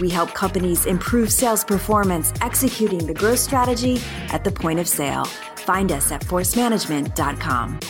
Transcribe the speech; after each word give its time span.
We 0.00 0.08
help 0.08 0.32
companies 0.32 0.86
improve 0.86 1.30
sales 1.30 1.62
performance 1.62 2.32
executing 2.40 3.06
the 3.06 3.12
growth 3.12 3.38
strategy 3.38 4.00
at 4.30 4.44
the 4.44 4.50
point 4.50 4.80
of 4.80 4.88
sale. 4.88 5.26
Find 5.26 5.92
us 5.92 6.10
at 6.10 6.22
forcemanagement.com. 6.22 7.80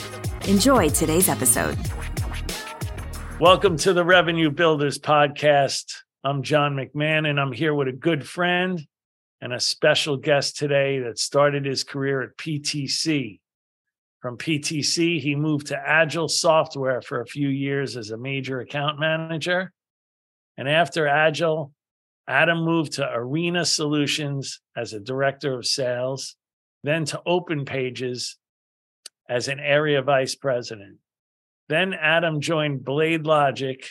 Enjoy 0.49 0.89
today's 0.89 1.29
episode. 1.29 1.79
Welcome 3.39 3.77
to 3.79 3.93
the 3.93 4.05
Revenue 4.05 4.51
Builders 4.51 4.99
Podcast. 4.99 5.85
I'm 6.25 6.43
John 6.43 6.75
McMahon, 6.75 7.31
and 7.31 7.39
I'm 7.39 7.53
here 7.53 7.75
with 7.75 7.87
a 7.87 7.93
good 7.93 8.27
friend 8.27 8.85
and 9.41 9.53
a 9.53 9.61
special 9.61 10.17
guest 10.17 10.57
today 10.57 10.99
that 10.99 11.17
started 11.17 11.65
his 11.65 11.85
career 11.85 12.23
at 12.23 12.37
PTC. 12.37 13.39
From 14.21 14.37
PTC, 14.37 15.21
he 15.21 15.37
moved 15.37 15.69
to 15.69 15.79
Agile 15.79 16.29
Software 16.29 17.03
for 17.03 17.21
a 17.21 17.27
few 17.27 17.49
years 17.49 17.97
as 17.97 18.11
a 18.11 18.19
major 18.19 18.61
account 18.61 18.99
manager. 18.99 19.73
And 20.59 20.69
after 20.69 21.07
Agile, 21.07 21.73
Adam 22.31 22.65
moved 22.65 22.93
to 22.93 23.13
Arena 23.13 23.65
Solutions 23.65 24.61
as 24.77 24.93
a 24.93 25.01
director 25.01 25.53
of 25.53 25.67
sales, 25.67 26.37
then 26.85 27.05
to 27.07 27.21
OpenPages 27.27 28.37
as 29.29 29.49
an 29.49 29.59
area 29.59 30.01
vice 30.01 30.37
president. 30.37 30.99
Then 31.69 31.93
Adam 31.93 32.41
joined 32.41 32.83
BladeLogic 32.83 33.85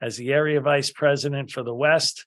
as 0.00 0.16
the 0.16 0.32
area 0.32 0.60
vice 0.60 0.92
president 0.92 1.50
for 1.50 1.64
the 1.64 1.74
West. 1.74 2.26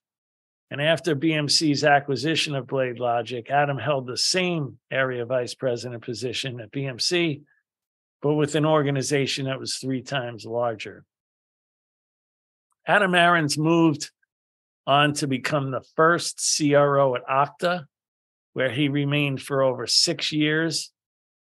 And 0.70 0.82
after 0.82 1.16
BMC's 1.16 1.86
acquisition 1.86 2.54
of 2.54 2.68
BladeLogic, 2.68 3.50
Adam 3.50 3.78
held 3.78 4.06
the 4.06 4.18
same 4.18 4.80
area 4.92 5.26
vice 5.26 5.56
president 5.56 6.04
position 6.04 6.60
at 6.60 6.74
BMC, 6.74 7.44
but 8.22 8.34
with 8.34 8.56
an 8.56 8.66
organization 8.66 9.46
that 9.46 9.62
was 9.62 9.76
three 9.76 10.02
times 10.02 10.46
larger. 10.46 11.06
Adam 12.86 13.16
Aarons 13.16 13.58
moved 13.58 14.12
on 14.88 15.14
to 15.14 15.28
become 15.28 15.70
the 15.70 15.84
first 15.96 16.42
CRO 16.58 17.16
at 17.16 17.28
Okta, 17.28 17.86
where 18.54 18.72
he 18.72 18.88
remained 18.88 19.42
for 19.42 19.62
over 19.62 19.86
six 19.86 20.32
years 20.32 20.92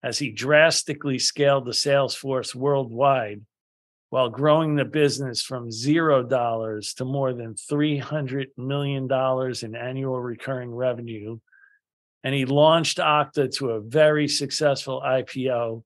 as 0.02 0.18
he 0.18 0.30
drastically 0.30 1.18
scaled 1.18 1.66
the 1.66 1.74
sales 1.74 2.14
force 2.14 2.54
worldwide 2.54 3.42
while 4.10 4.28
growing 4.28 4.76
the 4.76 4.84
business 4.84 5.42
from 5.42 5.72
zero 5.72 6.22
dollars 6.22 6.94
to 6.94 7.04
more 7.04 7.32
than 7.32 7.54
$300 7.54 8.46
million 8.56 9.08
in 9.10 9.74
annual 9.74 10.20
recurring 10.20 10.72
revenue. 10.72 11.38
And 12.22 12.32
he 12.32 12.44
launched 12.44 12.98
Okta 12.98 13.52
to 13.56 13.70
a 13.70 13.80
very 13.80 14.28
successful 14.28 15.02
IPO 15.04 15.82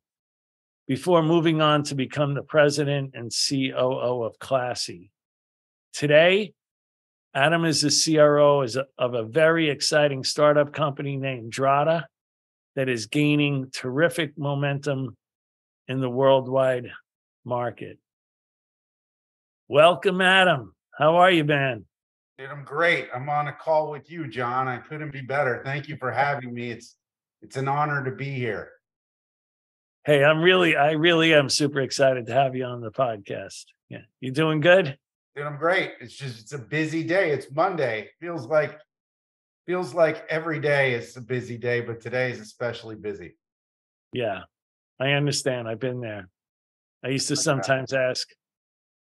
before 0.86 1.22
moving 1.22 1.62
on 1.62 1.84
to 1.84 1.94
become 1.94 2.34
the 2.34 2.42
president 2.42 3.14
and 3.14 3.32
COO 3.32 4.24
of 4.24 4.38
Classy. 4.38 5.10
Today, 5.94 6.52
Adam 7.38 7.64
is 7.64 7.82
the 7.82 8.16
CRO 8.16 8.66
of 8.98 9.14
a 9.14 9.22
very 9.22 9.70
exciting 9.70 10.24
startup 10.24 10.72
company 10.72 11.16
named 11.16 11.52
Drata 11.52 12.02
that 12.74 12.88
is 12.88 13.06
gaining 13.06 13.70
terrific 13.70 14.36
momentum 14.36 15.16
in 15.86 16.00
the 16.00 16.10
worldwide 16.10 16.90
market. 17.44 18.00
Welcome, 19.68 20.20
Adam. 20.20 20.74
How 20.98 21.18
are 21.18 21.30
you, 21.30 21.44
man? 21.44 21.84
Dude, 22.38 22.50
I'm 22.50 22.64
great. 22.64 23.08
I'm 23.14 23.28
on 23.28 23.46
a 23.46 23.52
call 23.52 23.88
with 23.92 24.10
you, 24.10 24.26
John. 24.26 24.66
I 24.66 24.78
couldn't 24.78 25.12
be 25.12 25.20
better. 25.20 25.62
Thank 25.64 25.86
you 25.86 25.96
for 25.96 26.10
having 26.10 26.52
me. 26.52 26.72
It's 26.72 26.96
it's 27.40 27.56
an 27.56 27.68
honor 27.68 28.02
to 28.04 28.10
be 28.10 28.30
here. 28.30 28.72
Hey, 30.04 30.24
I'm 30.24 30.42
really, 30.42 30.74
I 30.74 30.92
really 30.92 31.34
am 31.34 31.48
super 31.48 31.82
excited 31.82 32.26
to 32.26 32.32
have 32.32 32.56
you 32.56 32.64
on 32.64 32.80
the 32.80 32.90
podcast. 32.90 33.66
Yeah. 33.88 34.02
You 34.18 34.32
doing 34.32 34.58
good? 34.58 34.98
Dude, 35.38 35.46
I'm 35.46 35.56
great. 35.56 35.92
It's 36.00 36.14
just 36.14 36.40
it's 36.40 36.52
a 36.52 36.58
busy 36.58 37.04
day. 37.04 37.30
It's 37.30 37.46
Monday. 37.52 38.10
Feels 38.20 38.48
like 38.48 38.76
feels 39.68 39.94
like 39.94 40.24
every 40.28 40.58
day 40.58 40.94
is 40.94 41.16
a 41.16 41.20
busy 41.20 41.56
day, 41.56 41.80
but 41.80 42.00
today 42.00 42.32
is 42.32 42.40
especially 42.40 42.96
busy. 42.96 43.36
Yeah, 44.12 44.40
I 44.98 45.10
understand. 45.10 45.68
I've 45.68 45.78
been 45.78 46.00
there. 46.00 46.28
I 47.04 47.10
used 47.10 47.28
to 47.28 47.36
sometimes 47.36 47.92
ask 47.92 48.26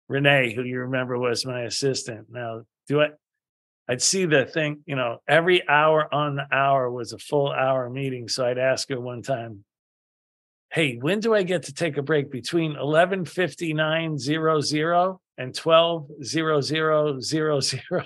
Renee, 0.08 0.54
who 0.54 0.62
you 0.62 0.78
remember 0.78 1.18
was 1.18 1.44
my 1.44 1.64
assistant. 1.64 2.28
Now, 2.30 2.62
do 2.88 3.02
I? 3.02 3.08
I'd 3.86 4.00
see 4.00 4.24
the 4.24 4.46
thing, 4.46 4.82
you 4.86 4.96
know, 4.96 5.18
every 5.28 5.68
hour 5.68 6.08
on 6.10 6.36
the 6.36 6.46
hour 6.50 6.90
was 6.90 7.12
a 7.12 7.18
full 7.18 7.52
hour 7.52 7.90
meeting. 7.90 8.28
So 8.28 8.46
I'd 8.46 8.56
ask 8.56 8.88
her 8.88 8.98
one 8.98 9.20
time, 9.20 9.66
Hey, 10.72 10.96
when 10.96 11.20
do 11.20 11.34
I 11.34 11.42
get 11.42 11.64
to 11.64 11.74
take 11.74 11.98
a 11.98 12.02
break 12.02 12.30
between 12.30 12.76
11:59:00 12.76 15.20
and 15.38 15.54
12 15.54 16.08
0 16.22 16.60
0 16.60 17.20
0 17.20 17.60
0. 17.60 18.04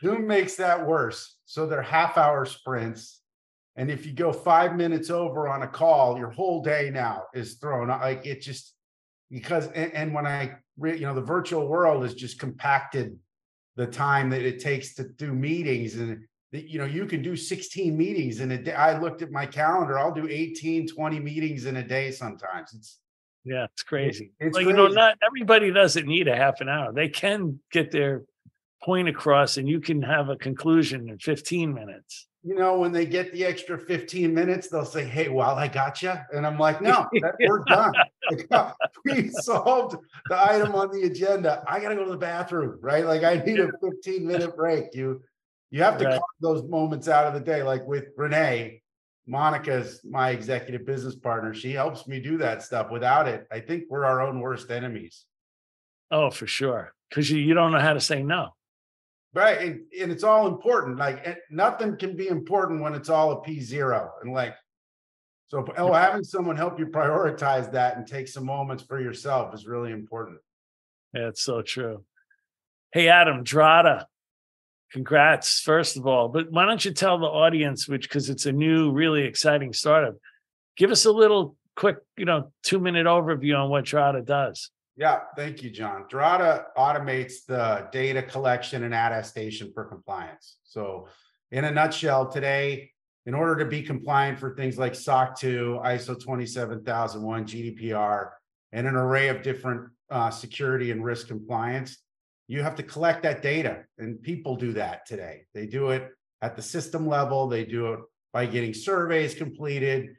Zoom 0.00 0.26
makes 0.26 0.56
that 0.56 0.86
worse. 0.86 1.36
So 1.44 1.66
they're 1.66 1.82
half 1.82 2.16
hour 2.16 2.44
sprints. 2.44 3.20
And 3.76 3.90
if 3.90 4.04
you 4.04 4.12
go 4.12 4.32
five 4.32 4.76
minutes 4.76 5.10
over 5.10 5.48
on 5.48 5.62
a 5.62 5.68
call, 5.68 6.18
your 6.18 6.30
whole 6.30 6.62
day 6.62 6.90
now 6.92 7.24
is 7.34 7.54
thrown 7.54 7.88
like 7.88 8.26
it 8.26 8.42
just 8.42 8.74
because 9.30 9.68
and, 9.68 9.92
and 9.94 10.14
when 10.14 10.26
I 10.26 10.56
you 10.82 11.00
know 11.00 11.14
the 11.14 11.22
virtual 11.22 11.66
world 11.68 12.02
has 12.02 12.14
just 12.14 12.38
compacted 12.38 13.18
the 13.76 13.86
time 13.86 14.28
that 14.30 14.42
it 14.42 14.60
takes 14.60 14.94
to 14.94 15.08
do 15.08 15.32
meetings 15.32 15.96
and 15.96 16.24
you 16.52 16.78
know 16.78 16.84
you 16.84 17.06
can 17.06 17.22
do 17.22 17.34
16 17.34 17.96
meetings 17.96 18.40
in 18.40 18.52
a 18.52 18.58
day. 18.58 18.74
I 18.74 18.98
looked 18.98 19.22
at 19.22 19.30
my 19.30 19.46
calendar, 19.46 19.98
I'll 19.98 20.12
do 20.12 20.28
18, 20.28 20.86
20 20.88 21.20
meetings 21.20 21.64
in 21.64 21.76
a 21.78 21.82
day 21.86 22.10
sometimes. 22.10 22.74
It's 22.74 22.98
yeah, 23.44 23.64
it's 23.64 23.82
crazy. 23.82 24.32
It's 24.38 24.54
like, 24.54 24.64
crazy. 24.64 24.70
you 24.70 24.76
know, 24.76 24.92
not 24.92 25.18
everybody 25.26 25.72
doesn't 25.72 26.06
need 26.06 26.28
a 26.28 26.36
half 26.36 26.60
an 26.60 26.68
hour. 26.68 26.92
They 26.92 27.08
can 27.08 27.60
get 27.70 27.90
their 27.90 28.22
point 28.82 29.08
across 29.08 29.56
and 29.56 29.68
you 29.68 29.80
can 29.80 30.02
have 30.02 30.28
a 30.28 30.36
conclusion 30.36 31.08
in 31.08 31.18
15 31.18 31.72
minutes. 31.72 32.28
You 32.44 32.56
know, 32.56 32.78
when 32.78 32.90
they 32.90 33.06
get 33.06 33.32
the 33.32 33.44
extra 33.44 33.78
15 33.78 34.34
minutes, 34.34 34.68
they'll 34.68 34.84
say, 34.84 35.04
Hey, 35.04 35.28
well, 35.28 35.54
I 35.54 35.68
got 35.68 36.02
you. 36.02 36.12
And 36.34 36.44
I'm 36.44 36.58
like, 36.58 36.80
No, 36.82 37.08
that, 37.12 37.34
we're 37.40 37.64
done. 37.64 37.92
we 39.04 39.28
solved 39.32 39.96
the 40.28 40.50
item 40.50 40.74
on 40.74 40.90
the 40.90 41.02
agenda. 41.02 41.64
I 41.68 41.78
got 41.80 41.90
to 41.90 41.94
go 41.94 42.04
to 42.04 42.10
the 42.10 42.16
bathroom, 42.16 42.78
right? 42.80 43.06
Like, 43.06 43.22
I 43.22 43.36
need 43.44 43.60
a 43.60 43.70
15 43.80 44.26
minute 44.26 44.56
break. 44.56 44.94
You, 44.94 45.22
you 45.70 45.82
have 45.82 45.98
to 45.98 46.04
right. 46.04 46.20
those 46.40 46.64
moments 46.64 47.08
out 47.08 47.26
of 47.26 47.34
the 47.34 47.40
day, 47.40 47.62
like 47.62 47.86
with 47.86 48.06
Renee 48.16 48.81
Monica's 49.26 50.00
my 50.04 50.30
executive 50.30 50.84
business 50.84 51.14
partner. 51.14 51.54
She 51.54 51.72
helps 51.72 52.06
me 52.06 52.20
do 52.20 52.38
that 52.38 52.62
stuff. 52.62 52.90
Without 52.90 53.28
it, 53.28 53.46
I 53.52 53.60
think 53.60 53.84
we're 53.88 54.04
our 54.04 54.20
own 54.20 54.40
worst 54.40 54.70
enemies. 54.70 55.26
Oh, 56.10 56.30
for 56.30 56.46
sure. 56.46 56.92
Because 57.08 57.30
you, 57.30 57.38
you 57.38 57.54
don't 57.54 57.72
know 57.72 57.80
how 57.80 57.94
to 57.94 58.00
say 58.00 58.22
no. 58.22 58.50
Right. 59.34 59.58
And, 59.58 59.80
and 59.98 60.12
it's 60.12 60.24
all 60.24 60.46
important. 60.46 60.98
Like 60.98 61.26
eh, 61.26 61.34
nothing 61.50 61.96
can 61.96 62.16
be 62.16 62.28
important 62.28 62.82
when 62.82 62.94
it's 62.94 63.08
all 63.08 63.32
a 63.32 63.40
P 63.40 63.60
zero. 63.60 64.10
And 64.22 64.32
like, 64.32 64.54
so 65.46 65.64
oh, 65.76 65.92
having 65.92 66.24
someone 66.24 66.56
help 66.56 66.78
you 66.78 66.86
prioritize 66.86 67.70
that 67.72 67.96
and 67.96 68.06
take 68.06 68.28
some 68.28 68.44
moments 68.44 68.82
for 68.82 69.00
yourself 69.00 69.54
is 69.54 69.66
really 69.66 69.92
important. 69.92 70.38
Yeah, 71.14 71.28
it's 71.28 71.42
so 71.42 71.62
true. 71.62 72.04
Hey, 72.92 73.08
Adam, 73.08 73.44
Drata, 73.44 74.06
Congrats, 74.92 75.60
first 75.60 75.96
of 75.96 76.06
all. 76.06 76.28
But 76.28 76.50
why 76.50 76.66
don't 76.66 76.84
you 76.84 76.92
tell 76.92 77.18
the 77.18 77.26
audience, 77.26 77.88
which 77.88 78.08
because 78.08 78.28
it's 78.28 78.46
a 78.46 78.52
new, 78.52 78.92
really 78.92 79.22
exciting 79.22 79.72
startup, 79.72 80.16
give 80.76 80.90
us 80.90 81.06
a 81.06 81.12
little 81.12 81.56
quick, 81.76 81.96
you 82.16 82.26
know, 82.26 82.52
two 82.62 82.78
minute 82.78 83.06
overview 83.06 83.58
on 83.58 83.70
what 83.70 83.84
Drata 83.84 84.24
does. 84.24 84.70
Yeah, 84.96 85.20
thank 85.36 85.62
you, 85.62 85.70
John. 85.70 86.04
Drata 86.10 86.64
automates 86.76 87.46
the 87.48 87.88
data 87.92 88.22
collection 88.22 88.84
and 88.84 88.92
attestation 88.92 89.72
for 89.72 89.84
compliance. 89.84 90.58
So, 90.64 91.08
in 91.50 91.64
a 91.64 91.70
nutshell, 91.70 92.30
today, 92.30 92.90
in 93.24 93.34
order 93.34 93.64
to 93.64 93.70
be 93.70 93.82
compliant 93.82 94.38
for 94.38 94.54
things 94.54 94.78
like 94.78 94.94
SOC 94.94 95.38
2, 95.38 95.80
ISO 95.84 96.20
27001, 96.20 97.46
GDPR, 97.46 98.30
and 98.72 98.86
an 98.86 98.94
array 98.94 99.28
of 99.28 99.42
different 99.42 99.90
uh, 100.10 100.30
security 100.30 100.90
and 100.90 101.02
risk 101.02 101.28
compliance, 101.28 101.98
you 102.52 102.62
have 102.62 102.74
to 102.74 102.82
collect 102.82 103.22
that 103.22 103.42
data 103.42 103.84
and 103.98 104.22
people 104.22 104.56
do 104.56 104.72
that 104.72 105.06
today 105.06 105.42
they 105.54 105.66
do 105.66 105.90
it 105.90 106.10
at 106.42 106.54
the 106.54 106.62
system 106.62 107.06
level 107.06 107.48
they 107.48 107.64
do 107.64 107.92
it 107.94 108.00
by 108.32 108.44
getting 108.44 108.74
surveys 108.74 109.34
completed 109.34 110.10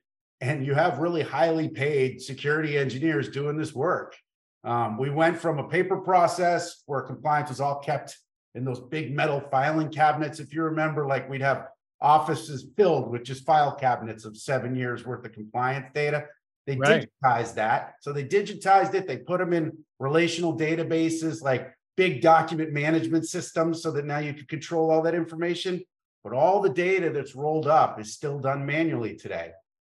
and 0.42 0.66
you 0.66 0.74
have 0.74 0.98
really 0.98 1.22
highly 1.22 1.70
paid 1.70 2.22
security 2.22 2.78
engineers 2.78 3.30
doing 3.30 3.58
this 3.58 3.74
work 3.74 4.16
um, 4.64 4.98
we 4.98 5.10
went 5.10 5.38
from 5.38 5.60
a 5.60 5.68
paper 5.68 5.98
process 5.98 6.84
where 6.86 7.02
compliance 7.02 7.50
was 7.50 7.62
all 7.62 7.80
kept 7.80 8.18
in 8.56 8.64
those 8.66 8.80
big 8.80 9.16
metal 9.16 9.40
filing 9.52 9.90
cabinets 9.90 10.40
if 10.40 10.54
you 10.54 10.64
remember 10.64 11.06
like 11.06 11.30
we'd 11.30 11.42
have 11.42 11.68
offices 12.04 12.66
filled 12.76 13.10
with 13.10 13.24
just 13.24 13.46
file 13.46 13.74
cabinets 13.74 14.26
of 14.26 14.38
seven 14.38 14.76
years 14.76 15.06
worth 15.06 15.26
of 15.26 15.32
compliance 15.32 15.88
data. 15.96 16.26
They 16.68 16.76
Right. 16.76 17.10
digitized 17.24 17.56
that. 17.56 17.96
So 18.02 18.12
they 18.12 18.26
digitized 18.26 18.94
it. 18.94 19.08
They 19.08 19.18
put 19.18 19.40
them 19.40 19.54
in 19.54 19.78
relational 20.00 20.58
databases 20.58 21.42
like 21.42 21.74
big 21.96 22.22
document 22.22 22.72
management 22.72 23.28
systems 23.28 23.82
so 23.82 23.92
that 23.92 24.06
now 24.06 24.20
you 24.20 24.34
can 24.34 24.46
control 24.46 24.92
all 24.92 25.02
that 25.04 25.16
information. 25.16 25.84
But 26.24 26.34
all 26.34 26.62
the 26.62 26.70
data 26.70 27.10
that's 27.10 27.36
rolled 27.36 27.68
up 27.68 28.00
is 28.00 28.14
still 28.14 28.40
done 28.40 28.66
manually 28.66 29.16
today. 29.16 29.52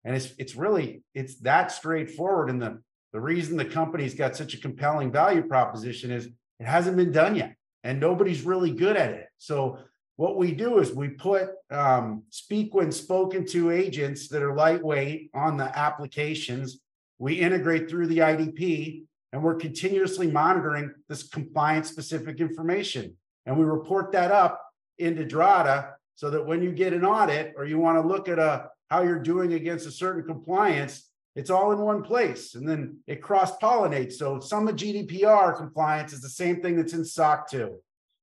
And 0.04 0.16
it's 0.16 0.34
it's 0.38 0.56
really 0.56 1.04
it's 1.14 1.36
that 1.40 1.72
straightforward. 1.72 2.50
And 2.50 2.62
the 2.62 2.82
the 3.14 3.20
reason 3.22 3.58
the 3.58 3.66
company's 3.66 4.14
got 4.14 4.36
such 4.36 4.54
a 4.54 4.60
compelling 4.60 5.12
value 5.12 5.44
proposition 5.44 6.12
is 6.12 6.26
it 6.60 6.66
hasn't 6.66 6.98
been 6.98 7.12
done 7.12 7.36
yet, 7.36 7.56
and 7.84 8.00
nobody's 8.00 8.44
really 8.44 8.72
good 8.72 8.98
at 8.98 9.12
it. 9.12 9.28
So 9.38 9.80
what 10.18 10.38
we 10.38 10.54
do 10.54 10.80
is 10.80 10.94
we 10.94 11.10
put 11.10 11.50
um, 11.70 12.24
speak 12.30 12.74
when 12.74 12.92
spoken 12.92 13.46
to 13.48 13.72
agents 13.72 14.28
that 14.30 14.42
are 14.42 14.56
lightweight 14.56 15.30
on 15.34 15.58
the 15.58 15.78
applications. 15.78 16.80
We 17.20 17.36
integrate 17.36 17.90
through 17.90 18.08
the 18.08 18.20
IDP, 18.20 19.04
and 19.36 19.44
we're 19.44 19.56
continuously 19.56 20.32
monitoring 20.32 20.94
this 21.10 21.24
compliance 21.24 21.90
specific 21.90 22.40
information, 22.40 23.14
and 23.46 23.58
we 23.58 23.66
report 23.66 24.14
that 24.14 24.32
up 24.32 24.62
into 24.98 25.26
Drata 25.26 25.92
so 26.16 26.30
that 26.30 26.48
when 26.48 26.64
you 26.64 26.72
get 26.72 26.94
an 26.94 27.04
audit 27.04 27.54
or 27.58 27.66
you 27.66 27.78
want 27.78 28.02
to 28.02 28.08
look 28.08 28.30
at 28.30 28.40
a 28.40 28.70
how 28.90 29.02
you're 29.02 29.20
doing 29.20 29.52
against 29.52 29.88
a 29.88 29.92
certain 29.92 30.24
compliance, 30.24 31.10
it's 31.36 31.50
all 31.50 31.74
in 31.74 31.80
one 31.80 32.02
place 32.02 32.56
and 32.56 32.66
then 32.66 32.98
it 33.08 33.22
cross 33.22 33.58
pollinates. 33.58 34.14
So 34.14 34.40
some 34.40 34.70
of 34.70 34.78
GDPR 34.78 35.58
compliance 35.58 36.14
is 36.14 36.22
the 36.22 36.30
same 36.30 36.62
thing 36.62 36.78
that's 36.78 36.94
in 36.94 37.04
SOC 37.04 37.50
2. 37.50 37.76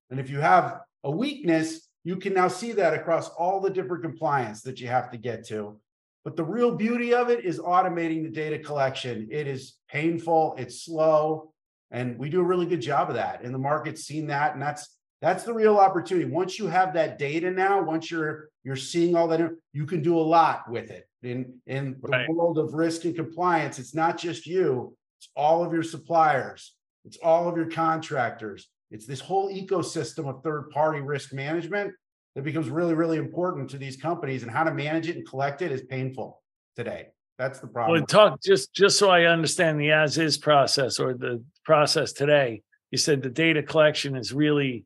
And 0.08 0.18
if 0.18 0.30
you 0.30 0.40
have 0.40 0.80
a 1.04 1.10
weakness, 1.10 1.90
you 2.04 2.16
can 2.16 2.32
now 2.32 2.48
see 2.48 2.72
that 2.72 2.94
across 2.94 3.28
all 3.28 3.60
the 3.60 3.68
different 3.68 4.02
compliance 4.02 4.62
that 4.62 4.80
you 4.80 4.88
have 4.88 5.10
to 5.10 5.18
get 5.18 5.46
to. 5.48 5.78
But 6.24 6.36
the 6.36 6.44
real 6.44 6.74
beauty 6.76 7.14
of 7.14 7.30
it 7.30 7.44
is 7.44 7.58
automating 7.58 8.22
the 8.22 8.30
data 8.30 8.58
collection. 8.58 9.28
It 9.30 9.46
is 9.48 9.74
painful, 9.90 10.54
it's 10.56 10.84
slow, 10.84 11.52
and 11.90 12.16
we 12.18 12.30
do 12.30 12.40
a 12.40 12.44
really 12.44 12.66
good 12.66 12.80
job 12.80 13.08
of 13.08 13.16
that. 13.16 13.42
And 13.42 13.52
the 13.52 13.58
market's 13.58 14.02
seen 14.04 14.28
that, 14.28 14.54
and 14.54 14.62
that's 14.62 14.96
that's 15.20 15.44
the 15.44 15.54
real 15.54 15.78
opportunity. 15.78 16.28
Once 16.28 16.58
you 16.58 16.66
have 16.66 16.94
that 16.94 17.18
data 17.18 17.50
now, 17.50 17.82
once 17.82 18.10
you're 18.10 18.48
you're 18.64 18.76
seeing 18.76 19.16
all 19.16 19.28
that, 19.28 19.40
you 19.72 19.86
can 19.86 20.02
do 20.02 20.16
a 20.16 20.20
lot 20.20 20.70
with 20.70 20.90
it. 20.90 21.08
In 21.22 21.60
in 21.66 21.96
the 22.00 22.08
Right. 22.08 22.28
world 22.28 22.58
of 22.58 22.72
risk 22.74 23.04
and 23.04 23.14
compliance, 23.16 23.78
it's 23.78 23.94
not 23.94 24.16
just 24.16 24.46
you, 24.46 24.96
it's 25.18 25.28
all 25.36 25.64
of 25.64 25.72
your 25.72 25.82
suppliers, 25.82 26.76
it's 27.04 27.18
all 27.22 27.48
of 27.48 27.56
your 27.56 27.68
contractors. 27.70 28.68
It's 28.92 29.06
this 29.06 29.20
whole 29.20 29.50
ecosystem 29.52 30.28
of 30.28 30.42
third-party 30.42 31.00
risk 31.00 31.32
management 31.32 31.94
that 32.34 32.44
becomes 32.44 32.68
really, 32.68 32.94
really 32.94 33.18
important 33.18 33.70
to 33.70 33.78
these 33.78 33.96
companies 33.96 34.42
and 34.42 34.50
how 34.50 34.64
to 34.64 34.72
manage 34.72 35.08
it 35.08 35.16
and 35.16 35.28
collect 35.28 35.62
it 35.62 35.70
is 35.70 35.82
painful 35.82 36.42
today. 36.76 37.08
That's 37.38 37.58
the 37.58 37.66
problem. 37.66 37.98
Well, 37.98 38.06
talk 38.06 38.42
just 38.42 38.72
just 38.72 38.98
so 38.98 39.10
I 39.10 39.24
understand 39.24 39.80
the 39.80 39.90
as 39.90 40.18
is 40.18 40.38
process 40.38 40.98
or 40.98 41.14
the 41.14 41.42
process 41.64 42.12
today. 42.12 42.62
You 42.90 42.98
said 42.98 43.22
the 43.22 43.30
data 43.30 43.62
collection 43.62 44.16
is 44.16 44.32
really, 44.32 44.84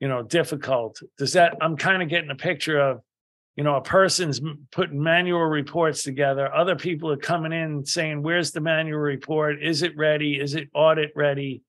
you 0.00 0.08
know, 0.08 0.22
difficult. 0.22 1.00
Does 1.18 1.32
that? 1.32 1.56
I'm 1.60 1.76
kind 1.76 2.02
of 2.02 2.08
getting 2.08 2.30
a 2.30 2.36
picture 2.36 2.78
of, 2.78 3.00
you 3.56 3.64
know, 3.64 3.76
a 3.76 3.80
person's 3.80 4.40
putting 4.70 5.02
manual 5.02 5.40
reports 5.40 6.02
together. 6.02 6.54
Other 6.54 6.76
people 6.76 7.10
are 7.10 7.16
coming 7.16 7.52
in 7.52 7.84
saying, 7.84 8.22
"Where's 8.22 8.52
the 8.52 8.60
manual 8.60 9.00
report? 9.00 9.62
Is 9.62 9.82
it 9.82 9.96
ready? 9.96 10.38
Is 10.38 10.54
it 10.54 10.68
audit 10.74 11.10
ready?" 11.16 11.62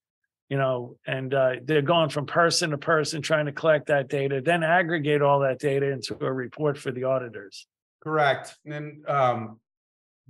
You 0.50 0.58
know, 0.58 0.96
and 1.06 1.34
uh, 1.34 1.56
they're 1.64 1.82
going 1.82 2.10
from 2.10 2.26
person 2.26 2.72
to 2.72 2.78
person 2.78 3.22
trying 3.22 3.48
to 3.48 3.52
collect 3.52 3.88
that 3.88 4.08
data, 4.08 4.42
then 4.44 4.64
aggregate 4.64 5.22
all 5.22 5.42
that 5.42 5.60
data 5.60 5.92
into 5.92 6.18
a 6.24 6.32
report 6.32 6.78
for 6.78 6.92
the 6.92 7.04
auditors. 7.04 7.68
Correct. 8.02 8.56
And 8.66 9.06
um, 9.10 9.60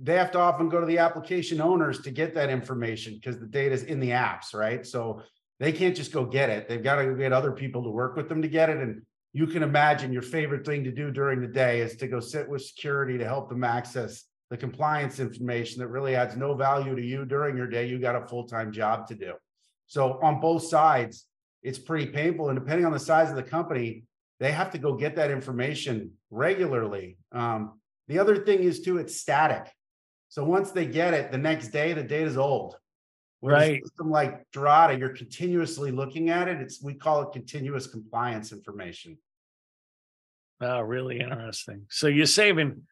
they 0.00 0.14
have 0.14 0.32
to 0.32 0.38
often 0.38 0.68
go 0.68 0.80
to 0.80 0.86
the 0.86 0.98
application 0.98 1.60
owners 1.60 2.00
to 2.00 2.10
get 2.10 2.34
that 2.34 2.50
information 2.50 3.14
because 3.14 3.38
the 3.38 3.46
data 3.46 3.74
is 3.74 3.84
in 3.84 4.00
the 4.00 4.10
apps, 4.10 4.54
right? 4.54 4.84
So 4.86 5.22
they 5.60 5.72
can't 5.72 5.96
just 5.96 6.12
go 6.12 6.24
get 6.24 6.50
it. 6.50 6.68
They've 6.68 6.82
got 6.82 6.96
to 6.96 7.14
get 7.14 7.32
other 7.32 7.52
people 7.52 7.82
to 7.82 7.90
work 7.90 8.16
with 8.16 8.28
them 8.28 8.42
to 8.42 8.48
get 8.48 8.70
it. 8.70 8.78
And 8.78 9.02
you 9.32 9.46
can 9.46 9.62
imagine 9.62 10.12
your 10.12 10.22
favorite 10.22 10.64
thing 10.64 10.84
to 10.84 10.90
do 10.90 11.10
during 11.10 11.40
the 11.40 11.48
day 11.48 11.80
is 11.80 11.96
to 11.96 12.08
go 12.08 12.20
sit 12.20 12.48
with 12.48 12.62
security 12.62 13.18
to 13.18 13.24
help 13.24 13.48
them 13.48 13.64
access 13.64 14.24
the 14.50 14.56
compliance 14.56 15.18
information 15.18 15.80
that 15.80 15.88
really 15.88 16.16
adds 16.16 16.36
no 16.36 16.54
value 16.54 16.94
to 16.94 17.02
you 17.02 17.24
during 17.24 17.56
your 17.56 17.66
day. 17.66 17.86
You 17.86 17.98
got 17.98 18.16
a 18.16 18.26
full 18.26 18.46
time 18.46 18.72
job 18.72 19.06
to 19.08 19.14
do. 19.14 19.34
So 19.88 20.20
on 20.22 20.40
both 20.40 20.62
sides, 20.62 21.26
it's 21.62 21.78
pretty 21.78 22.06
painful. 22.06 22.50
And 22.50 22.58
depending 22.58 22.86
on 22.86 22.92
the 22.92 23.00
size 23.00 23.30
of 23.30 23.36
the 23.36 23.42
company, 23.42 24.04
they 24.38 24.52
have 24.52 24.70
to 24.70 24.78
go 24.78 24.94
get 24.94 25.16
that 25.16 25.30
information 25.30 26.12
regularly. 26.30 27.18
Um, 27.32 27.80
the 28.06 28.18
other 28.18 28.36
thing 28.36 28.60
is 28.60 28.80
too, 28.80 28.98
it's 28.98 29.16
static. 29.16 29.72
So 30.28 30.44
once 30.44 30.70
they 30.70 30.86
get 30.86 31.14
it, 31.14 31.32
the 31.32 31.38
next 31.38 31.68
day 31.68 31.92
the 31.94 32.02
data's 32.02 32.36
old. 32.36 32.76
Whereas 33.40 33.68
a 33.68 33.72
Right. 33.72 33.84
System 33.84 34.10
like 34.10 34.50
Drata, 34.52 34.98
you're 34.98 35.16
continuously 35.16 35.90
looking 35.90 36.30
at 36.30 36.48
it. 36.48 36.60
It's 36.60 36.82
we 36.82 36.94
call 36.94 37.22
it 37.22 37.32
continuous 37.32 37.86
compliance 37.86 38.52
information. 38.52 39.16
Oh, 40.60 40.80
really 40.80 41.20
interesting. 41.20 41.86
So 41.88 42.08
you're 42.08 42.26
saving 42.26 42.82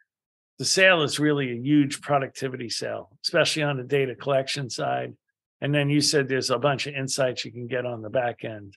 the 0.59 0.65
sale 0.65 1.03
is 1.03 1.19
really 1.19 1.51
a 1.51 1.61
huge 1.61 2.01
productivity 2.01 2.71
sale, 2.71 3.11
especially 3.25 3.65
on 3.65 3.77
the 3.77 3.83
data 3.83 4.15
collection 4.15 4.71
side. 4.71 5.15
And 5.67 5.75
then 5.75 5.91
you 5.91 6.01
said 6.01 6.29
there's 6.29 6.51
a 6.51 6.61
bunch 6.61 6.87
of 6.87 6.95
insights 6.95 7.45
you 7.45 7.51
can 7.51 7.67
get 7.67 7.85
on 7.85 8.01
the 8.01 8.09
back 8.09 8.45
end. 8.45 8.77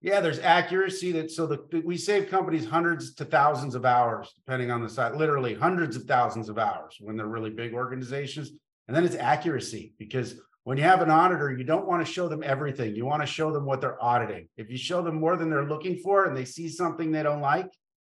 Yeah, 0.00 0.20
there's 0.20 0.38
accuracy 0.38 1.12
that 1.12 1.30
so 1.30 1.46
the 1.46 1.82
we 1.84 1.98
save 1.98 2.30
companies 2.30 2.64
hundreds 2.64 3.12
to 3.16 3.26
thousands 3.26 3.74
of 3.74 3.84
hours, 3.84 4.32
depending 4.34 4.70
on 4.70 4.82
the 4.82 4.88
site, 4.88 5.14
literally 5.14 5.52
hundreds 5.52 5.94
of 5.94 6.04
thousands 6.04 6.48
of 6.48 6.56
hours 6.56 6.96
when 7.00 7.18
they're 7.18 7.26
really 7.26 7.50
big 7.50 7.74
organizations. 7.74 8.50
And 8.88 8.96
then 8.96 9.04
it's 9.04 9.14
accuracy 9.14 9.92
because 9.98 10.40
when 10.64 10.78
you 10.78 10.84
have 10.84 11.02
an 11.02 11.10
auditor, 11.10 11.52
you 11.52 11.64
don't 11.64 11.86
want 11.86 12.04
to 12.04 12.10
show 12.10 12.28
them 12.28 12.42
everything. 12.42 12.96
You 12.96 13.04
want 13.04 13.20
to 13.20 13.26
show 13.26 13.52
them 13.52 13.66
what 13.66 13.82
they're 13.82 14.02
auditing. 14.02 14.48
If 14.56 14.70
you 14.70 14.78
show 14.78 15.02
them 15.02 15.16
more 15.16 15.36
than 15.36 15.50
they're 15.50 15.68
looking 15.68 15.98
for 15.98 16.24
and 16.24 16.34
they 16.34 16.46
see 16.46 16.70
something 16.70 17.12
they 17.12 17.22
don't 17.22 17.42
like, 17.42 17.68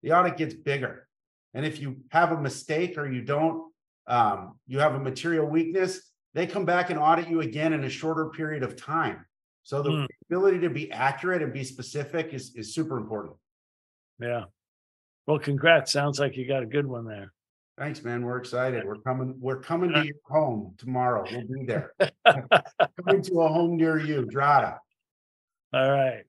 the 0.03 0.13
audit 0.13 0.37
gets 0.37 0.53
bigger. 0.53 1.05
And 1.53 1.65
if 1.65 1.81
you 1.81 1.97
have 2.11 2.31
a 2.31 2.39
mistake 2.39 2.97
or 2.97 3.11
you 3.11 3.23
don't, 3.23 3.73
um, 4.07 4.57
you 4.67 4.79
have 4.79 4.95
a 4.95 4.99
material 4.99 5.47
weakness, 5.47 6.04
they 6.35 6.45
come 6.45 6.65
back 6.65 6.89
and 6.91 6.99
audit 6.99 7.29
you 7.29 7.39
again 7.41 7.71
in 7.73 7.85
a 7.85 7.89
shorter 7.89 8.27
period 8.29 8.61
of 8.61 8.75
time. 8.75 9.25
So 9.63 9.81
the 9.81 9.91
Hmm. 9.91 10.05
ability 10.29 10.59
to 10.59 10.69
be 10.69 10.91
accurate 10.91 11.41
and 11.41 11.51
be 11.51 11.63
specific 11.63 12.33
is, 12.33 12.53
is 12.55 12.75
super 12.75 12.97
important. 12.97 13.37
Yeah. 14.19 14.43
Well, 15.25 15.39
congrats. 15.39 15.91
Sounds 15.91 16.19
like 16.19 16.35
you 16.37 16.45
got 16.47 16.61
a 16.61 16.67
good 16.67 16.85
one 16.85 17.05
there. 17.05 17.31
Thanks, 17.77 18.03
man. 18.03 18.23
We're 18.23 18.37
excited. 18.37 18.85
We're 18.85 18.99
coming, 18.99 19.35
we're 19.39 19.59
coming 19.59 19.91
to 19.93 20.05
your 20.05 20.15
home 20.25 20.75
tomorrow. 20.77 21.25
We'll 21.29 21.47
be 21.47 21.65
there. 21.65 21.93
Coming 23.05 23.21
to 23.23 23.41
a 23.41 23.47
home 23.49 23.75
near 23.75 23.97
you, 23.99 24.25
Drata. 24.25 24.77
All 25.73 25.91
right. 25.91 26.23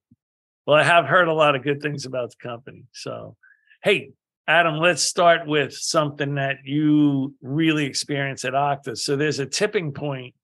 Well, 0.67 0.77
I 0.77 0.83
have 0.83 1.05
heard 1.07 1.29
a 1.29 1.33
lot 1.33 1.55
of 1.55 1.63
good 1.63 1.81
things 1.81 2.05
about 2.07 2.31
the 2.31 2.37
company. 2.37 2.85
So, 2.93 3.37
hey, 3.83 4.11
Adam, 4.49 4.77
let's 4.77 5.03
start 5.03 5.47
with 5.47 5.73
something 5.75 6.37
that 6.37 6.59
you 6.65 7.35
really 7.43 7.85
experience 7.85 8.45
at 8.45 8.53
Okta. 8.53 8.97
So, 8.97 9.17
there's 9.17 9.41
a 9.41 9.47
tipping 9.47 9.93
point, 9.93 10.35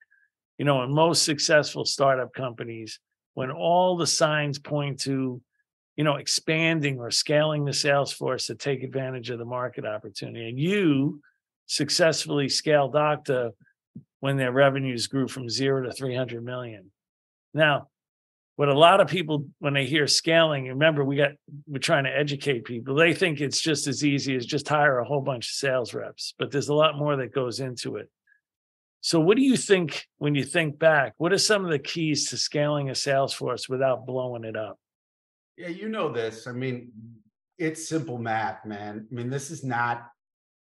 you 0.58 0.64
know, 0.64 0.82
in 0.82 0.92
most 0.92 1.24
successful 1.24 1.84
startup 1.84 2.34
companies 2.34 2.98
when 3.34 3.50
all 3.50 3.96
the 3.96 4.06
signs 4.06 4.58
point 4.58 5.00
to, 5.00 5.40
you 5.96 6.04
know, 6.04 6.16
expanding 6.16 6.98
or 6.98 7.10
scaling 7.12 7.64
the 7.64 7.72
sales 7.72 8.12
force 8.12 8.46
to 8.46 8.56
take 8.56 8.82
advantage 8.82 9.30
of 9.30 9.38
the 9.38 9.44
market 9.44 9.86
opportunity. 9.86 10.48
And 10.48 10.58
you 10.58 11.20
successfully 11.66 12.48
scaled 12.48 12.94
Okta 12.94 13.52
when 14.18 14.36
their 14.36 14.52
revenues 14.52 15.06
grew 15.06 15.28
from 15.28 15.48
zero 15.48 15.84
to 15.84 15.92
300 15.92 16.44
million. 16.44 16.90
Now, 17.54 17.88
what 18.56 18.68
a 18.68 18.78
lot 18.78 19.00
of 19.00 19.08
people 19.08 19.46
when 19.58 19.74
they 19.74 19.86
hear 19.86 20.06
scaling 20.06 20.66
remember 20.68 21.04
we 21.04 21.16
got 21.16 21.32
we're 21.66 21.78
trying 21.78 22.04
to 22.04 22.16
educate 22.16 22.64
people 22.64 22.94
they 22.94 23.14
think 23.14 23.40
it's 23.40 23.60
just 23.60 23.86
as 23.86 24.04
easy 24.04 24.36
as 24.36 24.46
just 24.46 24.68
hire 24.68 24.98
a 24.98 25.04
whole 25.04 25.20
bunch 25.20 25.48
of 25.48 25.54
sales 25.54 25.94
reps 25.94 26.34
but 26.38 26.50
there's 26.50 26.68
a 26.68 26.74
lot 26.74 26.96
more 26.98 27.16
that 27.16 27.32
goes 27.32 27.60
into 27.60 27.96
it 27.96 28.10
so 29.00 29.18
what 29.18 29.36
do 29.36 29.42
you 29.42 29.56
think 29.56 30.06
when 30.18 30.34
you 30.34 30.44
think 30.44 30.78
back 30.78 31.14
what 31.16 31.32
are 31.32 31.38
some 31.38 31.64
of 31.64 31.70
the 31.70 31.78
keys 31.78 32.30
to 32.30 32.36
scaling 32.36 32.90
a 32.90 32.94
sales 32.94 33.32
force 33.32 33.68
without 33.68 34.06
blowing 34.06 34.44
it 34.44 34.56
up 34.56 34.78
Yeah, 35.56 35.68
you 35.68 35.88
know 35.88 36.10
this. 36.10 36.46
I 36.46 36.52
mean, 36.52 36.92
it's 37.58 37.88
simple 37.88 38.18
math, 38.18 38.64
man. 38.64 39.06
I 39.10 39.14
mean, 39.14 39.28
this 39.30 39.50
is 39.50 39.62
not 39.62 40.08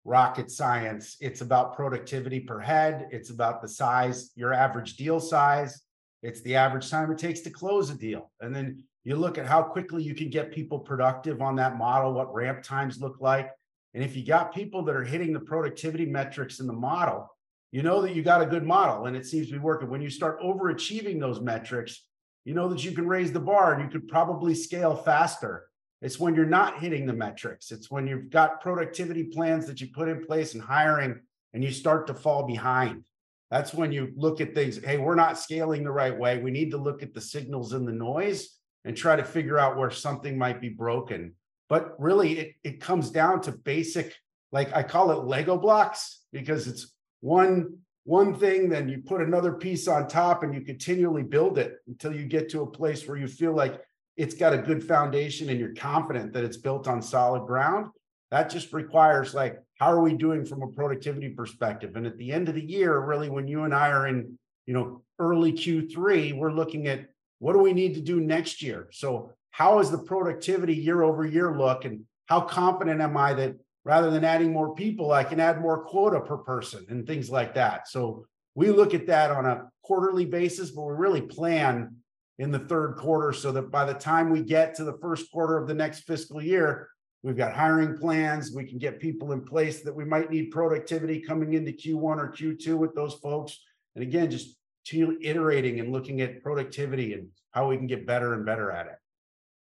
rocket 0.05 0.49
science. 0.49 1.17
It's 1.19 1.41
about 1.41 1.75
productivity 1.75 2.39
per 2.39 2.59
head. 2.59 3.07
It's 3.11 3.29
about 3.29 3.61
the 3.61 3.67
size, 3.67 4.31
your 4.35 4.53
average 4.53 4.95
deal 4.95 5.19
size. 5.19 5.81
It's 6.21 6.41
the 6.41 6.55
average 6.55 6.89
time 6.89 7.11
it 7.11 7.17
takes 7.17 7.41
to 7.41 7.49
close 7.49 7.89
a 7.89 7.95
deal. 7.95 8.31
And 8.41 8.55
then 8.55 8.83
you 9.03 9.15
look 9.15 9.37
at 9.37 9.45
how 9.45 9.63
quickly 9.63 10.03
you 10.03 10.13
can 10.13 10.29
get 10.29 10.51
people 10.51 10.79
productive 10.79 11.41
on 11.41 11.55
that 11.55 11.77
model, 11.77 12.13
what 12.13 12.33
ramp 12.33 12.63
times 12.63 12.99
look 12.99 13.17
like. 13.19 13.49
And 13.93 14.03
if 14.03 14.15
you 14.15 14.25
got 14.25 14.53
people 14.53 14.83
that 14.83 14.95
are 14.95 15.03
hitting 15.03 15.33
the 15.33 15.39
productivity 15.39 16.05
metrics 16.05 16.59
in 16.59 16.67
the 16.67 16.73
model, 16.73 17.29
you 17.71 17.81
know 17.81 18.01
that 18.01 18.15
you 18.15 18.21
got 18.21 18.41
a 18.41 18.45
good 18.45 18.65
model 18.65 19.05
and 19.05 19.15
it 19.15 19.25
seems 19.25 19.47
to 19.47 19.53
be 19.53 19.59
working. 19.59 19.89
When 19.89 20.01
you 20.01 20.09
start 20.09 20.41
overachieving 20.41 21.19
those 21.19 21.39
metrics, 21.39 22.05
you 22.45 22.53
know 22.53 22.67
that 22.69 22.83
you 22.83 22.91
can 22.91 23.07
raise 23.07 23.31
the 23.31 23.39
bar 23.39 23.73
and 23.73 23.83
you 23.83 23.89
could 23.89 24.07
probably 24.07 24.55
scale 24.55 24.95
faster. 24.95 25.67
It's 26.01 26.19
when 26.19 26.33
you're 26.33 26.45
not 26.45 26.79
hitting 26.79 27.05
the 27.05 27.13
metrics. 27.13 27.71
It's 27.71 27.91
when 27.91 28.07
you've 28.07 28.29
got 28.29 28.61
productivity 28.61 29.25
plans 29.25 29.65
that 29.67 29.81
you 29.81 29.87
put 29.93 30.09
in 30.09 30.25
place 30.25 30.53
and 30.53 30.63
hiring 30.63 31.19
and 31.53 31.63
you 31.63 31.71
start 31.71 32.07
to 32.07 32.13
fall 32.13 32.43
behind. 32.43 33.03
That's 33.51 33.73
when 33.73 33.91
you 33.91 34.13
look 34.15 34.41
at 34.41 34.53
things. 34.53 34.83
Hey, 34.83 34.97
we're 34.97 35.15
not 35.15 35.39
scaling 35.39 35.83
the 35.83 35.91
right 35.91 36.17
way. 36.17 36.37
We 36.37 36.51
need 36.51 36.71
to 36.71 36.77
look 36.77 37.01
at 37.01 37.13
the 37.13 37.21
signals 37.21 37.73
and 37.73 37.87
the 37.87 37.91
noise 37.91 38.57
and 38.85 38.95
try 38.95 39.15
to 39.15 39.23
figure 39.23 39.57
out 39.57 39.77
where 39.77 39.91
something 39.91 40.37
might 40.37 40.61
be 40.61 40.69
broken. 40.69 41.33
But 41.67 41.99
really, 41.99 42.39
it, 42.39 42.55
it 42.63 42.81
comes 42.81 43.11
down 43.11 43.41
to 43.41 43.51
basic, 43.51 44.15
like 44.51 44.75
I 44.75 44.83
call 44.83 45.11
it 45.11 45.25
Lego 45.25 45.57
blocks, 45.57 46.21
because 46.31 46.67
it's 46.67 46.93
one 47.21 47.79
one 48.09 48.33
thing, 48.33 48.69
then 48.69 48.89
you 48.89 49.03
put 49.05 49.21
another 49.21 49.53
piece 49.53 49.87
on 49.87 50.07
top 50.07 50.41
and 50.41 50.51
you 50.51 50.61
continually 50.61 51.21
build 51.21 51.59
it 51.59 51.75
until 51.87 52.15
you 52.15 52.25
get 52.25 52.49
to 52.49 52.63
a 52.63 52.71
place 52.71 53.07
where 53.07 53.17
you 53.17 53.27
feel 53.27 53.53
like 53.53 53.79
it's 54.17 54.33
got 54.33 54.51
a 54.51 54.57
good 54.57 54.83
foundation 54.83 55.49
and 55.49 55.59
you're 55.59 55.75
confident 55.75 56.33
that 56.33 56.43
it's 56.43 56.57
built 56.57 56.87
on 56.87 57.03
solid 57.03 57.45
ground. 57.45 57.87
That 58.31 58.49
just 58.49 58.73
requires 58.73 59.35
like, 59.35 59.59
how 59.79 59.91
are 59.91 60.01
we 60.01 60.13
doing 60.13 60.45
from 60.45 60.61
a 60.61 60.67
productivity 60.67 61.29
perspective? 61.29 61.95
And 61.95 62.05
at 62.05 62.17
the 62.17 62.31
end 62.31 62.49
of 62.49 62.55
the 62.55 62.63
year, 62.63 62.99
really, 62.99 63.29
when 63.29 63.47
you 63.47 63.63
and 63.63 63.73
I 63.73 63.89
are 63.89 64.07
in, 64.07 64.37
you 64.65 64.73
know, 64.73 65.01
early 65.19 65.53
Q3, 65.53 66.37
we're 66.37 66.51
looking 66.51 66.87
at 66.87 67.07
what 67.39 67.53
do 67.53 67.59
we 67.59 67.73
need 67.73 67.95
to 67.95 68.01
do 68.01 68.19
next 68.19 68.61
year? 68.61 68.89
So 68.91 69.31
how 69.51 69.79
is 69.79 69.89
the 69.89 69.97
productivity 69.97 70.75
year 70.75 71.01
over 71.03 71.25
year 71.25 71.57
look? 71.57 71.85
And 71.85 72.01
how 72.25 72.41
confident 72.41 72.99
am 72.99 73.15
I 73.15 73.33
that 73.35 73.55
rather 73.85 74.11
than 74.11 74.25
adding 74.25 74.51
more 74.51 74.75
people, 74.75 75.13
I 75.13 75.23
can 75.23 75.39
add 75.39 75.61
more 75.61 75.85
quota 75.85 76.19
per 76.19 76.37
person 76.37 76.85
and 76.89 77.07
things 77.07 77.29
like 77.29 77.55
that. 77.55 77.87
So 77.87 78.25
we 78.55 78.71
look 78.71 78.93
at 78.93 79.07
that 79.07 79.31
on 79.31 79.45
a 79.45 79.69
quarterly 79.81 80.25
basis, 80.25 80.71
but 80.71 80.83
we 80.83 80.93
really 80.93 81.21
plan 81.21 81.95
in 82.37 82.51
the 82.51 82.59
third 82.59 82.97
quarter 82.97 83.31
so 83.31 83.53
that 83.53 83.71
by 83.71 83.85
the 83.85 83.93
time 83.93 84.29
we 84.29 84.41
get 84.41 84.75
to 84.75 84.83
the 84.83 84.97
first 85.01 85.31
quarter 85.31 85.57
of 85.57 85.67
the 85.67 85.73
next 85.73 86.01
fiscal 86.01 86.41
year, 86.41 86.89
we've 87.23 87.37
got 87.37 87.53
hiring 87.53 87.97
plans. 87.97 88.51
We 88.51 88.65
can 88.65 88.77
get 88.77 88.99
people 88.99 89.31
in 89.31 89.43
place 89.43 89.81
that 89.81 89.95
we 89.95 90.05
might 90.05 90.31
need 90.31 90.51
productivity 90.51 91.21
coming 91.21 91.53
into 91.53 91.71
Q1 91.71 92.17
or 92.17 92.31
Q2 92.31 92.75
with 92.77 92.95
those 92.95 93.15
folks. 93.15 93.59
And 93.95 94.03
again, 94.03 94.31
just 94.31 94.55
iterating 94.91 95.79
and 95.79 95.91
looking 95.91 96.21
at 96.21 96.41
productivity 96.41 97.13
and 97.13 97.27
how 97.51 97.67
we 97.67 97.77
can 97.77 97.85
get 97.85 98.07
better 98.07 98.33
and 98.33 98.45
better 98.45 98.71
at 98.71 98.87
it. 98.87 98.95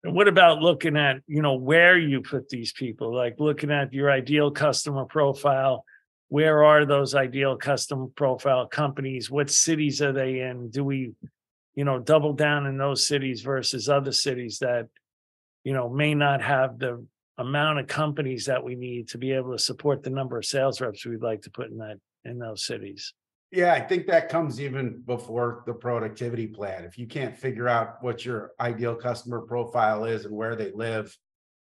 And 0.05 0.15
what 0.15 0.29
about 0.29 0.63
looking 0.63 0.97
at, 0.97 1.17
you 1.27 1.43
know, 1.43 1.55
where 1.55 1.99
you 1.99 2.21
put 2.23 2.49
these 2.49 2.73
people, 2.73 3.15
like 3.15 3.37
looking 3.39 3.71
at 3.71 3.93
your 3.93 4.11
ideal 4.11 4.51
customer 4.51 5.05
profile? 5.05 5.85
Where 6.29 6.65
are 6.65 6.87
those 6.87 7.15
ideal 7.15 7.57
customer 7.57 8.07
profile 8.15 8.67
companies? 8.67 9.31
What 9.31 9.51
cities 9.51 10.01
are 10.01 10.13
they 10.13 10.41
in? 10.41 10.71
Do 10.71 10.85
we, 10.85 11.13
you 11.75 11.85
know, 11.85 11.99
double 11.99 12.33
down 12.33 12.67
in 12.67 12.79
those 12.79 13.07
cities 13.07 13.43
versus 13.43 13.89
other 13.89 14.13
cities 14.13 14.59
that, 14.61 14.87
you 15.65 15.73
know, 15.73 15.91
may 15.91 16.15
not 16.15 16.41
have 16.41 16.79
the 16.79 17.05
amount 17.41 17.79
of 17.79 17.87
companies 17.87 18.45
that 18.47 18.63
we 18.63 18.75
need 18.75 19.09
to 19.09 19.19
be 19.19 19.33
able 19.33 19.53
to 19.53 19.59
support 19.59 20.03
the 20.03 20.11
number 20.11 20.37
of 20.37 20.45
sales 20.45 20.81
reps 20.81 21.07
we'd 21.07 21.23
like 21.23 21.43
to 21.43 21.51
put 21.51 21.71
in 21.71 21.79
that 21.79 21.97
in 22.25 22.39
those 22.39 22.65
cities? 22.65 23.15
Yeah, 23.51 23.73
I 23.73 23.81
think 23.81 24.07
that 24.07 24.29
comes 24.29 24.61
even 24.61 25.03
before 25.07 25.65
the 25.67 25.73
productivity 25.73 26.47
plan. 26.47 26.85
If 26.85 26.99
you 26.99 27.07
can't 27.07 27.37
figure 27.37 27.67
out 27.67 27.97
what 28.03 28.25
your 28.25 28.53
ideal 28.61 28.95
customer 28.95 29.41
profile 29.41 30.05
is 30.05 30.25
and 30.25 30.37
where 30.37 30.55
they 30.55 30.71
live, 30.73 31.17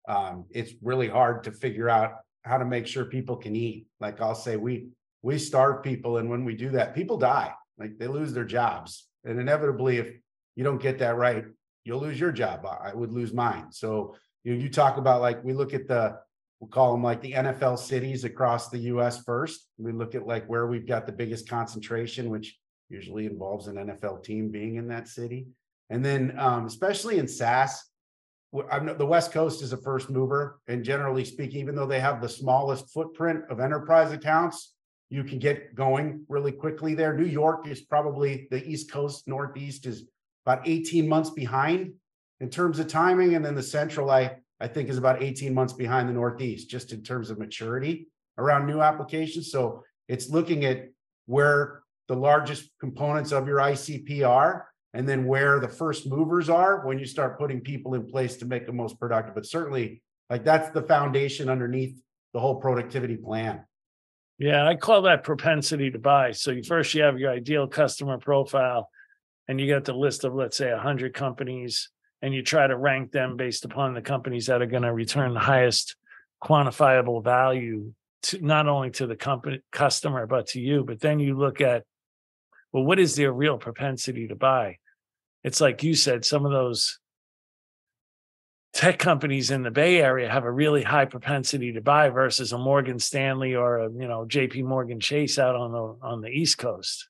um, 0.07 0.45
it's 0.49 0.73
really 0.81 1.09
hard 1.09 1.43
to 1.43 1.51
figure 1.51 1.89
out 1.89 2.13
how 2.43 2.57
to 2.57 2.65
make 2.65 2.87
sure 2.87 3.05
people 3.05 3.35
can 3.35 3.55
eat. 3.55 3.85
Like 3.99 4.21
I'll 4.21 4.33
say, 4.33 4.55
we 4.55 4.87
we 5.21 5.37
starve 5.37 5.83
people, 5.83 6.17
and 6.17 6.29
when 6.29 6.45
we 6.45 6.55
do 6.55 6.69
that, 6.69 6.95
people 6.95 7.17
die. 7.17 7.51
Like 7.77 7.97
they 7.97 8.07
lose 8.07 8.33
their 8.33 8.45
jobs, 8.45 9.07
and 9.25 9.39
inevitably, 9.39 9.97
if 9.97 10.11
you 10.55 10.63
don't 10.63 10.81
get 10.81 10.99
that 10.99 11.17
right, 11.17 11.45
you'll 11.83 12.01
lose 12.01 12.19
your 12.19 12.31
job. 12.31 12.65
I 12.65 12.93
would 12.93 13.11
lose 13.11 13.33
mine. 13.33 13.71
So 13.71 14.15
you 14.45 14.53
know, 14.53 14.61
you 14.61 14.69
talk 14.69 14.97
about 14.97 15.21
like 15.21 15.43
we 15.43 15.51
look 15.51 15.73
at 15.73 15.87
the 15.87 16.17
we'll 16.59 16.69
call 16.69 16.93
them 16.93 17.03
like 17.03 17.21
the 17.21 17.33
NFL 17.33 17.77
cities 17.77 18.23
across 18.23 18.69
the 18.69 18.77
US 18.77 19.23
first. 19.23 19.67
We 19.77 19.91
look 19.91 20.15
at 20.15 20.25
like 20.25 20.45
where 20.45 20.67
we've 20.67 20.87
got 20.87 21.05
the 21.05 21.11
biggest 21.11 21.49
concentration, 21.49 22.29
which 22.29 22.57
usually 22.87 23.25
involves 23.25 23.67
an 23.67 23.75
NFL 23.75 24.23
team 24.23 24.51
being 24.51 24.75
in 24.75 24.87
that 24.87 25.07
city. 25.07 25.47
And 25.89 26.05
then, 26.05 26.35
um, 26.37 26.65
especially 26.65 27.17
in 27.17 27.27
SaaS, 27.27 27.89
I'm, 28.71 28.97
the 28.97 29.05
West 29.05 29.33
Coast 29.33 29.61
is 29.61 29.73
a 29.73 29.77
first 29.77 30.09
mover. 30.09 30.61
And 30.67 30.83
generally 30.83 31.25
speaking, 31.25 31.59
even 31.59 31.75
though 31.75 31.87
they 31.87 31.99
have 31.99 32.21
the 32.21 32.29
smallest 32.29 32.93
footprint 32.93 33.43
of 33.49 33.59
enterprise 33.59 34.13
accounts, 34.13 34.75
you 35.09 35.23
can 35.23 35.39
get 35.39 35.75
going 35.75 36.23
really 36.29 36.51
quickly 36.51 36.93
there. 36.93 37.17
New 37.17 37.25
York 37.25 37.67
is 37.67 37.81
probably 37.81 38.47
the 38.51 38.63
East 38.63 38.91
Coast, 38.91 39.27
Northeast 39.27 39.87
is 39.87 40.05
about 40.45 40.67
18 40.67 41.07
months 41.09 41.31
behind 41.31 41.93
in 42.39 42.49
terms 42.49 42.79
of 42.79 42.87
timing. 42.87 43.35
And 43.35 43.45
then 43.45 43.55
the 43.55 43.63
Central, 43.63 44.09
I 44.11 44.37
I 44.59 44.67
think 44.67 44.89
is 44.89 44.97
about 44.97 45.21
18 45.21 45.53
months 45.53 45.73
behind 45.73 46.07
the 46.07 46.13
Northeast, 46.13 46.69
just 46.69 46.93
in 46.93 47.03
terms 47.03 47.29
of 47.29 47.37
maturity 47.37 48.07
around 48.37 48.65
new 48.65 48.81
applications. 48.81 49.51
So 49.51 49.83
it's 50.07 50.29
looking 50.29 50.65
at 50.65 50.89
where 51.25 51.81
the 52.07 52.15
largest 52.15 52.69
components 52.79 53.31
of 53.31 53.47
your 53.47 53.57
ICP 53.57 54.27
are, 54.27 54.67
and 54.93 55.09
then 55.09 55.25
where 55.25 55.59
the 55.59 55.67
first 55.67 56.07
movers 56.07 56.49
are 56.49 56.85
when 56.85 56.99
you 56.99 57.05
start 57.05 57.37
putting 57.37 57.59
people 57.59 57.95
in 57.95 58.05
place 58.05 58.37
to 58.37 58.45
make 58.45 58.65
them 58.65 58.77
most 58.77 58.99
productive. 58.99 59.35
But 59.35 59.45
certainly, 59.45 60.01
like 60.29 60.45
that's 60.45 60.69
the 60.69 60.83
foundation 60.83 61.49
underneath 61.49 61.99
the 62.33 62.39
whole 62.39 62.55
productivity 62.55 63.17
plan. 63.17 63.65
Yeah, 64.37 64.67
I 64.67 64.75
call 64.75 65.01
that 65.03 65.23
propensity 65.23 65.91
to 65.91 65.99
buy. 65.99 66.31
So 66.31 66.51
you 66.51 66.63
first 66.63 66.93
you 66.93 67.03
have 67.03 67.19
your 67.19 67.31
ideal 67.31 67.67
customer 67.67 68.17
profile, 68.17 68.89
and 69.47 69.59
you 69.59 69.67
get 69.67 69.85
the 69.85 69.93
list 69.93 70.23
of 70.23 70.33
let's 70.33 70.57
say 70.57 70.71
100 70.71 71.13
companies 71.13 71.89
and 72.25 72.33
you 72.33 72.41
try 72.41 72.65
to 72.65 72.75
rank 72.75 73.11
them 73.11 73.37
based 73.37 73.65
upon 73.65 73.93
the 73.93 74.01
companies 74.01 74.47
that 74.47 74.59
are 74.59 74.65
going 74.65 74.81
to 74.81 74.91
return 74.91 75.35
the 75.35 75.39
highest 75.39 75.95
quantifiable 76.43 77.23
value 77.23 77.93
to 78.23 78.43
not 78.43 78.67
only 78.67 78.89
to 78.89 79.05
the 79.05 79.15
company 79.15 79.61
customer 79.71 80.25
but 80.25 80.47
to 80.47 80.59
you. 80.59 80.83
But 80.83 80.99
then 80.99 81.19
you 81.19 81.37
look 81.37 81.61
at 81.61 81.83
well 82.73 82.83
what 82.83 82.97
is 82.97 83.15
their 83.15 83.31
real 83.31 83.59
propensity 83.59 84.27
to 84.29 84.35
buy? 84.35 84.79
It's 85.43 85.61
like 85.61 85.83
you 85.83 85.93
said 85.93 86.25
some 86.25 86.47
of 86.47 86.51
those 86.51 86.97
tech 88.73 88.97
companies 88.97 89.51
in 89.51 89.61
the 89.61 89.69
bay 89.69 90.01
area 90.01 90.27
have 90.27 90.45
a 90.45 90.51
really 90.51 90.81
high 90.81 91.05
propensity 91.05 91.73
to 91.73 91.81
buy 91.81 92.09
versus 92.09 92.51
a 92.51 92.57
morgan 92.57 92.99
stanley 92.99 93.55
or 93.55 93.77
a 93.77 93.89
you 93.89 94.05
know 94.05 94.25
jp 94.27 94.61
morgan 94.65 94.99
chase 94.99 95.39
out 95.39 95.55
on 95.55 95.71
the 95.71 95.95
on 96.01 96.19
the 96.19 96.27
east 96.27 96.57
coast 96.57 97.07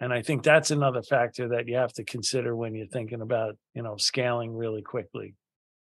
and 0.00 0.12
i 0.12 0.22
think 0.22 0.42
that's 0.42 0.70
another 0.70 1.02
factor 1.02 1.48
that 1.48 1.68
you 1.68 1.76
have 1.76 1.92
to 1.92 2.04
consider 2.04 2.54
when 2.54 2.74
you're 2.74 2.86
thinking 2.86 3.20
about 3.20 3.56
you 3.74 3.82
know 3.82 3.96
scaling 3.96 4.54
really 4.54 4.82
quickly. 4.82 5.34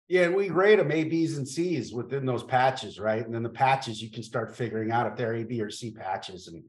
Yeah 0.08 0.24
and 0.24 0.36
we 0.36 0.48
grade 0.48 0.80
them 0.80 0.92
a 0.92 1.04
b's 1.04 1.38
and 1.38 1.48
c's 1.48 1.94
within 1.94 2.26
those 2.26 2.44
patches 2.44 3.00
right? 3.00 3.26
And 3.26 3.34
then 3.34 3.44
the 3.44 3.50
patches 3.50 4.02
you 4.02 4.12
can 4.12 4.24
start 4.24 4.56
figuring 4.56 4.92
out 4.92 5.08
if 5.08 5.16
they're 5.16 5.36
a 5.36 5.44
b 5.44 5.62
or 5.62 5.70
c 5.70 5.92
patches 5.92 6.48
and 6.48 6.64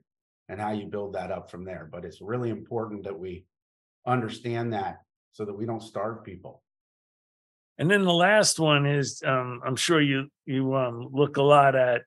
and 0.49 0.61
how 0.61 0.71
you 0.71 0.87
build 0.87 1.15
that 1.15 1.33
up 1.33 1.51
from 1.51 1.65
there. 1.65 1.89
But 1.91 2.05
it's 2.05 2.21
really 2.21 2.51
important 2.51 3.05
that 3.05 3.19
we 3.19 3.45
understand 4.07 4.73
that 4.73 4.99
so 5.33 5.45
that 5.45 5.53
we 5.53 5.67
don't 5.67 5.83
starve 5.83 6.25
people. 6.25 6.63
And 7.79 7.91
then 7.91 8.05
the 8.05 8.13
last 8.13 8.59
one 8.59 8.87
is 8.87 9.23
um, 9.27 9.61
i'm 9.65 9.77
sure 9.77 10.01
you 10.01 10.29
you 10.47 10.75
um, 10.75 11.09
look 11.13 11.37
a 11.37 11.43
lot 11.43 11.75
at 11.75 12.03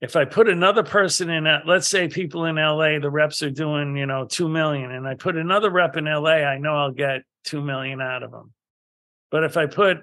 if 0.00 0.16
I 0.16 0.24
put 0.24 0.48
another 0.48 0.82
person 0.82 1.28
in, 1.28 1.46
let's 1.66 1.88
say 1.88 2.08
people 2.08 2.46
in 2.46 2.56
LA, 2.56 2.98
the 2.98 3.10
reps 3.10 3.42
are 3.42 3.50
doing, 3.50 3.96
you 3.96 4.06
know, 4.06 4.24
2 4.24 4.48
million, 4.48 4.90
and 4.92 5.06
I 5.06 5.14
put 5.14 5.36
another 5.36 5.70
rep 5.70 5.96
in 5.96 6.06
LA, 6.06 6.42
I 6.42 6.58
know 6.58 6.74
I'll 6.74 6.90
get 6.90 7.22
2 7.44 7.60
million 7.60 8.00
out 8.00 8.22
of 8.22 8.30
them. 8.30 8.52
But 9.30 9.44
if 9.44 9.56
I 9.56 9.66
put, 9.66 9.98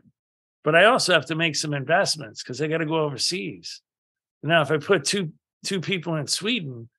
but 0.64 0.76
I 0.76 0.86
also 0.86 1.14
have 1.14 1.26
to 1.28 1.36
make 1.36 1.56
some 1.56 1.74
investments 1.74 2.44
because 2.44 2.62
I 2.62 2.68
got 2.68 2.78
to 2.78 2.86
go 2.86 3.02
overseas. 3.02 3.82
Now, 4.44 4.62
if 4.62 4.72
I 4.72 4.78
put 4.78 5.04
two 5.04 5.34
two 5.66 5.82
people 5.82 6.16
in 6.16 6.28
Sweden, 6.28 6.90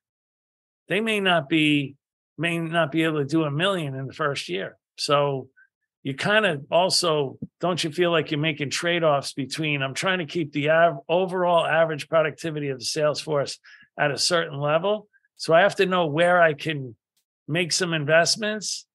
they 0.87 1.01
may 1.01 1.19
not 1.19 1.49
be 1.49 1.95
may 2.37 2.59
not 2.59 2.91
be 2.91 3.03
able 3.03 3.19
to 3.19 3.25
do 3.25 3.43
a 3.43 3.51
million 3.51 3.95
in 3.95 4.07
the 4.07 4.13
first 4.13 4.49
year. 4.49 4.77
So 4.97 5.49
you 6.03 6.15
kind 6.15 6.45
of 6.45 6.65
also 6.71 7.37
don't 7.59 7.83
you 7.83 7.91
feel 7.91 8.11
like 8.11 8.31
you're 8.31 8.39
making 8.39 8.69
trade-offs 8.69 9.33
between 9.33 9.81
i'm 9.81 9.93
trying 9.93 10.19
to 10.19 10.25
keep 10.25 10.51
the 10.53 10.69
av- 10.69 10.99
overall 11.07 11.65
average 11.65 12.07
productivity 12.09 12.69
of 12.69 12.79
the 12.79 12.85
sales 12.85 13.19
force 13.19 13.59
at 13.97 14.11
a 14.11 14.17
certain 14.17 14.59
level 14.59 15.07
so 15.35 15.53
i 15.53 15.61
have 15.61 15.75
to 15.75 15.85
know 15.85 16.07
where 16.07 16.41
i 16.41 16.53
can 16.53 16.95
make 17.47 17.71
some 17.71 17.93
investments 17.93 18.85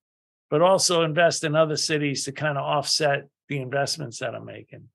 but 0.51 0.63
also 0.63 1.03
invest 1.03 1.43
in 1.43 1.57
other 1.57 1.77
cities 1.77 2.25
to 2.25 2.33
kind 2.33 2.57
of 2.57 2.65
offset 2.65 3.25
the 3.49 3.59
investments 3.59 4.19
that 4.19 4.35
i'm 4.35 4.45
making. 4.45 4.89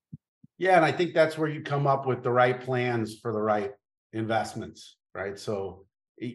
Yeah 0.57 0.77
and 0.77 0.85
i 0.85 0.91
think 0.91 1.13
that's 1.13 1.37
where 1.37 1.49
you 1.49 1.61
come 1.61 1.85
up 1.85 2.05
with 2.05 2.23
the 2.23 2.31
right 2.31 2.59
plans 2.59 3.19
for 3.19 3.31
the 3.31 3.41
right 3.41 3.71
investments 4.13 4.95
right? 5.15 5.37
So 5.37 5.85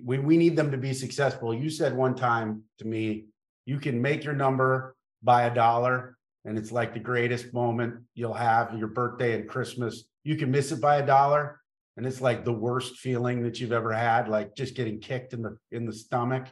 we, 0.04 0.18
we 0.18 0.36
need 0.36 0.56
them 0.56 0.70
to 0.70 0.78
be 0.78 0.92
successful. 0.92 1.54
You 1.54 1.70
said 1.70 1.96
one 1.96 2.14
time 2.14 2.62
to 2.78 2.86
me 2.86 3.26
you 3.66 3.78
can 3.78 4.00
make 4.00 4.24
your 4.24 4.34
number 4.34 4.94
by 5.24 5.44
a 5.44 5.54
dollar 5.54 6.16
and 6.44 6.58
it's 6.58 6.70
like 6.70 6.94
the 6.94 7.00
greatest 7.00 7.52
moment 7.52 7.94
you'll 8.14 8.34
have 8.34 8.76
your 8.78 8.88
birthday 8.88 9.34
and 9.34 9.48
christmas 9.48 10.04
you 10.22 10.36
can 10.36 10.50
miss 10.50 10.70
it 10.72 10.80
by 10.80 10.96
a 10.96 11.06
dollar 11.06 11.60
and 11.96 12.06
it's 12.06 12.20
like 12.20 12.44
the 12.44 12.52
worst 12.52 12.96
feeling 12.96 13.42
that 13.42 13.58
you've 13.58 13.72
ever 13.72 13.92
had 13.92 14.28
like 14.28 14.54
just 14.54 14.74
getting 14.74 15.00
kicked 15.00 15.32
in 15.32 15.42
the 15.42 15.56
in 15.72 15.86
the 15.86 15.92
stomach 15.92 16.46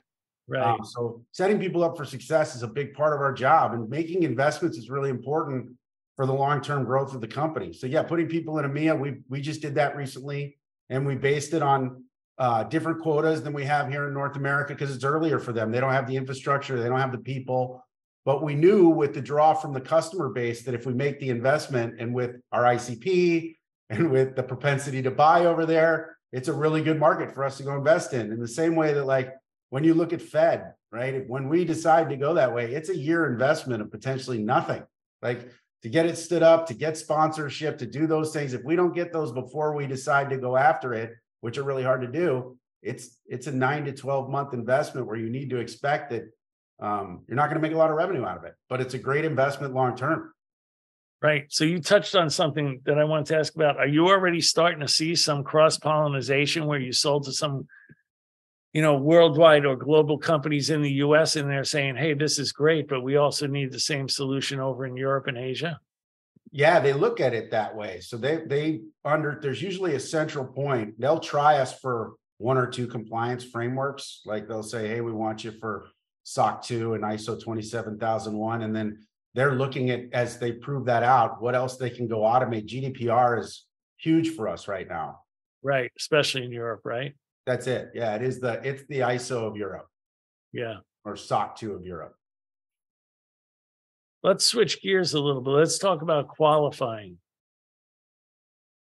right 0.49 0.63
um, 0.63 0.85
so 0.85 1.23
setting 1.33 1.59
people 1.59 1.85
up 1.85 1.97
for 1.97 2.05
success 2.05 2.57
is 2.57 2.63
a 2.63 2.69
big 2.69 2.95
part 2.95 3.13
of 3.15 3.21
our 3.21 3.33
job 3.33 3.75
and 3.75 3.89
making 3.89 4.23
investments 4.23 4.79
is 4.79 4.91
really 4.91 5.11
important 5.11 5.69
for 6.17 6.27
the 6.27 6.33
long-term 6.33 6.85
growth 6.85 7.15
of 7.15 7.21
the 7.21 7.29
company. 7.29 7.73
So 7.73 7.87
yeah, 7.87 8.03
putting 8.03 8.29
people 8.29 8.59
in 8.59 8.71
EMEA, 8.71 8.99
we 8.99 9.23
we 9.29 9.41
just 9.41 9.63
did 9.63 9.75
that 9.77 9.97
recently, 9.97 10.59
and 10.91 11.07
we 11.07 11.15
based 11.15 11.55
it 11.55 11.63
on 11.63 12.05
uh, 12.39 12.65
different 12.65 13.01
quotas 13.01 13.43
than 13.43 13.53
we 13.53 13.65
have 13.65 13.89
here 13.89 14.07
in 14.09 14.15
North 14.15 14.37
America 14.37 14.75
because 14.75 14.95
it's 14.95 15.05
earlier 15.05 15.39
for 15.39 15.53
them. 15.53 15.71
They 15.71 15.81
don't 15.81 15.93
have 15.93 16.07
the 16.07 16.17
infrastructure, 16.17 16.81
they 16.81 16.89
don't 16.89 17.01
have 17.01 17.13
the 17.13 17.19
people. 17.19 17.85
But 18.25 18.43
we 18.43 18.55
knew 18.55 18.89
with 18.89 19.15
the 19.15 19.21
draw 19.21 19.55
from 19.55 19.73
the 19.73 19.81
customer 19.81 20.29
base 20.29 20.63
that 20.63 20.75
if 20.75 20.87
we 20.87 20.95
make 20.95 21.19
the 21.19 21.31
investment 21.31 21.97
and 21.99 22.15
with 22.15 22.37
our 22.53 22.63
ICP 22.63 23.57
and 23.91 24.11
with 24.11 24.37
the 24.37 24.43
propensity 24.43 25.03
to 25.03 25.11
buy 25.11 25.47
over 25.47 25.67
there, 25.67 26.17
it's 26.33 26.49
a 26.49 26.53
really 26.53 26.83
good 26.83 26.99
market 26.99 27.35
for 27.35 27.45
us 27.45 27.57
to 27.59 27.63
go 27.63 27.75
invest 27.75 28.13
in. 28.13 28.33
In 28.33 28.41
the 28.41 28.49
same 28.49 28.75
way 28.75 28.95
that, 28.95 29.05
like, 29.05 29.33
when 29.71 29.85
you 29.85 29.95
look 29.95 30.13
at 30.13 30.23
Fed, 30.23 30.73
right? 30.91 31.27
When 31.27 31.49
we 31.49 31.65
decide 31.65 32.11
to 32.11 32.17
go 32.17 32.35
that 32.35 32.55
way, 32.55 32.75
it's 32.75 32.91
a 32.91 32.97
year 32.97 33.27
investment 33.27 33.83
of 33.83 33.91
potentially 33.91 34.39
nothing. 34.39 34.83
Like 35.23 35.49
to 35.83 35.89
get 35.89 36.07
it 36.07 36.19
stood 36.19 36.43
up, 36.43 36.67
to 36.67 36.75
get 36.75 36.97
sponsorship, 36.97 37.79
to 37.79 37.87
do 37.87 38.07
those 38.07 38.33
things. 38.33 38.53
If 38.53 38.63
we 38.65 38.77
don't 38.77 38.95
get 38.95 39.13
those 39.13 39.33
before 39.33 39.75
we 39.75 39.87
decide 39.87 40.31
to 40.31 40.37
go 40.37 40.57
after 40.57 40.93
it, 40.95 41.15
which 41.41 41.59
are 41.59 41.63
really 41.63 41.83
hard 41.83 42.03
to 42.03 42.07
do, 42.07 42.59
it's 42.83 43.19
it's 43.27 43.47
a 43.47 43.53
nine 43.53 43.85
to 43.87 43.93
12 43.93 44.29
month 44.29 44.53
investment 44.53 45.07
where 45.07 45.17
you 45.17 45.31
need 45.31 45.51
to 45.51 45.59
expect 45.59 46.11
that 46.11 46.25
um, 46.83 47.21
you're 47.29 47.37
not 47.37 47.49
going 47.49 47.63
to 47.63 47.67
make 47.67 47.73
a 47.73 47.79
lot 47.79 47.91
of 47.91 47.97
revenue 47.97 48.25
out 48.25 48.37
of 48.37 48.45
it, 48.45 48.55
but 48.69 48.81
it's 48.81 48.95
a 48.95 48.99
great 48.99 49.25
investment 49.25 49.73
long 49.73 49.97
term. 49.97 50.35
Right. 51.23 51.45
So 51.49 51.63
you 51.63 51.81
touched 51.81 52.17
on 52.17 52.29
something 52.29 52.81
that 52.85 52.99
I 52.99 53.05
wanted 53.05 53.27
to 53.27 53.39
ask 53.39 53.55
about. 53.55 53.77
Are 53.77 53.87
you 53.87 54.09
already 54.09 54.41
starting 54.41 54.81
to 54.81 54.89
see 54.89 55.15
some 55.15 55.45
cross 55.45 55.79
pollination 55.79 56.67
where 56.67 56.81
you 56.81 56.93
sold 56.93 57.27
to 57.27 57.33
some, 57.33 57.69
you 58.73 58.83
know, 58.83 58.97
worldwide 58.97 59.65
or 59.65 59.77
global 59.77 60.19
companies 60.19 60.71
in 60.71 60.83
the 60.83 60.91
US 60.95 61.37
and 61.37 61.49
they're 61.49 61.63
saying, 61.63 61.95
hey, 61.95 62.15
this 62.15 62.41
is 62.41 62.51
great, 62.51 62.89
but 62.89 63.03
we 63.03 63.15
also 63.15 63.47
need 63.47 63.71
the 63.71 63.79
same 63.79 64.09
solution 64.09 64.59
over 64.59 64.85
in 64.85 64.97
Europe 64.97 65.29
and 65.29 65.39
Asia? 65.39 65.79
Yeah, 66.51 66.81
they 66.81 66.93
look 66.93 67.21
at 67.21 67.35
it 67.35 67.53
that 67.53 67.77
way. 67.77 68.01
So 68.01 68.17
they 68.17 68.39
they 68.45 68.81
under 69.05 69.39
there's 69.41 69.63
usually 69.63 69.95
a 69.95 70.01
central 70.01 70.45
point. 70.45 71.01
They'll 71.01 71.21
try 71.21 71.59
us 71.59 71.79
for 71.79 72.15
one 72.39 72.59
or 72.59 72.67
two 72.67 72.89
compliance 72.89 73.45
frameworks. 73.45 74.23
Like 74.27 74.49
they'll 74.49 74.65
say, 74.65 74.89
hey, 74.89 75.01
we 75.01 75.13
want 75.13 75.45
you 75.45 75.53
for 75.53 75.87
SOC 76.25 76.63
2 76.63 76.95
and 76.95 77.05
ISO 77.05 77.41
27001. 77.41 78.63
And 78.63 78.75
then 78.75 78.99
they're 79.35 79.55
looking 79.55 79.91
at 79.91 80.05
as 80.13 80.39
they 80.39 80.53
prove 80.53 80.87
that 80.87 81.03
out, 81.03 81.43
what 81.43 81.55
else 81.55 81.77
they 81.77 81.91
can 81.91 82.07
go 82.07 82.21
automate. 82.21 82.67
GDPR 82.67 83.41
is 83.41 83.67
huge 83.99 84.31
for 84.31 84.49
us 84.49 84.69
right 84.69 84.89
now. 84.89 85.21
Right, 85.63 85.91
especially 85.99 86.45
in 86.45 86.53
Europe, 86.53 86.81
right? 86.85 87.15
That's 87.47 87.67
it. 87.67 87.91
Yeah, 87.95 88.15
it 88.15 88.23
is 88.23 88.41
the 88.41 88.61
it's 88.63 88.85
the 88.89 89.01
ISO 89.01 89.47
of 89.47 89.57
Europe. 89.57 89.87
Yeah. 90.53 90.77
Or 91.05 91.17
SOC 91.17 91.57
2 91.57 91.73
of 91.73 91.85
Europe. 91.85 92.15
Let's 94.23 94.45
switch 94.45 94.81
gears 94.83 95.15
a 95.15 95.21
little 95.21 95.41
bit. 95.41 95.51
Let's 95.51 95.79
talk 95.79 96.03
about 96.03 96.29
qualifying. 96.29 97.19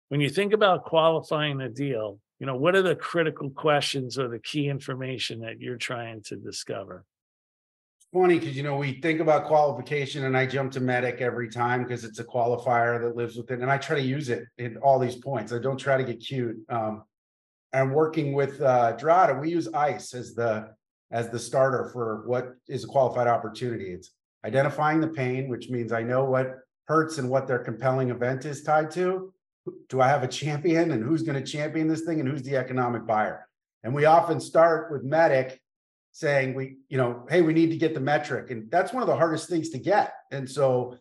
When 0.09 0.21
you 0.21 0.29
think 0.29 0.53
about 0.53 0.85
qualifying 0.85 1.61
a 1.61 1.69
deal, 1.69 2.19
you 2.39 2.47
know, 2.47 2.57
what 2.57 2.75
are 2.75 2.83
the 2.83 2.97
critical 2.97 3.49
questions 3.49 4.19
or 4.19 4.29
the 4.29 4.39
key 4.39 4.69
information 4.69 5.41
that 5.41 5.61
you're 5.61 5.77
trying 5.77 6.23
to 6.25 6.37
discover? 6.37 7.05
Funny 8.13 8.41
because 8.41 8.57
you 8.57 8.65
know 8.65 8.77
we 8.77 9.01
think 9.01 9.21
about 9.21 9.45
qualification 9.45 10.25
and 10.25 10.37
I 10.37 10.45
jump 10.45 10.73
to 10.73 10.81
MEDDIC 10.81 11.21
every 11.21 11.49
time 11.49 11.85
because 11.85 12.03
it's 12.03 12.19
a 12.19 12.25
qualifier 12.25 13.01
that 13.01 13.15
lives 13.15 13.37
with 13.37 13.53
it, 13.53 13.61
and 13.61 13.71
I 13.71 13.79
try 13.79 13.95
to 13.95 14.03
use 14.03 14.31
it 14.31 14.45
in 14.59 14.77
all 14.79 14.99
these 14.99 15.15
points. 15.15 15.53
I 15.53 15.61
don't 15.61 15.77
try 15.77 15.97
to 15.97 16.03
get 16.03 16.19
cute. 16.19 16.57
Um, 16.69 17.05
and 17.73 17.95
working 17.95 18.33
with 18.33 18.61
uh, 18.61 18.97
Drata, 18.97 19.41
we 19.41 19.51
use 19.51 19.69
ICE 19.73 20.13
as 20.15 20.35
the 20.35 20.71
as 21.13 21.31
the 21.31 21.39
starter 21.39 21.89
for 21.93 22.27
what 22.27 22.55
is 22.69 22.83
a 22.83 22.89
qualified 22.89 23.29
opportunity. 23.29 23.93
It's 23.93 24.11
identifying 24.45 25.01
the 25.01 25.09
pain, 25.09 25.49
which 25.49 25.71
means 25.71 25.93
I 25.93 26.03
know 26.03 26.25
what 26.25 26.59
hurts 26.87 27.19
and 27.19 27.31
what 27.31 27.47
their 27.47 27.61
compelling 27.61 28.11
event 28.11 28.45
is 28.45 28.65
tied 28.65 28.91
to. 28.93 29.33
Do 29.89 30.01
I 30.01 30.09
have 30.09 30.25
a 30.25 30.29
champion 30.29 30.91
and 30.91 31.05
who's 31.05 31.23
going 31.23 31.41
to 31.41 31.49
champion 31.49 31.87
this 31.87 32.01
thing 32.03 32.19
and 32.19 32.29
who's 32.29 32.43
the 32.43 32.57
economic 32.57 33.07
buyer? 33.07 33.47
And 33.85 33.95
we 33.95 34.05
often 34.05 34.41
start 34.41 34.91
with 34.91 35.05
MEDDIC 35.05 35.59
saying 36.13 36.55
we, 36.55 36.79
you 36.89 36.97
know, 36.97 37.27
hey, 37.31 37.43
we 37.43 37.53
need 37.53 37.71
to 37.71 37.77
get 37.77 37.95
the 37.95 38.01
metric. 38.01 38.51
And 38.51 38.71
that's 38.71 38.93
one 38.93 39.03
of 39.03 39.09
the 39.09 39.17
hardest 39.17 39.49
things 39.49 39.71
to 39.71 39.79
get. 39.79 40.13
And 40.31 40.49
so 40.49 40.97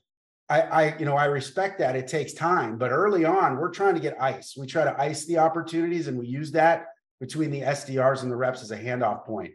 I, 0.49 0.61
I, 0.61 0.97
you 0.97 1.05
know, 1.05 1.15
I 1.15 1.25
respect 1.25 1.79
that. 1.79 1.95
It 1.95 2.07
takes 2.07 2.33
time, 2.33 2.77
but 2.77 2.91
early 2.91 3.25
on, 3.25 3.57
we're 3.57 3.71
trying 3.71 3.95
to 3.95 3.99
get 3.99 4.21
ice. 4.21 4.55
We 4.57 4.67
try 4.67 4.83
to 4.83 4.99
ice 4.99 5.25
the 5.25 5.37
opportunities 5.37 6.07
and 6.07 6.17
we 6.17 6.27
use 6.27 6.51
that 6.51 6.87
between 7.19 7.51
the 7.51 7.61
SDRs 7.61 8.23
and 8.23 8.31
the 8.31 8.35
reps 8.35 8.61
as 8.61 8.71
a 8.71 8.77
handoff 8.77 9.25
point, 9.25 9.53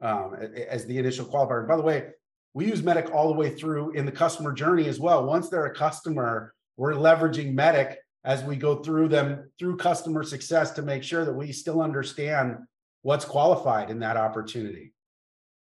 um, 0.00 0.34
as 0.68 0.86
the 0.86 0.98
initial 0.98 1.26
qualifier. 1.26 1.60
And 1.60 1.68
by 1.68 1.76
the 1.76 1.82
way, 1.82 2.08
we 2.54 2.66
use 2.66 2.82
MEDDIC 2.82 3.14
all 3.14 3.28
the 3.28 3.38
way 3.38 3.50
through 3.50 3.92
in 3.92 4.06
the 4.06 4.12
customer 4.12 4.52
journey 4.52 4.88
as 4.88 5.00
well. 5.00 5.24
Once 5.24 5.48
they're 5.48 5.66
a 5.66 5.74
customer, 5.74 6.54
we're 6.76 6.92
leveraging 6.92 7.54
MEDDIC 7.54 7.96
as 8.24 8.44
we 8.44 8.56
go 8.56 8.76
through 8.76 9.08
them 9.08 9.50
through 9.58 9.76
customer 9.76 10.22
success 10.22 10.70
to 10.72 10.82
make 10.82 11.02
sure 11.02 11.24
that 11.24 11.32
we 11.32 11.50
still 11.50 11.80
understand 11.80 12.56
what's 13.02 13.24
qualified 13.24 13.90
in 13.90 13.98
that 14.00 14.16
opportunity. 14.16 14.92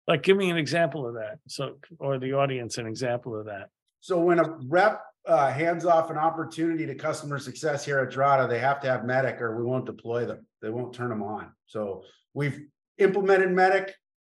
Like, 0.07 0.23
give 0.23 0.37
me 0.37 0.51
an 0.51 0.57
example 0.57 1.07
of 1.07 1.15
that. 1.15 1.39
So, 1.49 1.77
or 1.99 2.19
the 2.19 2.33
audience, 2.35 2.79
an 2.79 2.87
example 2.87 3.39
of 3.39 3.47
that. 3.47 3.69
So, 4.01 4.19
when 4.19 4.39
a 4.39 4.59
rep 4.67 5.03
uh, 5.27 5.51
hands 5.51 5.87
off 5.87 6.11
an 6.11 6.19
opportunity 6.19 6.85
to 6.87 6.95
customer 6.95 7.39
success 7.39 7.85
here 7.85 8.01
at 8.01 8.11
Drata, 8.11 8.49
they 8.49 8.59
have 8.59 8.81
to 8.81 8.89
have 8.89 9.01
MEDDIC 9.01 9.41
or 9.41 9.57
we 9.57 9.65
won't 9.65 9.87
deploy 9.87 10.27
them. 10.27 10.47
They 10.61 10.71
won't 10.71 10.93
turn 10.95 11.09
them 11.09 11.23
on. 11.23 11.51
So, 11.67 12.03
we've 12.35 12.67
implemented 12.99 13.49
MEDDIC 13.49 13.91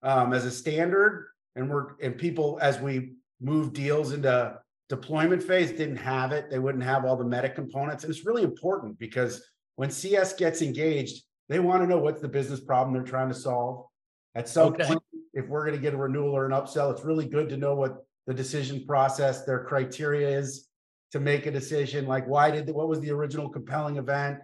um, 0.03 0.33
as 0.33 0.45
a 0.45 0.51
standard, 0.51 1.29
and 1.57 1.71
we're 1.71 1.97
and 2.03 2.17
people 2.19 2.59
as 2.61 2.79
we 2.79 3.15
move 3.41 3.73
deals 3.73 4.13
into 4.13 4.59
deployment 4.91 5.43
phase 5.43 5.71
didn't 5.71 5.97
have 5.97 6.33
it. 6.33 6.51
They 6.51 6.59
wouldn't 6.59 6.85
have 6.85 7.07
all 7.07 7.17
the 7.17 7.25
MEDDIC 7.25 7.55
components, 7.55 8.05
and 8.05 8.15
it's 8.15 8.27
really 8.27 8.43
important 8.43 8.99
because 8.99 9.43
when 9.77 9.91
CS 9.91 10.35
gets 10.35 10.61
engaged, 10.61 11.23
they 11.49 11.59
want 11.59 11.83
to 11.83 11.87
know 11.87 11.99
what's 11.99 12.23
the 12.23 12.29
business 12.29 12.61
problem 12.61 12.95
they're 12.95 13.03
trying 13.03 13.29
to 13.29 13.35
solve. 13.35 13.87
At 14.35 14.49
some 14.49 14.69
okay. 14.69 14.85
point, 14.87 15.03
if 15.33 15.47
we're 15.49 15.65
going 15.65 15.77
to 15.77 15.83
get 15.83 15.95
a 15.95 15.97
renewal 15.97 16.33
or 16.33 16.47
an 16.47 16.53
upsell, 16.53 16.93
it's 16.93 17.05
really 17.05 17.27
good 17.27 17.49
to 17.51 17.57
know 17.57 17.75
what 17.75 18.05
the 18.27 18.35
decision 18.35 18.85
process, 18.87 19.45
their 19.45 19.65
criteria 19.65 20.39
is 20.39 20.69
to 21.13 21.21
make 21.21 21.47
a 21.47 21.51
decision. 21.51 22.07
Like, 22.07 22.27
why 22.27 22.51
did 22.51 22.67
the, 22.67 22.73
what 22.73 22.89
was 22.89 23.01
the 23.01 23.11
original 23.11 23.49
compelling 23.49 23.97
event? 23.97 24.39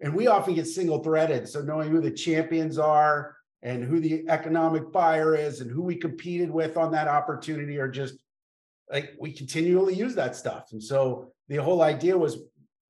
And 0.00 0.14
we 0.14 0.26
often 0.26 0.54
get 0.54 0.66
single 0.66 1.02
threaded. 1.02 1.48
So 1.48 1.60
knowing 1.60 1.90
who 1.90 2.00
the 2.00 2.10
champions 2.10 2.78
are 2.78 3.36
and 3.62 3.84
who 3.84 4.00
the 4.00 4.28
economic 4.28 4.92
buyer 4.92 5.34
is 5.34 5.60
and 5.60 5.70
who 5.70 5.82
we 5.82 5.96
competed 5.96 6.50
with 6.50 6.76
on 6.76 6.92
that 6.92 7.08
opportunity 7.08 7.78
are 7.78 7.88
just 7.88 8.14
like 8.90 9.14
we 9.20 9.32
continually 9.32 9.94
use 9.94 10.14
that 10.14 10.36
stuff. 10.36 10.68
And 10.72 10.82
so 10.82 11.32
the 11.48 11.56
whole 11.56 11.82
idea 11.82 12.16
was 12.16 12.38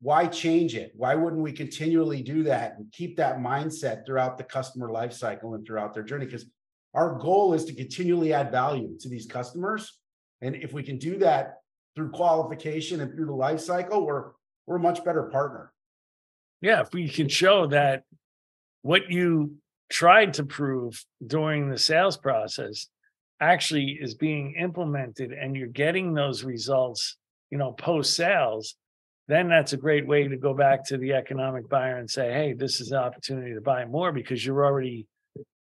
why 0.01 0.27
change 0.27 0.77
it? 0.77 0.93
Why 0.95 1.15
wouldn't 1.15 1.43
we 1.43 1.53
continually 1.53 2.23
do 2.23 2.45
that 2.45 2.77
and 2.79 2.91
keep 2.93 3.17
that 3.17 3.39
mindset 3.39 4.07
throughout 4.07 4.39
the 4.39 4.45
customer 4.45 4.91
life 4.91 5.13
cycle 5.13 5.55
and 5.55 5.67
throughout 5.67 5.93
their 5.93 6.05
journey? 6.05 6.27
Because 6.27 6.47
our 6.95 7.19
goal 7.19 7.53
is 7.55 7.65
to 7.67 7.75
continually 7.75 8.33
add 8.33 8.51
value 8.51 8.97
to 9.01 9.09
these 9.09 9.27
customers. 9.27 9.99
And 10.41 10.55
if 10.55 10.73
we 10.73 10.83
can 10.83 10.99
do 10.99 11.19
that 11.19 11.57
through 11.97 12.11
qualification 12.11 13.01
and 13.01 13.13
through 13.13 13.27
the 13.27 13.33
life 13.33 13.61
cycle, 13.61 14.07
we're 14.07 14.31
we're 14.67 14.77
a 14.77 14.81
much 14.81 15.05
better 15.05 15.25
partner. 15.25 15.73
Yeah, 16.61 16.81
if 16.81 16.93
we 16.93 17.09
can 17.09 17.29
show 17.29 17.67
that 17.69 18.05
what 18.83 19.11
you 19.11 19.57
tried 19.91 20.35
to 20.35 20.45
prove 20.45 21.03
during 21.27 21.71
the 21.71 21.79
sales 21.79 22.17
process 22.17 22.89
actually 23.41 23.99
is 24.01 24.15
being 24.15 24.55
implemented 24.59 25.33
and 25.33 25.57
you're 25.57 25.69
getting 25.69 26.13
those 26.13 26.45
results, 26.45 27.17
you 27.51 27.59
know, 27.59 27.73
post 27.73 28.15
sales, 28.15 28.77
then 29.29 29.49
that's 29.49 29.75
a 29.75 29.77
great 29.77 30.07
way 30.07 30.27
to 30.27 30.37
go 30.37 30.55
back 30.55 30.85
to 30.87 30.97
the 30.97 31.13
economic 31.13 31.69
buyer 31.69 31.99
and 31.99 32.11
say, 32.11 32.33
hey, 32.33 32.55
this 32.55 32.81
is 32.81 32.91
an 32.91 32.99
opportunity 32.99 33.55
to 33.55 33.61
buy 33.61 33.85
more 33.85 34.11
because 34.11 34.45
you're 34.45 34.65
already 34.65 35.07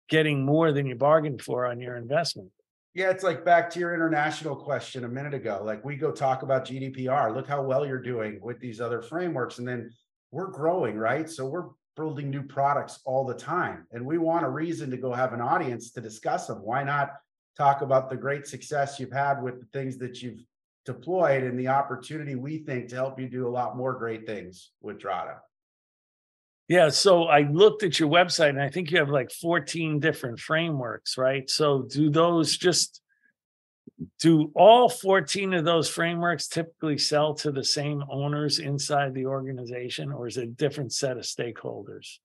getting 0.08 0.44
more 0.44 0.72
than 0.72 0.86
you 0.86 0.96
bargained 0.96 1.40
for 1.40 1.66
on 1.66 1.80
your 1.80 1.96
investment. 1.96 2.50
Yeah, 2.94 3.10
it's 3.10 3.24
like 3.24 3.44
back 3.44 3.70
to 3.70 3.80
your 3.80 3.94
international 3.94 4.56
question 4.56 5.04
a 5.04 5.08
minute 5.08 5.34
ago. 5.34 5.62
Like 5.64 5.84
we 5.84 5.96
go 5.96 6.10
talk 6.10 6.42
about 6.42 6.64
GDPR. 6.64 7.34
Look 7.34 7.48
how 7.48 7.62
well 7.62 7.86
you're 7.86 8.02
doing 8.02 8.38
with 8.42 8.60
these 8.60 8.80
other 8.80 9.02
frameworks. 9.02 9.58
And 9.58 9.66
then 9.66 9.90
we're 10.30 10.48
growing, 10.48 10.96
right? 10.96 11.30
So 11.30 11.46
we're 11.46 11.68
building 11.96 12.30
new 12.30 12.42
products 12.42 13.00
all 13.04 13.24
the 13.24 13.34
time. 13.34 13.86
And 13.92 14.04
we 14.04 14.18
want 14.18 14.44
a 14.44 14.48
reason 14.48 14.90
to 14.90 14.96
go 14.96 15.12
have 15.12 15.32
an 15.32 15.40
audience 15.40 15.90
to 15.92 16.00
discuss 16.00 16.48
them. 16.48 16.58
Why 16.58 16.82
not 16.82 17.12
talk 17.56 17.82
about 17.82 18.10
the 18.10 18.16
great 18.16 18.46
success 18.46 18.98
you've 18.98 19.12
had 19.12 19.40
with 19.40 19.60
the 19.60 19.66
things 19.66 19.96
that 19.98 20.22
you've 20.22 20.40
deployed 20.84 21.42
and 21.42 21.58
the 21.58 21.68
opportunity 21.68 22.34
we 22.34 22.58
think 22.58 22.88
to 22.88 22.96
help 22.96 23.18
you 23.18 23.28
do 23.28 23.46
a 23.46 23.50
lot 23.50 23.76
more 23.76 23.94
great 23.94 24.26
things 24.26 24.70
with 24.80 24.98
Drata. 24.98 25.38
Yeah, 26.68 26.88
so 26.88 27.24
I 27.24 27.40
looked 27.40 27.82
at 27.82 27.98
your 27.98 28.08
website 28.08 28.50
and 28.50 28.62
I 28.62 28.70
think 28.70 28.90
you 28.90 28.98
have 28.98 29.10
like 29.10 29.30
14 29.30 30.00
different 30.00 30.40
frameworks, 30.40 31.18
right? 31.18 31.48
So 31.48 31.82
do 31.82 32.10
those 32.10 32.56
just 32.56 33.02
do 34.18 34.50
all 34.54 34.88
14 34.88 35.54
of 35.54 35.64
those 35.64 35.88
frameworks 35.88 36.48
typically 36.48 36.98
sell 36.98 37.34
to 37.34 37.52
the 37.52 37.64
same 37.64 38.02
owners 38.10 38.58
inside 38.58 39.14
the 39.14 39.26
organization 39.26 40.10
or 40.10 40.26
is 40.26 40.36
it 40.36 40.44
a 40.44 40.46
different 40.46 40.92
set 40.92 41.18
of 41.18 41.24
stakeholders? 41.24 42.18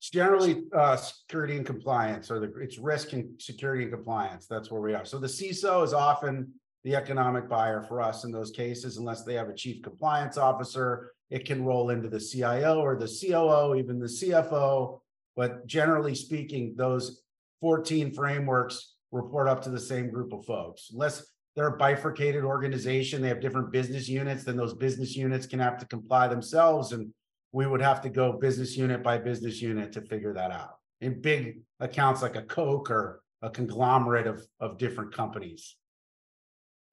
It's 0.00 0.10
generally 0.10 0.64
uh, 0.72 0.96
security 0.96 1.56
and 1.56 1.66
compliance 1.66 2.30
or 2.30 2.38
the 2.38 2.52
it's 2.60 2.78
risk 2.78 3.14
and 3.14 3.40
security 3.40 3.82
and 3.82 3.92
compliance. 3.92 4.46
That's 4.46 4.70
where 4.70 4.80
we 4.80 4.94
are. 4.94 5.04
So 5.04 5.18
the 5.18 5.26
CISO 5.26 5.82
is 5.82 5.92
often 5.92 6.52
the 6.84 6.94
economic 6.94 7.48
buyer 7.48 7.82
for 7.82 8.00
us 8.00 8.24
in 8.24 8.32
those 8.32 8.50
cases, 8.50 8.96
unless 8.96 9.24
they 9.24 9.34
have 9.34 9.48
a 9.48 9.54
chief 9.54 9.82
compliance 9.82 10.36
officer. 10.36 11.12
It 11.30 11.44
can 11.44 11.64
roll 11.64 11.90
into 11.90 12.08
the 12.08 12.20
CIO 12.20 12.80
or 12.80 12.96
the 12.96 13.06
COO, 13.06 13.74
even 13.76 13.98
the 13.98 14.06
CFO. 14.06 15.00
But 15.36 15.66
generally 15.66 16.14
speaking, 16.14 16.74
those 16.76 17.22
14 17.60 18.14
frameworks 18.14 18.94
report 19.12 19.48
up 19.48 19.62
to 19.62 19.70
the 19.70 19.80
same 19.80 20.10
group 20.10 20.32
of 20.32 20.44
folks. 20.44 20.90
Unless 20.92 21.26
they're 21.54 21.74
a 21.74 21.76
bifurcated 21.76 22.44
organization, 22.44 23.20
they 23.20 23.28
have 23.28 23.40
different 23.40 23.72
business 23.72 24.08
units, 24.08 24.44
then 24.44 24.56
those 24.56 24.74
business 24.74 25.16
units 25.16 25.46
can 25.46 25.58
have 25.58 25.78
to 25.78 25.86
comply 25.86 26.28
themselves. 26.28 26.92
And 26.92 27.12
we 27.52 27.66
would 27.66 27.82
have 27.82 28.00
to 28.02 28.08
go 28.08 28.32
business 28.32 28.76
unit 28.76 29.02
by 29.02 29.18
business 29.18 29.60
unit 29.60 29.92
to 29.92 30.02
figure 30.02 30.34
that 30.34 30.50
out 30.50 30.78
in 31.00 31.20
big 31.20 31.60
accounts 31.80 32.22
like 32.22 32.36
a 32.36 32.42
Coke 32.42 32.90
or 32.90 33.22
a 33.42 33.50
conglomerate 33.50 34.26
of, 34.26 34.42
of 34.60 34.78
different 34.78 35.14
companies. 35.14 35.76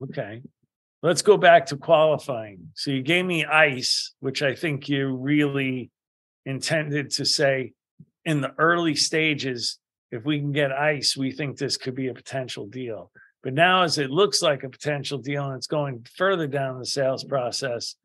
Okay. 0.04 0.42
Let's 1.02 1.22
go 1.22 1.38
back 1.38 1.68
to 1.68 1.78
qualifying. 1.78 2.70
So 2.74 2.92
you 2.92 3.04
gave 3.04 3.26
me 3.26 3.46
ice, 3.46 4.14
which 4.20 4.42
I 4.42 4.56
think 4.56 4.90
you 4.90 5.16
really 5.16 5.92
intended 6.46 7.12
to 7.12 7.26
say 7.26 7.74
in 8.24 8.42
the 8.42 8.54
early 8.58 8.96
stages, 8.96 9.78
if 10.12 10.26
we 10.26 10.40
can 10.40 10.52
get 10.52 10.72
ice, 10.72 11.16
we 11.16 11.32
think 11.32 11.58
this 11.58 11.78
could 11.78 11.96
be 11.96 12.08
a 12.08 12.14
potential 12.14 12.66
deal. 12.68 13.12
But 13.44 13.54
now, 13.54 13.84
as 13.84 14.00
it 14.00 14.10
looks 14.10 14.42
like 14.42 14.64
a 14.64 14.70
potential 14.70 15.20
deal 15.20 15.46
and 15.46 15.56
it's 15.56 15.68
going 15.68 16.06
further 16.16 16.48
down 16.48 16.80
the 16.80 16.86
sales 16.86 17.24
process, 17.24 17.96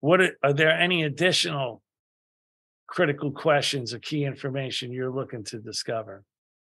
what 0.00 0.20
are, 0.20 0.36
are 0.42 0.52
there 0.52 0.70
any 0.70 1.04
additional 1.04 1.82
critical 2.86 3.30
questions 3.30 3.94
or 3.94 3.98
key 3.98 4.24
information 4.24 4.92
you're 4.92 5.10
looking 5.10 5.44
to 5.44 5.58
discover? 5.58 6.22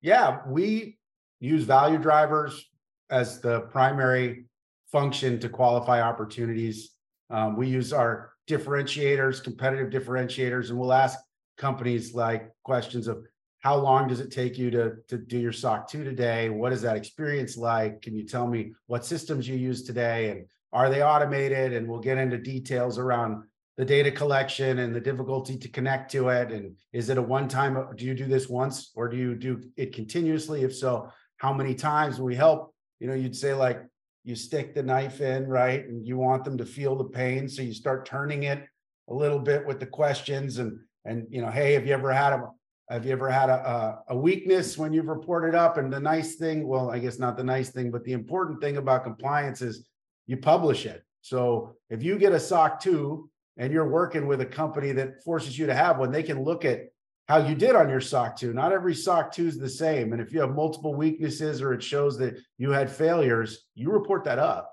Yeah, 0.02 0.40
we 0.46 0.98
use 1.40 1.64
value 1.64 1.98
drivers 1.98 2.66
as 3.10 3.40
the 3.40 3.60
primary 3.62 4.44
function 4.90 5.38
to 5.40 5.48
qualify 5.48 6.00
opportunities. 6.00 6.92
Um, 7.30 7.56
we 7.56 7.68
use 7.68 7.92
our 7.92 8.32
differentiators, 8.48 9.42
competitive 9.42 9.90
differentiators, 9.90 10.70
and 10.70 10.78
we'll 10.78 10.92
ask 10.92 11.18
companies 11.56 12.14
like 12.14 12.50
questions 12.62 13.08
of 13.08 13.24
how 13.60 13.74
long 13.74 14.06
does 14.06 14.20
it 14.20 14.30
take 14.30 14.56
you 14.58 14.70
to, 14.70 14.92
to 15.08 15.18
do 15.18 15.38
your 15.38 15.52
SOC 15.52 15.90
2 15.90 16.04
today? 16.04 16.50
What 16.50 16.72
is 16.72 16.82
that 16.82 16.96
experience 16.96 17.56
like? 17.56 18.00
Can 18.02 18.14
you 18.14 18.24
tell 18.24 18.46
me 18.46 18.74
what 18.86 19.04
systems 19.04 19.48
you 19.48 19.56
use 19.56 19.82
today? 19.82 20.30
And 20.30 20.46
are 20.72 20.88
they 20.88 21.02
automated? 21.02 21.72
And 21.72 21.88
we'll 21.88 22.00
get 22.00 22.18
into 22.18 22.38
details 22.38 22.96
around 22.96 23.42
the 23.76 23.84
data 23.84 24.10
collection 24.10 24.78
and 24.78 24.94
the 24.94 25.00
difficulty 25.00 25.58
to 25.58 25.68
connect 25.68 26.12
to 26.12 26.28
it. 26.28 26.52
And 26.52 26.76
is 26.92 27.08
it 27.08 27.18
a 27.18 27.22
one 27.22 27.48
time, 27.48 27.76
do 27.96 28.04
you 28.04 28.14
do 28.14 28.26
this 28.26 28.48
once 28.48 28.92
or 28.94 29.08
do 29.08 29.16
you 29.16 29.34
do 29.34 29.60
it 29.76 29.92
continuously? 29.92 30.62
If 30.62 30.76
so, 30.76 31.10
how 31.38 31.52
many 31.52 31.74
times 31.74 32.20
we 32.20 32.36
help? 32.36 32.72
You 33.00 33.08
know, 33.08 33.14
you'd 33.14 33.36
say 33.36 33.54
like 33.54 33.82
you 34.24 34.34
stick 34.34 34.74
the 34.74 34.82
knife 34.82 35.20
in, 35.20 35.46
right? 35.46 35.86
And 35.86 36.06
you 36.06 36.16
want 36.16 36.44
them 36.44 36.58
to 36.58 36.66
feel 36.66 36.96
the 36.96 37.04
pain. 37.04 37.48
So 37.48 37.62
you 37.62 37.72
start 37.72 38.06
turning 38.06 38.42
it 38.42 38.64
a 39.08 39.14
little 39.14 39.38
bit 39.38 39.64
with 39.64 39.78
the 39.78 39.86
questions 39.86 40.58
and, 40.58 40.78
and, 41.04 41.26
you 41.30 41.40
know, 41.40 41.50
hey, 41.50 41.74
have 41.74 41.86
you 41.86 41.92
ever 41.92 42.12
had 42.12 42.32
a, 42.32 42.48
have 42.90 43.06
you 43.06 43.12
ever 43.12 43.30
had 43.30 43.50
a, 43.50 43.98
a, 44.08 44.16
weakness 44.16 44.76
when 44.76 44.92
you've 44.92 45.06
reported 45.06 45.54
up? 45.54 45.76
And 45.76 45.92
the 45.92 46.00
nice 46.00 46.36
thing, 46.36 46.66
well, 46.66 46.90
I 46.90 46.98
guess 46.98 47.18
not 47.18 47.36
the 47.36 47.44
nice 47.44 47.70
thing, 47.70 47.90
but 47.90 48.04
the 48.04 48.12
important 48.12 48.60
thing 48.60 48.76
about 48.76 49.04
compliance 49.04 49.62
is 49.62 49.86
you 50.26 50.36
publish 50.36 50.86
it. 50.86 51.04
So 51.20 51.76
if 51.90 52.02
you 52.02 52.18
get 52.18 52.32
a 52.32 52.40
SOC 52.40 52.80
2 52.80 53.30
and 53.58 53.72
you're 53.72 53.88
working 53.88 54.26
with 54.26 54.40
a 54.40 54.46
company 54.46 54.92
that 54.92 55.22
forces 55.24 55.58
you 55.58 55.66
to 55.66 55.74
have 55.74 55.98
one, 55.98 56.12
they 56.12 56.22
can 56.22 56.42
look 56.42 56.64
at 56.64 56.86
how 57.26 57.38
you 57.38 57.54
did 57.54 57.74
on 57.74 57.88
your 57.88 58.00
SOC 58.00 58.36
2. 58.36 58.52
Not 58.52 58.72
every 58.72 58.94
SOC 58.94 59.32
2 59.32 59.46
is 59.46 59.58
the 59.58 59.68
same. 59.68 60.12
And 60.12 60.22
if 60.22 60.32
you 60.32 60.40
have 60.40 60.54
multiple 60.54 60.94
weaknesses 60.94 61.60
or 61.60 61.72
it 61.72 61.82
shows 61.82 62.16
that 62.18 62.38
you 62.56 62.70
had 62.70 62.90
failures, 62.90 63.66
you 63.74 63.90
report 63.90 64.24
that 64.24 64.38
up. 64.38 64.72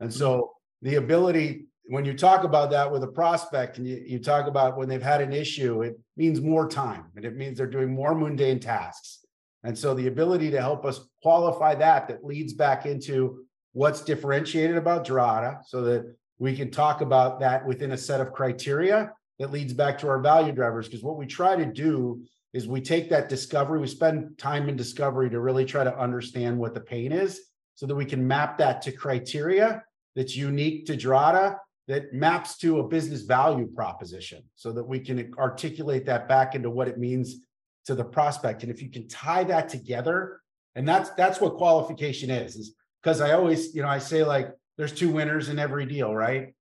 And 0.00 0.12
so 0.12 0.32
mm-hmm. 0.32 0.88
the 0.88 0.94
ability, 0.96 1.66
when 1.86 2.04
you 2.04 2.16
talk 2.16 2.44
about 2.44 2.70
that 2.70 2.90
with 2.90 3.02
a 3.02 3.08
prospect 3.08 3.78
and 3.78 3.86
you, 3.86 4.02
you 4.06 4.18
talk 4.20 4.46
about 4.46 4.76
when 4.76 4.88
they've 4.88 5.02
had 5.02 5.20
an 5.20 5.32
issue, 5.32 5.82
it 5.82 5.98
means 6.16 6.40
more 6.40 6.68
time 6.68 7.06
and 7.16 7.24
it 7.24 7.36
means 7.36 7.58
they're 7.58 7.66
doing 7.66 7.92
more 7.92 8.14
mundane 8.14 8.60
tasks. 8.60 9.24
And 9.64 9.76
so 9.76 9.92
the 9.92 10.06
ability 10.06 10.52
to 10.52 10.60
help 10.60 10.84
us 10.84 11.00
qualify 11.20 11.74
that, 11.74 12.06
that 12.06 12.24
leads 12.24 12.52
back 12.52 12.86
into 12.86 13.44
what's 13.72 14.02
differentiated 14.02 14.76
about 14.76 15.04
Drata 15.04 15.58
so 15.66 15.82
that 15.82 16.14
we 16.38 16.54
can 16.54 16.70
talk 16.70 17.00
about 17.00 17.40
that 17.40 17.66
within 17.66 17.90
a 17.90 17.96
set 17.96 18.20
of 18.20 18.32
criteria 18.32 19.12
that 19.38 19.52
leads 19.52 19.72
back 19.72 19.98
to 19.98 20.08
our 20.08 20.20
value 20.20 20.52
drivers. 20.52 20.86
Because 20.86 21.02
what 21.02 21.16
we 21.16 21.26
try 21.26 21.56
to 21.56 21.66
do 21.66 22.22
is 22.52 22.66
we 22.66 22.80
take 22.80 23.10
that 23.10 23.28
discovery, 23.28 23.78
we 23.78 23.86
spend 23.86 24.38
time 24.38 24.68
in 24.68 24.76
discovery 24.76 25.30
to 25.30 25.40
really 25.40 25.64
try 25.64 25.84
to 25.84 25.98
understand 25.98 26.58
what 26.58 26.74
the 26.74 26.80
pain 26.80 27.12
is 27.12 27.40
so 27.74 27.86
that 27.86 27.94
we 27.94 28.04
can 28.04 28.26
map 28.26 28.58
that 28.58 28.82
to 28.82 28.92
criteria 28.92 29.82
that's 30.16 30.34
unique 30.34 30.86
to 30.86 30.96
Drata 30.96 31.56
that 31.88 32.12
maps 32.12 32.58
to 32.58 32.80
a 32.80 32.86
business 32.86 33.22
value 33.22 33.66
proposition 33.66 34.42
so 34.56 34.72
that 34.72 34.84
we 34.84 35.00
can 35.00 35.32
articulate 35.38 36.04
that 36.04 36.28
back 36.28 36.54
into 36.54 36.68
what 36.68 36.86
it 36.86 36.98
means 36.98 37.36
to 37.86 37.94
the 37.94 38.04
prospect. 38.04 38.62
And 38.62 38.70
if 38.70 38.82
you 38.82 38.90
can 38.90 39.08
tie 39.08 39.44
that 39.44 39.70
together, 39.70 40.40
and 40.74 40.86
that's 40.86 41.10
that's 41.10 41.40
what 41.40 41.56
qualification 41.56 42.30
is, 42.30 42.56
is 42.56 42.74
because 43.02 43.22
I 43.22 43.32
always, 43.32 43.74
you 43.74 43.82
know, 43.82 43.88
I 43.88 43.98
say 43.98 44.22
like 44.22 44.50
there's 44.76 44.92
two 44.92 45.10
winners 45.10 45.48
in 45.48 45.58
every 45.58 45.86
deal, 45.86 46.14
right? 46.14 46.54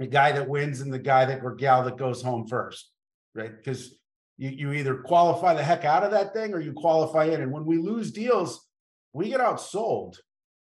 The 0.00 0.08
guy 0.08 0.32
that 0.32 0.48
wins 0.48 0.80
and 0.80 0.92
the 0.92 0.98
guy 0.98 1.26
that 1.26 1.44
or 1.44 1.54
gal 1.54 1.84
that 1.84 1.96
goes 1.96 2.22
home 2.22 2.48
first, 2.48 2.90
right? 3.34 3.56
Because 3.56 3.96
you, 4.36 4.48
you 4.48 4.72
either 4.72 4.96
qualify 4.96 5.54
the 5.54 5.62
heck 5.62 5.84
out 5.84 6.02
of 6.02 6.10
that 6.10 6.32
thing 6.32 6.52
or 6.52 6.60
you 6.60 6.72
qualify 6.72 7.26
in. 7.26 7.42
And 7.42 7.52
when 7.52 7.64
we 7.64 7.78
lose 7.78 8.10
deals, 8.10 8.66
we 9.12 9.28
get 9.28 9.40
outsold. 9.40 10.16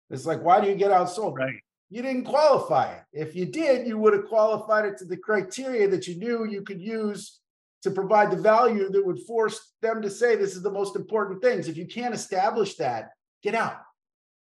It's 0.10 0.26
like, 0.26 0.42
why 0.42 0.62
do 0.62 0.70
you 0.70 0.76
get 0.76 0.92
outsold? 0.92 1.38
Right. 1.38 1.56
You 1.90 2.02
didn't 2.02 2.26
qualify 2.26 2.94
it. 2.94 3.02
If 3.12 3.36
you 3.36 3.46
did, 3.46 3.88
you 3.88 3.98
would 3.98 4.14
have 4.14 4.26
qualified 4.26 4.86
it 4.86 4.98
to 5.00 5.06
the 5.06 5.18
criteria 5.18 5.88
that 5.90 6.08
you 6.08 6.16
knew 6.16 6.46
you 6.46 6.62
could 6.62 6.82
use 6.82 7.40
to 7.84 7.92
provide 7.92 8.32
the 8.32 8.38
value 8.38 8.90
that 8.90 9.06
would 9.06 9.20
force 9.22 9.74
them 9.82 10.02
to 10.02 10.10
say 10.10 10.36
this 10.36 10.56
is 10.56 10.64
the 10.64 10.72
most 10.72 10.96
important 10.96 11.42
things. 11.42 11.68
If 11.68 11.78
you 11.78 11.86
can't 11.86 12.16
establish 12.16 12.76
that, 12.76 13.10
get 13.44 13.56
out. 13.56 13.78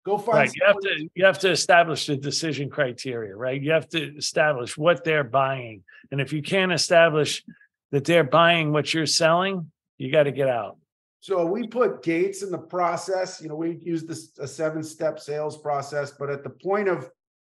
Go 0.04 0.18
find. 0.18 0.38
Right. 0.38 0.52
You 0.54 0.66
have 0.66 0.80
to 0.80 1.08
you 1.14 1.24
have 1.24 1.38
to 1.40 1.50
establish 1.50 2.06
the 2.06 2.16
decision 2.16 2.68
criteria, 2.68 3.36
right? 3.36 3.60
You 3.60 3.70
have 3.72 3.88
to 3.90 4.16
establish 4.16 4.76
what 4.76 5.04
they're 5.04 5.24
buying, 5.24 5.84
and 6.10 6.20
if 6.20 6.32
you 6.32 6.42
can't 6.42 6.72
establish 6.72 7.44
that 7.92 8.04
they're 8.04 8.24
buying 8.24 8.72
what 8.72 8.92
you're 8.92 9.06
selling, 9.06 9.70
you 9.98 10.10
got 10.10 10.24
to 10.24 10.32
get 10.32 10.48
out. 10.48 10.76
So 11.20 11.46
we 11.46 11.68
put 11.68 12.02
gates 12.02 12.42
in 12.42 12.50
the 12.50 12.58
process. 12.58 13.40
You 13.40 13.48
know, 13.48 13.54
we 13.54 13.78
use 13.80 14.02
this 14.04 14.36
a 14.40 14.48
seven 14.48 14.82
step 14.82 15.20
sales 15.20 15.56
process, 15.56 16.10
but 16.18 16.30
at 16.30 16.42
the 16.42 16.50
point 16.50 16.88
of 16.88 17.08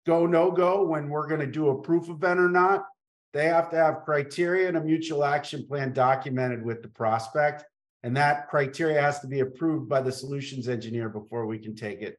go 0.06 0.26
no 0.26 0.50
go, 0.50 0.86
when 0.86 1.10
we're 1.10 1.28
going 1.28 1.42
to 1.42 1.48
do 1.48 1.70
a 1.70 1.82
proof 1.82 2.08
event 2.08 2.40
or 2.40 2.50
not, 2.50 2.86
they 3.34 3.48
have 3.48 3.70
to 3.72 3.76
have 3.76 4.06
criteria 4.06 4.70
and 4.70 4.78
a 4.78 4.82
mutual 4.82 5.26
action 5.26 5.68
plan 5.68 5.92
documented 5.92 6.64
with 6.64 6.82
the 6.82 6.88
prospect. 6.88 7.66
And 8.04 8.16
that 8.16 8.48
criteria 8.48 9.02
has 9.02 9.20
to 9.20 9.28
be 9.28 9.42
approved 9.42 9.90
by 9.90 10.02
the 10.02 10.14
solutions 10.14 10.70
engineer 10.70 11.10
before 11.10 11.46
we 11.46 11.60
can 11.60 11.76
take 11.76 12.02
it 12.02 12.18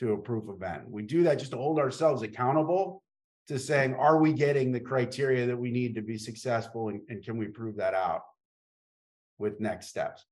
to 0.00 0.14
a 0.14 0.18
proof 0.18 0.44
event. 0.48 0.90
We 0.90 1.02
do 1.02 1.22
that 1.24 1.38
just 1.38 1.52
to 1.52 1.58
hold 1.58 1.78
ourselves 1.78 2.22
accountable 2.22 3.02
to 3.48 3.58
saying, 3.58 3.94
are 3.94 4.18
we 4.18 4.32
getting 4.32 4.72
the 4.72 4.80
criteria 4.80 5.46
that 5.46 5.56
we 5.56 5.70
need 5.70 5.94
to 5.94 6.02
be 6.02 6.16
successful 6.16 6.88
and, 6.88 7.02
and 7.08 7.22
can 7.22 7.36
we 7.36 7.46
prove 7.46 7.76
that 7.76 7.94
out 7.94 8.22
with 9.38 9.60
next 9.60 9.88
steps? 9.88 10.24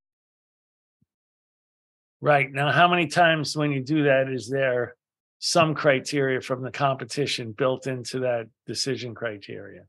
Right. 2.20 2.50
Now, 2.50 2.72
how 2.72 2.88
many 2.88 3.06
times 3.06 3.56
when 3.56 3.70
you 3.70 3.82
do 3.82 4.04
that 4.04 4.28
is 4.28 4.48
there 4.48 4.96
some 5.38 5.74
criteria 5.74 6.40
from 6.40 6.62
the 6.62 6.70
competition 6.70 7.52
built 7.52 7.86
into 7.86 8.20
that 8.20 8.48
decision 8.66 9.14
criteria? 9.14 9.82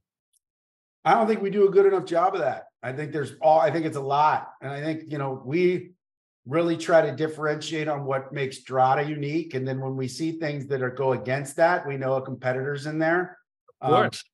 I 1.05 1.13
don't 1.13 1.25
think 1.25 1.41
we 1.41 1.49
do 1.49 1.67
a 1.67 1.71
good 1.71 1.85
enough 1.85 2.05
job 2.05 2.35
of 2.35 2.41
that. 2.41 2.65
I 2.83 2.91
think 2.91 3.13
there's 3.13 3.33
all 3.41 3.59
I 3.59 3.71
think 3.71 3.85
it's 3.85 3.97
a 3.97 4.01
lot. 4.01 4.49
And 4.61 4.71
I 4.71 4.81
think, 4.81 5.03
you 5.07 5.17
know, 5.17 5.41
we 5.43 5.91
really 6.45 6.78
try 6.78 7.02
to 7.02 7.15
differentiate 7.15 7.88
on 7.88 8.06
what 8.06 8.34
makes 8.34 8.63
Drata 8.63 9.08
unique. 9.08 9.54
And 9.54 9.67
then 9.67 9.80
when 9.80 9.95
we 9.95 10.08
see 10.08 10.34
things 10.34 10.67
that 10.67 10.82
are 10.82 10.89
go 10.89 11.13
against 11.13 11.56
that, 11.58 11.88
we 11.88 11.97
know 11.97 12.15
a 12.15 12.21
competitor's 12.21 12.86
in 12.86 12.99
there. 12.99 13.38
Of 13.82 13.91
course. 13.91 14.23
Um, 14.23 14.30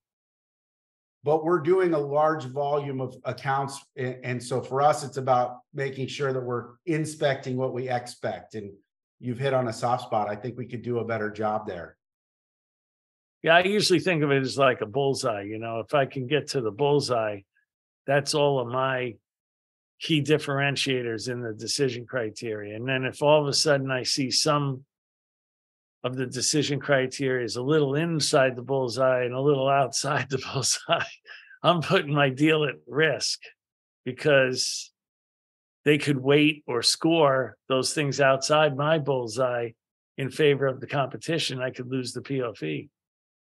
but 1.24 1.44
we're 1.44 1.60
doing 1.60 1.96
a 1.96 2.00
large 2.00 2.46
volume 2.46 3.02
of 3.02 3.16
accounts. 3.26 3.84
And 3.98 4.42
so 4.42 4.62
for 4.62 4.84
us, 4.84 5.04
it's 5.04 5.18
about 5.18 5.58
making 5.74 6.08
sure 6.08 6.32
that 6.32 6.40
we're 6.40 6.74
inspecting 6.86 7.58
what 7.58 7.74
we 7.74 7.90
expect. 7.90 8.54
And 8.54 8.72
you've 9.20 9.40
hit 9.40 9.54
on 9.54 9.68
a 9.68 9.74
soft 9.74 10.04
spot. 10.04 10.30
I 10.30 10.36
think 10.36 10.56
we 10.56 10.68
could 10.68 10.84
do 10.84 11.00
a 11.00 11.06
better 11.06 11.32
job 11.32 11.66
there. 11.66 11.98
Yeah, 13.42 13.56
I 13.56 13.64
usually 13.64 14.00
think 14.00 14.24
of 14.24 14.32
it 14.32 14.42
as 14.42 14.58
like 14.58 14.82
a 14.82 14.86
bullseye. 14.86 15.42
You 15.42 15.58
know, 15.58 15.80
if 15.80 15.96
I 15.96 16.06
can 16.06 16.28
get 16.28 16.50
to 16.50 16.62
the 16.62 16.72
bullseye, 16.72 17.40
that's 18.06 18.36
all 18.36 18.60
of 18.60 18.68
my 18.68 19.16
key 20.00 20.22
differentiators 20.22 21.30
in 21.30 21.42
the 21.42 21.54
decision 21.54 22.06
criteria. 22.06 22.76
And 22.76 22.88
then 22.88 23.06
if 23.06 23.22
all 23.22 23.42
of 23.42 23.48
a 23.48 23.54
sudden 23.54 23.92
I 23.92 24.04
see 24.04 24.30
some 24.30 24.84
of 26.04 26.16
the 26.16 26.26
decision 26.26 26.80
criteria 26.80 27.46
is 27.46 27.56
a 27.56 27.64
little 27.64 27.96
inside 27.96 28.56
the 28.56 28.62
bullseye 28.62 29.24
and 29.24 29.34
a 29.34 29.42
little 29.42 29.68
outside 29.68 30.30
the 30.30 30.38
bullseye, 30.38 31.04
I'm 31.64 31.82
putting 31.82 32.14
my 32.14 32.30
deal 32.30 32.66
at 32.66 32.76
risk 32.88 33.40
because 34.04 34.92
they 35.84 35.98
could 35.98 36.18
weight 36.18 36.64
or 36.68 36.82
score 36.82 37.58
those 37.70 37.94
things 37.94 38.20
outside 38.20 38.76
my 38.76 39.00
bullseye 39.00 39.70
in 40.18 40.30
favor 40.30 40.66
of 40.66 40.80
the 40.80 40.88
competition, 40.88 41.62
I 41.62 41.72
could 41.72 41.88
lose 41.88 42.14
the 42.14 42.22
POV. 42.22 42.90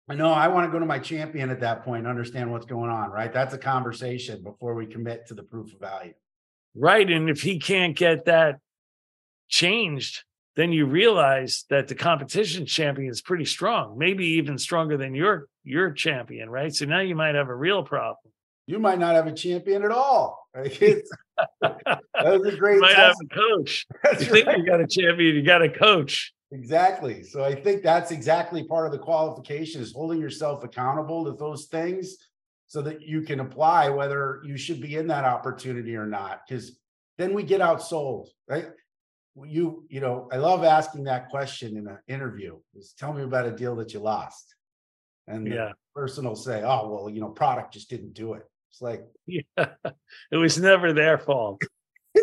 I 0.09 0.15
know 0.15 0.33
I 0.33 0.49
want 0.49 0.67
to 0.67 0.73
go 0.73 0.79
to 0.79 0.87
my 0.87 0.99
champion 0.99 1.51
at 1.51 1.61
that 1.61 1.85
point, 1.85 2.01
and 2.01 2.09
understand 2.09 2.51
what's 2.51 2.67
going 2.67 2.91
on, 2.91 3.11
right? 3.11 3.33
That's 3.33 3.55
a 3.55 3.59
conversation 3.59 4.43
before 4.43 4.75
we 4.75 4.87
commit 4.87 5.27
to 5.27 5.35
the 5.35 5.43
proof 5.43 5.73
of 5.73 5.81
value. 5.81 6.15
Right. 6.77 7.11
And 7.11 7.31
if 7.31 7.43
he 7.43 7.59
can't 7.59 7.97
get 7.97 8.27
that 8.27 8.57
changed, 9.49 10.25
then 10.57 10.73
you 10.73 10.87
realize 10.87 11.65
that 11.71 11.89
the 11.89 11.95
competition 11.95 12.67
champion 12.67 13.11
is 13.11 13.21
pretty 13.21 13.45
strong, 13.45 13.97
maybe 13.99 14.25
even 14.25 14.59
stronger 14.59 14.97
than 14.97 15.15
your 15.15 15.49
your 15.65 15.91
champion, 15.91 16.49
right? 16.49 16.75
So 16.75 16.87
now 16.87 17.01
you 17.01 17.15
might 17.15 17.35
have 17.35 17.49
a 17.49 17.55
real 17.55 17.83
problem. 17.83 18.33
You 18.67 18.79
might 18.79 18.99
not 18.99 19.15
have 19.15 19.27
a 19.27 19.33
champion 19.33 19.85
at 19.85 19.91
all. 19.91 20.49
that 20.55 21.03
was 22.15 22.55
a 22.55 22.57
great. 22.57 22.77
You 22.77 22.81
might 22.81 22.95
test. 22.95 22.99
have 22.99 23.17
a 23.23 23.35
coach. 23.35 23.87
That's 24.03 24.27
you 24.27 24.33
right. 24.33 24.45
think 24.45 24.59
you 24.59 24.67
got 24.67 24.81
a 24.81 24.87
champion, 24.87 25.37
you 25.37 25.43
got 25.43 25.63
a 25.63 25.69
coach. 25.69 26.33
Exactly. 26.53 27.23
So 27.23 27.45
I 27.45 27.55
think 27.55 27.83
that's 27.83 28.13
exactly 28.13 28.63
part 28.63 28.87
of 28.87 28.93
the 28.93 29.01
qualification 29.01 29.83
is 29.83 29.93
holding 29.93 30.21
yourself 30.21 30.63
accountable 30.63 31.25
to 31.25 31.33
those 31.33 31.67
things 31.67 32.17
so 32.67 32.83
that 32.83 33.03
you 33.03 33.23
can 33.23 33.41
apply 33.41 33.89
whether 33.89 34.41
you 34.45 34.57
should 34.57 34.81
be 34.81 34.97
in 34.97 35.07
that 35.09 35.25
opportunity 35.25 35.97
or 35.97 36.07
not. 36.07 36.41
Because 36.47 36.79
then 37.19 37.33
we 37.33 37.43
get 37.43 37.61
outsold, 37.61 38.29
right? 38.49 38.67
You, 39.45 39.85
you 39.89 40.01
know, 40.01 40.29
I 40.33 40.37
love 40.37 40.65
asking 40.65 41.05
that 41.05 41.29
question 41.29 41.77
in 41.77 41.87
an 41.87 41.99
interview 42.09 42.59
is 42.75 42.95
tell 42.99 43.13
me 43.13 43.23
about 43.23 43.47
a 43.47 43.53
deal 43.53 43.77
that 43.77 43.93
you 43.93 44.01
lost. 44.01 44.55
And 45.29 45.47
yeah. 45.47 45.73
the 45.95 46.01
person 46.01 46.25
will 46.25 46.37
say, 46.37 46.63
Oh, 46.63 46.89
well, 46.89 47.11
you 47.11 47.21
know, 47.21 47.29
product 47.29 47.75
just 47.75 47.91
didn't 47.91 48.15
do 48.15 48.35
it. 48.35 48.43
It's 48.71 48.81
like, 48.81 49.05
yeah, 49.27 49.43
it 50.31 50.37
was 50.37 50.59
never 50.59 50.93
their 50.93 51.19
fault 51.19 51.61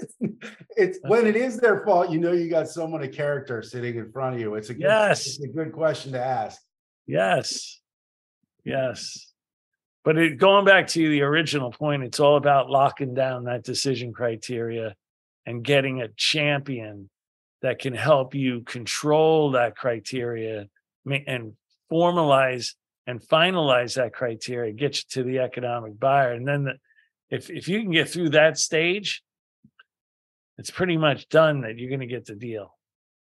it's 0.78 1.00
when 1.04 1.28
it 1.28 1.36
is 1.36 1.58
their 1.58 1.84
fault, 1.84 2.10
you 2.10 2.20
know 2.20 2.32
you 2.32 2.50
got 2.50 2.68
someone 2.68 3.04
a 3.04 3.08
character 3.08 3.62
sitting 3.62 3.96
in 3.96 4.12
front 4.12 4.36
of 4.36 4.42
you. 4.42 4.56
It's 4.56 4.70
a 4.70 4.74
good, 4.74 4.84
yes. 4.84 5.28
It's 5.28 5.44
a 5.44 5.48
good 5.48 5.72
question 5.72 6.14
to 6.14 6.24
ask. 6.24 6.62
Yes. 7.06 7.82
Yes. 8.64 9.33
But 10.04 10.18
it, 10.18 10.38
going 10.38 10.66
back 10.66 10.88
to 10.90 11.10
the 11.10 11.22
original 11.22 11.72
point, 11.72 12.04
it's 12.04 12.20
all 12.20 12.36
about 12.36 12.70
locking 12.70 13.14
down 13.14 13.46
that 13.46 13.64
decision 13.64 14.14
criteria 14.14 14.96
and 15.46 15.64
getting 15.64 16.02
a 16.02 16.10
champion 16.10 17.10
that 17.62 17.80
can 17.80 17.94
help 17.94 18.36
you 18.36 18.62
control 18.62 19.52
that 19.52 19.76
criteria 19.78 20.68
and 21.06 21.54
formalize 21.92 22.74
and 23.08 23.22
finalize 23.22 23.96
that 23.96 24.14
criteria, 24.14 24.72
get 24.74 24.98
you 24.98 25.04
to 25.10 25.24
the 25.24 25.40
economic 25.40 26.00
buyer. 26.00 26.32
And 26.32 26.48
then 26.48 26.64
the, 26.66 26.74
if 27.30 27.50
if 27.50 27.68
you 27.68 27.82
can 27.82 27.92
get 27.92 28.10
through 28.10 28.30
that 28.30 28.58
stage, 28.58 29.24
it's 30.58 30.72
pretty 30.72 30.98
much 30.98 31.28
done 31.30 31.62
that 31.62 31.78
you're 31.78 31.90
going 31.90 32.00
to 32.02 32.08
get 32.08 32.26
the 32.26 32.36
deal. 32.36 32.78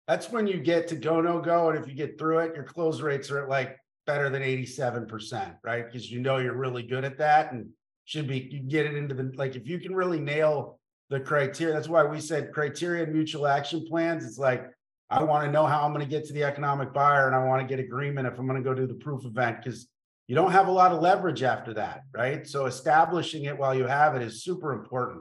That's 0.07 0.31
when 0.31 0.47
you 0.47 0.59
get 0.59 0.89
to 0.89 0.97
go 0.97 1.21
no 1.21 1.41
go, 1.41 1.71
and 1.71 1.79
if 1.79 1.89
you 1.89 1.95
get 1.95 2.19
through 2.19 2.39
it, 2.39 2.55
your 2.55 2.65
close 2.65 3.01
rates 3.01 3.31
are 3.31 3.43
at 3.43 3.49
like 3.49 3.77
better 4.09 4.31
than 4.31 4.41
87%, 4.41 5.57
right? 5.63 5.85
Because 5.85 6.11
you 6.11 6.19
know 6.19 6.39
you're 6.39 6.57
really 6.57 6.83
good 6.83 7.05
at 7.05 7.19
that 7.19 7.53
and 7.53 7.69
should 8.07 8.27
be 8.27 8.49
you 8.51 8.61
get 8.61 8.87
it 8.87 8.97
into 8.97 9.15
the 9.15 9.31
like 9.37 9.55
if 9.55 9.69
you 9.69 9.79
can 9.79 9.95
really 9.95 10.19
nail 10.19 10.81
the 11.11 11.21
criteria. 11.21 11.75
That's 11.75 11.91
why 11.91 12.05
we 12.05 12.19
said 12.19 12.51
criteria 12.55 13.05
and 13.05 13.13
mutual 13.13 13.47
action 13.47 13.87
plans. 13.87 14.25
It's 14.25 14.39
like 14.39 14.65
I 15.11 15.23
want 15.23 15.45
to 15.45 15.53
know 15.53 15.67
how 15.67 15.83
I'm 15.83 15.93
going 15.93 16.05
to 16.05 16.11
get 16.11 16.25
to 16.29 16.33
the 16.33 16.43
economic 16.43 16.95
buyer 16.95 17.27
and 17.27 17.37
I 17.37 17.45
want 17.45 17.61
to 17.61 17.69
get 17.69 17.85
agreement 17.85 18.27
if 18.27 18.39
I'm 18.39 18.47
going 18.47 18.63
to 18.63 18.67
go 18.67 18.75
do 18.75 18.87
the 18.87 18.95
proof 18.95 19.27
event 19.27 19.59
because 19.63 19.87
you 20.27 20.35
don't 20.35 20.53
have 20.53 20.69
a 20.69 20.73
lot 20.73 20.91
of 20.91 21.03
leverage 21.03 21.43
after 21.43 21.75
that, 21.75 22.05
right? 22.15 22.47
So 22.47 22.65
establishing 22.65 23.45
it 23.45 23.59
while 23.59 23.75
you 23.75 23.87
have 23.87 24.17
it 24.17 24.23
is 24.23 24.43
super 24.43 24.73
important. 24.73 25.21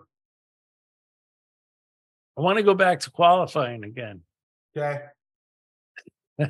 I 2.38 2.41
want 2.41 2.58
to 2.58 2.63
go 2.63 2.73
back 2.73 3.02
to 3.02 3.12
qualifying 3.12 3.84
again. 3.84 4.21
Okay. 4.78 5.02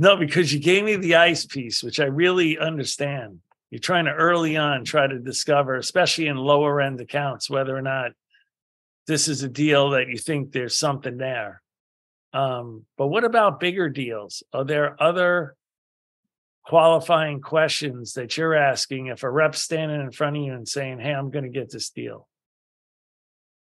no, 0.00 0.16
because 0.16 0.52
you 0.52 0.60
gave 0.60 0.84
me 0.84 0.94
the 0.94 1.16
ice 1.16 1.44
piece, 1.44 1.82
which 1.82 1.98
I 1.98 2.04
really 2.04 2.56
understand. 2.56 3.40
You're 3.70 3.80
trying 3.80 4.04
to 4.04 4.12
early 4.12 4.56
on 4.56 4.84
try 4.84 5.08
to 5.08 5.18
discover, 5.18 5.74
especially 5.74 6.28
in 6.28 6.36
lower 6.36 6.80
end 6.80 7.00
accounts, 7.00 7.50
whether 7.50 7.76
or 7.76 7.82
not 7.82 8.12
this 9.08 9.26
is 9.26 9.42
a 9.42 9.48
deal 9.48 9.90
that 9.90 10.06
you 10.06 10.16
think 10.16 10.52
there's 10.52 10.76
something 10.76 11.16
there. 11.16 11.60
Um, 12.32 12.84
but 12.96 13.08
what 13.08 13.24
about 13.24 13.58
bigger 13.58 13.88
deals? 13.88 14.44
Are 14.52 14.64
there 14.64 15.02
other 15.02 15.56
qualifying 16.64 17.40
questions 17.40 18.12
that 18.12 18.36
you're 18.36 18.54
asking 18.54 19.06
if 19.06 19.24
a 19.24 19.30
rep's 19.30 19.62
standing 19.62 20.00
in 20.00 20.12
front 20.12 20.36
of 20.36 20.42
you 20.42 20.52
and 20.52 20.68
saying, 20.68 21.00
Hey, 21.00 21.12
I'm 21.12 21.30
going 21.30 21.44
to 21.44 21.50
get 21.50 21.72
this 21.72 21.90
deal? 21.90 22.28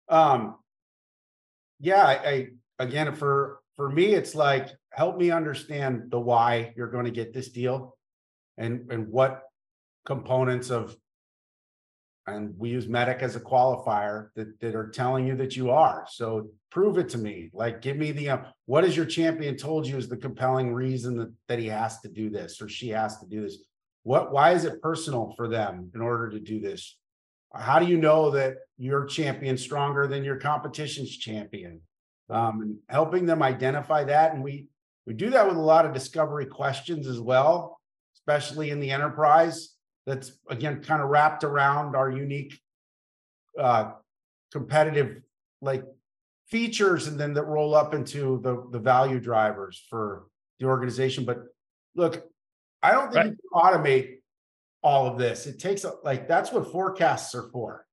Um, 0.08 0.56
yeah, 1.80 2.04
I, 2.04 2.14
I 2.14 2.48
again 2.80 3.14
for 3.14 3.60
for 3.76 3.90
me, 3.90 4.14
it's 4.14 4.36
like 4.36 4.70
help 4.94 5.18
me 5.18 5.32
understand 5.32 6.10
the 6.10 6.20
why 6.20 6.74
you're 6.76 6.92
going 6.92 7.06
to 7.06 7.12
get 7.12 7.34
this 7.34 7.50
deal, 7.50 7.98
and 8.58 8.92
and 8.92 9.08
what 9.08 9.44
components 10.06 10.70
of 10.70 10.96
and 12.26 12.54
we 12.58 12.70
use 12.70 12.88
MEDDIC 12.88 13.22
as 13.22 13.36
a 13.36 13.40
qualifier 13.40 14.30
that, 14.36 14.60
that 14.62 14.76
are 14.76 14.90
telling 14.90 15.28
you 15.28 15.36
that 15.36 15.58
you 15.58 15.72
are. 15.72 16.06
So 16.10 16.50
prove 16.72 16.98
it 16.98 17.10
to 17.10 17.18
me. 17.18 17.50
Like, 17.54 17.82
give 17.82 17.98
me 17.98 18.12
the 18.12 18.30
um, 18.30 18.46
what 18.66 18.84
has 18.86 18.96
your 18.96 19.06
champion 19.06 19.58
told 19.58 19.86
you 19.86 19.98
is 19.98 20.08
the 20.08 20.18
compelling 20.18 20.74
reason 20.74 21.18
that, 21.18 21.34
that 21.50 21.60
he 21.60 21.68
has 21.68 22.00
to 22.02 22.08
do 22.08 22.30
this 22.30 22.62
or 22.62 22.70
she 22.70 22.90
has 22.90 23.20
to 23.20 23.26
do 23.26 23.42
this? 23.42 23.58
What 24.04 24.32
why 24.32 24.52
is 24.52 24.66
it 24.66 24.82
personal 24.82 25.34
for 25.36 25.48
them 25.48 25.92
in 25.94 26.02
order 26.02 26.30
to 26.30 26.40
do 26.40 26.60
this? 26.62 26.98
How 27.54 27.78
do 27.80 27.86
you 27.86 27.98
know 27.98 28.32
that 28.32 28.56
your 28.78 29.06
champion 29.06 29.58
stronger 29.58 30.08
than 30.08 30.24
your 30.24 30.38
competition's 30.38 31.16
champion? 31.18 31.82
Um, 32.30 32.62
and 32.62 32.78
helping 32.88 33.26
them 33.26 33.44
identify 33.44 34.06
that, 34.06 34.34
and 34.34 34.42
we 34.42 34.68
we 35.06 35.14
do 35.14 35.30
that 35.32 35.48
with 35.48 35.58
a 35.58 35.62
lot 35.62 35.86
of 35.86 35.94
discovery 35.94 36.46
questions 36.46 37.08
as 37.08 37.20
well, 37.20 37.80
especially 38.16 38.70
in 38.70 38.80
the 38.80 38.92
enterprise. 38.92 39.76
That's 40.06 40.34
again 40.50 40.84
kind 40.84 41.02
of 41.02 41.10
wrapped 41.10 41.44
around 41.44 41.96
our 41.96 42.12
unique 42.12 42.60
uh, 43.58 43.92
competitive 44.52 45.22
like 45.62 45.84
features, 46.48 47.08
and 47.08 47.20
then 47.20 47.34
that 47.34 47.44
roll 47.44 47.76
up 47.76 47.94
into 47.94 48.40
the 48.42 48.68
the 48.72 48.80
value 48.80 49.20
drivers 49.20 49.86
for 49.90 50.26
the 50.60 50.66
organization. 50.66 51.26
But 51.26 51.44
look, 51.96 52.26
I 52.82 52.92
don't 52.92 53.12
think 53.12 53.16
right. 53.16 53.26
you 53.28 53.38
can 53.52 53.62
automate 53.62 54.18
all 54.82 55.08
of 55.08 55.18
this. 55.18 55.48
It 55.48 55.60
takes 55.60 55.86
like 56.04 56.28
that's 56.28 56.52
what 56.52 56.72
forecasts 56.72 57.34
are 57.36 57.50
for. 57.52 57.86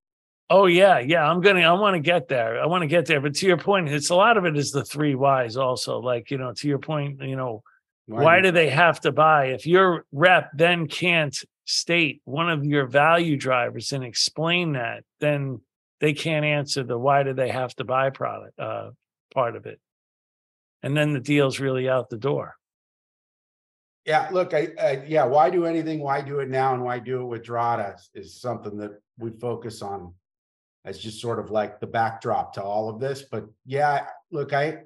Oh 0.52 0.66
yeah, 0.66 0.98
yeah. 0.98 1.24
I'm 1.24 1.40
gonna. 1.40 1.60
I 1.60 1.72
want 1.74 1.94
to 1.94 2.00
get 2.00 2.26
there. 2.26 2.60
I 2.60 2.66
want 2.66 2.82
to 2.82 2.88
get 2.88 3.06
there. 3.06 3.20
But 3.20 3.34
to 3.36 3.46
your 3.46 3.56
point, 3.56 3.88
it's 3.88 4.10
a 4.10 4.16
lot 4.16 4.36
of 4.36 4.44
it 4.44 4.56
is 4.56 4.72
the 4.72 4.84
three 4.84 5.14
whys. 5.14 5.56
Also, 5.56 6.00
like 6.00 6.32
you 6.32 6.38
know, 6.38 6.52
to 6.52 6.68
your 6.68 6.80
point, 6.80 7.22
you 7.22 7.36
know, 7.36 7.62
why, 8.06 8.24
why 8.24 8.40
do 8.40 8.50
they 8.50 8.68
have 8.68 9.00
to 9.02 9.12
buy? 9.12 9.46
If 9.46 9.64
your 9.64 10.04
rep 10.10 10.50
then 10.52 10.88
can't 10.88 11.38
state 11.66 12.20
one 12.24 12.50
of 12.50 12.64
your 12.64 12.86
value 12.86 13.36
drivers 13.36 13.92
and 13.92 14.02
explain 14.02 14.72
that, 14.72 15.04
then 15.20 15.60
they 16.00 16.14
can't 16.14 16.44
answer 16.44 16.82
the 16.82 16.98
why 16.98 17.22
do 17.22 17.32
they 17.32 17.50
have 17.50 17.72
to 17.76 17.84
buy 17.84 18.10
product 18.10 18.58
uh, 18.58 18.90
part 19.32 19.54
of 19.54 19.66
it, 19.66 19.78
and 20.82 20.96
then 20.96 21.12
the 21.12 21.20
deal's 21.20 21.60
really 21.60 21.88
out 21.88 22.10
the 22.10 22.18
door. 22.18 22.56
Yeah, 24.04 24.28
look, 24.32 24.52
I, 24.52 24.68
I, 24.82 25.04
yeah, 25.06 25.26
why 25.26 25.50
do 25.50 25.64
anything? 25.64 26.00
Why 26.00 26.22
do 26.22 26.40
it 26.40 26.48
now? 26.48 26.74
And 26.74 26.82
why 26.82 26.98
do 26.98 27.20
it 27.20 27.26
with 27.26 27.44
Drata 27.44 27.94
is 28.14 28.40
something 28.40 28.76
that 28.78 29.00
we 29.18 29.30
focus 29.30 29.82
on 29.82 30.14
as 30.84 30.98
just 30.98 31.20
sort 31.20 31.38
of 31.38 31.50
like 31.50 31.80
the 31.80 31.86
backdrop 31.86 32.54
to 32.54 32.62
all 32.62 32.88
of 32.88 33.00
this. 33.00 33.22
But 33.30 33.46
yeah, 33.66 34.06
look, 34.30 34.52
I 34.52 34.82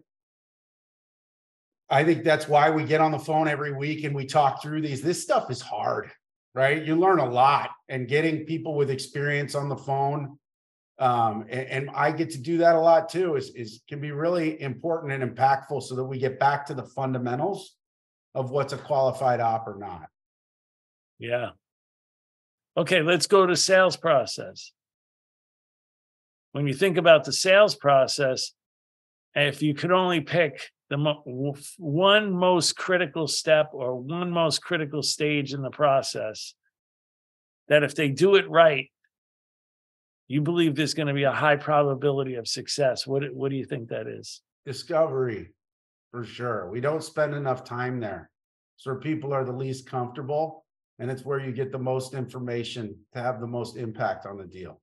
I 1.88 2.04
think 2.04 2.24
that's 2.24 2.48
why 2.48 2.70
we 2.70 2.84
get 2.84 3.00
on 3.00 3.12
the 3.12 3.18
phone 3.18 3.46
every 3.46 3.72
week 3.72 4.04
and 4.04 4.14
we 4.14 4.26
talk 4.26 4.62
through 4.62 4.80
these. 4.80 5.02
This 5.02 5.22
stuff 5.22 5.50
is 5.50 5.60
hard, 5.60 6.10
right? 6.54 6.82
You 6.82 6.96
learn 6.96 7.18
a 7.18 7.28
lot, 7.28 7.70
and 7.88 8.08
getting 8.08 8.46
people 8.46 8.74
with 8.74 8.90
experience 8.90 9.54
on 9.54 9.68
the 9.68 9.76
phone, 9.76 10.38
um, 10.98 11.42
and, 11.48 11.68
and 11.68 11.90
I 11.90 12.10
get 12.10 12.30
to 12.30 12.38
do 12.38 12.58
that 12.58 12.74
a 12.74 12.80
lot 12.80 13.08
too. 13.08 13.36
Is 13.36 13.50
is 13.50 13.82
can 13.88 14.00
be 14.00 14.12
really 14.12 14.60
important 14.60 15.12
and 15.12 15.36
impactful, 15.36 15.82
so 15.82 15.94
that 15.96 16.04
we 16.04 16.18
get 16.18 16.40
back 16.40 16.66
to 16.66 16.74
the 16.74 16.84
fundamentals 16.84 17.76
of 18.34 18.50
what's 18.50 18.72
a 18.72 18.78
qualified 18.78 19.40
op 19.40 19.68
or 19.68 19.76
not. 19.78 20.08
Yeah. 21.18 21.50
Okay, 22.76 23.02
let's 23.02 23.28
go 23.28 23.46
to 23.46 23.56
sales 23.56 23.96
process. 23.96 24.72
When 26.54 26.68
you 26.68 26.74
think 26.74 26.98
about 26.98 27.24
the 27.24 27.32
sales 27.32 27.74
process, 27.74 28.52
if 29.34 29.60
you 29.60 29.74
could 29.74 29.90
only 29.90 30.20
pick 30.20 30.70
the 30.88 30.96
mo- 30.96 31.56
one 31.78 32.32
most 32.32 32.76
critical 32.76 33.26
step 33.26 33.70
or 33.72 33.96
one 33.96 34.30
most 34.30 34.62
critical 34.62 35.02
stage 35.02 35.52
in 35.52 35.62
the 35.62 35.72
process, 35.72 36.54
that 37.66 37.82
if 37.82 37.96
they 37.96 38.08
do 38.08 38.36
it 38.36 38.48
right, 38.48 38.88
you 40.28 40.42
believe 40.42 40.76
there's 40.76 40.94
going 40.94 41.08
to 41.08 41.12
be 41.12 41.24
a 41.24 41.32
high 41.32 41.56
probability 41.56 42.36
of 42.36 42.46
success. 42.46 43.04
What 43.04 43.24
what 43.34 43.50
do 43.50 43.56
you 43.56 43.64
think 43.64 43.88
that 43.88 44.06
is? 44.06 44.40
Discovery 44.64 45.52
for 46.12 46.22
sure. 46.22 46.70
We 46.70 46.80
don't 46.80 47.02
spend 47.02 47.34
enough 47.34 47.64
time 47.64 47.98
there. 47.98 48.30
So 48.76 48.94
people 48.94 49.32
are 49.32 49.44
the 49.44 49.50
least 49.50 49.90
comfortable, 49.90 50.64
and 51.00 51.10
it's 51.10 51.24
where 51.24 51.40
you 51.40 51.50
get 51.50 51.72
the 51.72 51.80
most 51.80 52.14
information 52.14 52.96
to 53.12 53.20
have 53.20 53.40
the 53.40 53.48
most 53.48 53.76
impact 53.76 54.24
on 54.24 54.38
the 54.38 54.46
deal. 54.46 54.80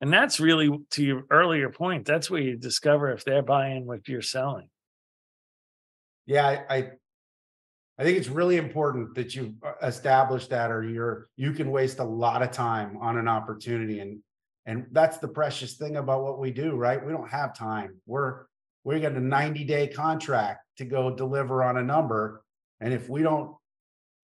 And 0.00 0.12
that's 0.12 0.40
really 0.40 0.80
to 0.92 1.04
your 1.04 1.24
earlier 1.30 1.68
point, 1.68 2.06
that's 2.06 2.30
where 2.30 2.40
you 2.40 2.56
discover 2.56 3.10
if 3.10 3.24
they're 3.24 3.42
buying 3.42 3.86
what 3.86 4.08
you're 4.08 4.22
selling. 4.22 4.68
Yeah, 6.26 6.62
I, 6.68 6.90
I 7.98 8.04
think 8.04 8.16
it's 8.16 8.28
really 8.28 8.56
important 8.56 9.14
that 9.16 9.34
you 9.34 9.54
uh, 9.62 9.72
establish 9.82 10.46
that 10.46 10.70
or 10.70 10.82
you're 10.82 11.28
you 11.36 11.52
can 11.52 11.70
waste 11.70 11.98
a 11.98 12.04
lot 12.04 12.42
of 12.42 12.50
time 12.50 12.96
on 12.98 13.18
an 13.18 13.28
opportunity 13.28 14.00
and 14.00 14.20
and 14.66 14.86
that's 14.92 15.18
the 15.18 15.28
precious 15.28 15.76
thing 15.76 15.96
about 15.96 16.22
what 16.22 16.38
we 16.38 16.50
do, 16.50 16.76
right? 16.76 17.04
We 17.04 17.12
don't 17.12 17.28
have 17.28 17.54
time. 17.54 17.96
We're 18.06 18.44
we 18.84 19.00
got 19.00 19.12
a 19.12 19.20
90 19.20 19.64
day 19.64 19.86
contract 19.88 20.64
to 20.78 20.84
go 20.84 21.14
deliver 21.14 21.62
on 21.62 21.76
a 21.76 21.82
number. 21.82 22.42
And 22.80 22.94
if 22.94 23.08
we 23.08 23.22
don't 23.22 23.54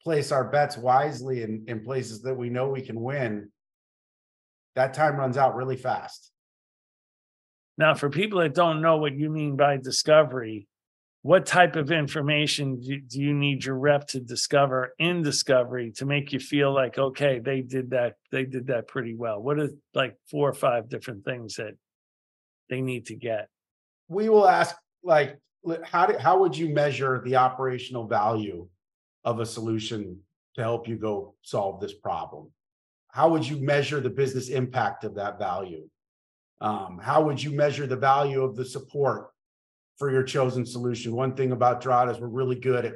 place 0.03 0.33
our 0.33 0.45
bets 0.45 0.79
wisely 0.79 1.43
in, 1.43 1.65
in 1.69 1.85
places 1.85 2.23
that 2.23 2.35
we 2.35 2.49
know 2.49 2.69
we 2.69 2.81
can 2.81 3.01
win, 3.01 3.51
that 4.77 4.95
time 4.95 5.17
runs 5.17 5.37
out 5.37 5.57
really 5.57 5.77
fast. 5.77 6.31
Now, 7.79 7.95
for 7.95 8.09
people 8.09 8.41
that 8.41 8.55
don't 8.55 8.81
know 8.81 8.99
what 8.99 9.15
you 9.15 9.29
mean 9.29 9.57
by 9.57 9.79
discovery, 9.79 10.69
what 11.23 11.45
type 11.45 11.77
of 11.77 11.91
information 11.91 12.81
do, 12.81 13.01
do 13.01 13.21
you 13.21 13.35
need 13.35 13.65
your 13.65 13.77
rep 13.77 14.07
to 14.09 14.21
discover 14.21 14.95
in 14.99 15.23
discovery 15.23 15.91
to 15.97 16.07
make 16.07 16.33
you 16.33 16.39
feel 16.39 16.73
like 16.73 16.99
okay 16.99 17.41
they 17.41 17.63
did 17.63 17.91
that 17.91 18.15
they 18.31 18.45
did 18.45 18.69
that 18.69 18.87
pretty 18.87 19.15
well? 19.15 19.43
What 19.43 19.59
are 19.59 19.71
like 19.95 20.17
four 20.31 20.49
or 20.49 20.55
five 20.55 20.89
different 20.89 21.25
things 21.25 21.57
that 21.57 21.75
they 22.71 22.81
need 22.81 23.07
to 23.07 23.17
get? 23.17 23.49
We 24.09 24.29
will 24.29 24.47
ask 24.47 24.77
like 25.03 25.39
how 25.83 26.07
do, 26.07 26.17
how 26.17 26.39
would 26.39 26.57
you 26.57 26.69
measure 26.69 27.21
the 27.25 27.37
operational 27.37 28.07
value 28.07 28.69
of 29.25 29.41
a 29.41 29.47
solution 29.47 30.21
to 30.55 30.63
help 30.63 30.87
you 30.87 30.97
go 30.97 31.35
solve 31.43 31.81
this 31.81 31.93
problem 31.93 32.51
how 33.17 33.29
would 33.31 33.47
you 33.51 33.57
measure 33.73 34.01
the 34.01 34.17
business 34.23 34.49
impact 34.49 35.05
of 35.05 35.15
that 35.15 35.39
value 35.39 35.85
um, 36.61 36.99
how 37.03 37.19
would 37.27 37.43
you 37.43 37.51
measure 37.51 37.87
the 37.87 38.03
value 38.13 38.43
of 38.43 38.57
the 38.57 38.65
support 38.65 39.31
for 39.97 40.11
your 40.11 40.23
chosen 40.23 40.65
solution. 40.65 41.15
One 41.15 41.35
thing 41.35 41.53
about 41.53 41.83
Drata 41.83 42.13
is 42.13 42.21
we're 42.21 42.29
really 42.29 42.57
good 42.57 42.85
at 42.85 42.95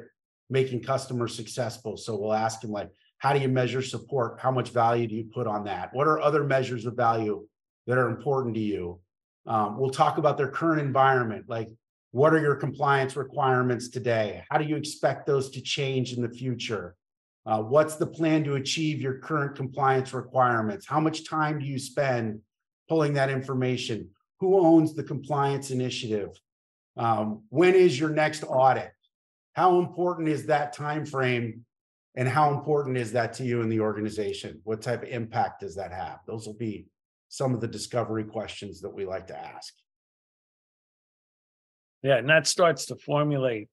making 0.49 0.83
customers 0.83 1.35
successful. 1.35 1.97
So 1.97 2.15
we'll 2.15 2.33
ask 2.33 2.61
them 2.61 2.71
like, 2.71 2.89
how 3.17 3.33
do 3.33 3.39
you 3.39 3.49
measure 3.49 3.81
support? 3.81 4.39
How 4.39 4.51
much 4.51 4.69
value 4.69 5.07
do 5.07 5.15
you 5.15 5.25
put 5.33 5.47
on 5.47 5.63
that? 5.65 5.93
What 5.93 6.07
are 6.07 6.19
other 6.19 6.43
measures 6.43 6.85
of 6.85 6.95
value 6.95 7.47
that 7.87 7.97
are 7.97 8.09
important 8.09 8.55
to 8.55 8.61
you? 8.61 8.99
Um, 9.47 9.79
we'll 9.79 9.89
talk 9.89 10.17
about 10.17 10.37
their 10.37 10.49
current 10.49 10.81
environment, 10.81 11.45
like 11.47 11.69
what 12.11 12.33
are 12.33 12.39
your 12.39 12.55
compliance 12.55 13.15
requirements 13.15 13.87
today? 13.89 14.43
How 14.51 14.57
do 14.57 14.65
you 14.65 14.75
expect 14.75 15.25
those 15.25 15.49
to 15.51 15.61
change 15.61 16.13
in 16.13 16.21
the 16.21 16.29
future? 16.29 16.95
Uh, 17.45 17.59
what's 17.61 17.95
the 17.95 18.05
plan 18.05 18.43
to 18.43 18.55
achieve 18.55 19.01
your 19.01 19.17
current 19.17 19.55
compliance 19.55 20.13
requirements? 20.13 20.85
How 20.87 20.99
much 20.99 21.27
time 21.27 21.59
do 21.59 21.65
you 21.65 21.79
spend 21.79 22.39
pulling 22.87 23.13
that 23.13 23.29
information? 23.29 24.09
Who 24.39 24.59
owns 24.59 24.93
the 24.93 25.03
compliance 25.03 25.71
initiative? 25.71 26.29
Um, 26.97 27.43
when 27.49 27.73
is 27.73 27.99
your 27.99 28.09
next 28.09 28.43
audit? 28.43 28.91
How 29.53 29.79
important 29.79 30.27
is 30.27 30.45
that 30.47 30.73
time 30.73 31.05
frame 31.05 31.65
and 32.15 32.27
how 32.27 32.53
important 32.53 32.97
is 32.97 33.13
that 33.13 33.33
to 33.33 33.43
you 33.43 33.61
and 33.61 33.71
the 33.71 33.79
organization? 33.79 34.61
What 34.63 34.81
type 34.81 35.03
of 35.03 35.09
impact 35.09 35.61
does 35.61 35.75
that 35.75 35.91
have? 35.91 36.19
Those 36.27 36.45
will 36.45 36.57
be 36.57 36.87
some 37.29 37.53
of 37.53 37.61
the 37.61 37.67
discovery 37.67 38.25
questions 38.25 38.81
that 38.81 38.93
we 38.93 39.05
like 39.05 39.27
to 39.27 39.37
ask. 39.37 39.73
Yeah, 42.03 42.17
and 42.17 42.29
that 42.29 42.47
starts 42.47 42.87
to 42.87 42.95
formulate 42.95 43.69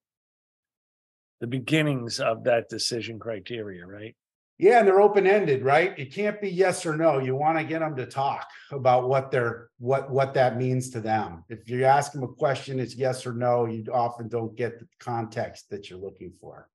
the 1.41 1.47
beginnings 1.47 2.21
of 2.21 2.45
that 2.45 2.69
decision 2.69 3.19
criteria, 3.19 3.87
right? 3.87 4.15
Yeah, 4.59 4.81
and 4.81 4.89
they're 4.89 5.01
open 5.01 5.25
ended, 5.25 5.63
right? 5.63 5.97
It 5.97 6.13
can't 6.13 6.41
be 6.41 6.51
yes 6.51 6.85
or 6.85 6.97
no. 6.97 7.21
You 7.21 7.37
want 7.37 7.59
to 7.59 7.65
get 7.65 7.79
them 7.79 7.95
to 7.95 8.07
talk 8.07 8.49
about 8.73 9.09
what 9.09 9.31
they're 9.31 9.69
what 9.79 10.11
what 10.11 10.35
that 10.35 10.57
means 10.57 10.91
to 10.91 11.01
them. 11.01 11.45
If 11.49 11.71
you 11.71 11.85
ask 11.85 12.11
them 12.11 12.25
a 12.25 12.29
question, 12.29 12.81
it's 12.81 12.97
yes 12.97 13.25
or 13.25 13.33
no. 13.33 13.67
You 13.67 13.85
often 13.93 14.27
don't 14.29 14.57
get 14.57 14.81
the 14.81 14.89
context 14.99 15.71
that 15.71 15.89
you're 15.89 16.01
looking 16.01 16.33
for. 16.41 16.69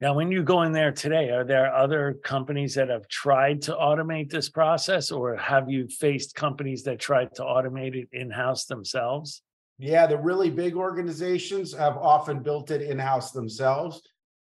Now, 0.00 0.14
when 0.14 0.30
you 0.30 0.42
go 0.44 0.62
in 0.62 0.72
there 0.72 0.92
today, 0.92 1.30
are 1.30 1.44
there 1.44 1.74
other 1.74 2.20
companies 2.22 2.74
that 2.74 2.88
have 2.88 3.08
tried 3.08 3.62
to 3.62 3.72
automate 3.72 4.30
this 4.30 4.48
process, 4.48 5.10
or 5.10 5.34
have 5.36 5.68
you 5.68 5.88
faced 5.88 6.36
companies 6.36 6.84
that 6.84 7.00
tried 7.00 7.34
to 7.36 7.42
automate 7.42 7.94
it 7.96 8.08
in 8.12 8.30
house 8.30 8.66
themselves? 8.66 9.42
Yeah, 9.78 10.06
the 10.06 10.18
really 10.18 10.50
big 10.50 10.76
organizations 10.76 11.74
have 11.74 11.96
often 11.96 12.42
built 12.42 12.70
it 12.70 12.82
in 12.82 12.98
house 12.98 13.32
themselves 13.32 14.00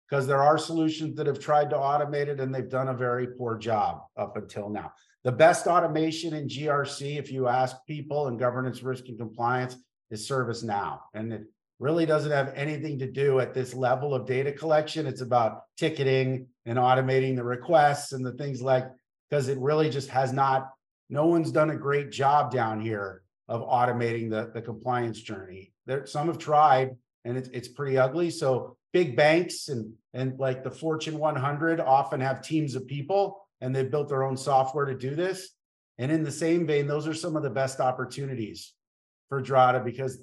because 0.08 0.26
there 0.26 0.42
are 0.42 0.58
solutions 0.58 1.16
that 1.16 1.26
have 1.26 1.38
tried 1.38 1.70
to 1.70 1.76
automate 1.76 2.26
it 2.26 2.38
and 2.38 2.54
they've 2.54 2.68
done 2.68 2.88
a 2.88 2.94
very 2.94 3.28
poor 3.38 3.56
job 3.56 4.02
up 4.16 4.36
until 4.36 4.68
now. 4.68 4.92
The 5.24 5.32
best 5.32 5.66
automation 5.66 6.34
in 6.34 6.48
GRC, 6.48 7.18
if 7.18 7.32
you 7.32 7.48
ask 7.48 7.76
people 7.86 8.28
in 8.28 8.36
governance, 8.36 8.82
risk, 8.82 9.08
and 9.08 9.18
compliance, 9.18 9.76
is 10.10 10.28
ServiceNow. 10.28 10.98
And 11.14 11.32
it 11.32 11.42
really 11.78 12.04
doesn't 12.04 12.30
have 12.30 12.52
anything 12.54 12.98
to 12.98 13.10
do 13.10 13.40
at 13.40 13.54
this 13.54 13.72
level 13.72 14.14
of 14.14 14.26
data 14.26 14.52
collection. 14.52 15.06
It's 15.06 15.22
about 15.22 15.62
ticketing 15.78 16.48
and 16.66 16.76
automating 16.76 17.36
the 17.36 17.44
requests 17.44 18.12
and 18.12 18.26
the 18.26 18.32
things 18.32 18.60
like, 18.60 18.84
because 19.30 19.48
it 19.48 19.58
really 19.58 19.88
just 19.88 20.10
has 20.10 20.32
not, 20.32 20.68
no 21.08 21.26
one's 21.26 21.52
done 21.52 21.70
a 21.70 21.76
great 21.76 22.10
job 22.10 22.52
down 22.52 22.80
here 22.82 23.21
of 23.48 23.62
automating 23.62 24.30
the, 24.30 24.50
the 24.54 24.62
compliance 24.62 25.20
journey. 25.20 25.72
There, 25.86 26.06
some 26.06 26.28
have 26.28 26.38
tried 26.38 26.96
and 27.24 27.36
it's, 27.36 27.48
it's 27.52 27.68
pretty 27.68 27.98
ugly. 27.98 28.30
So 28.30 28.76
big 28.92 29.16
banks 29.16 29.68
and 29.68 29.92
and 30.14 30.38
like 30.38 30.62
the 30.62 30.70
Fortune 30.70 31.18
100 31.18 31.80
often 31.80 32.20
have 32.20 32.42
teams 32.42 32.74
of 32.74 32.86
people 32.86 33.46
and 33.60 33.74
they've 33.74 33.90
built 33.90 34.08
their 34.08 34.24
own 34.24 34.36
software 34.36 34.84
to 34.84 34.94
do 34.94 35.14
this. 35.14 35.50
And 35.98 36.12
in 36.12 36.22
the 36.22 36.32
same 36.32 36.66
vein, 36.66 36.86
those 36.86 37.06
are 37.06 37.14
some 37.14 37.36
of 37.36 37.42
the 37.42 37.50
best 37.50 37.80
opportunities 37.80 38.74
for 39.28 39.40
Drata 39.40 39.82
because 39.84 40.22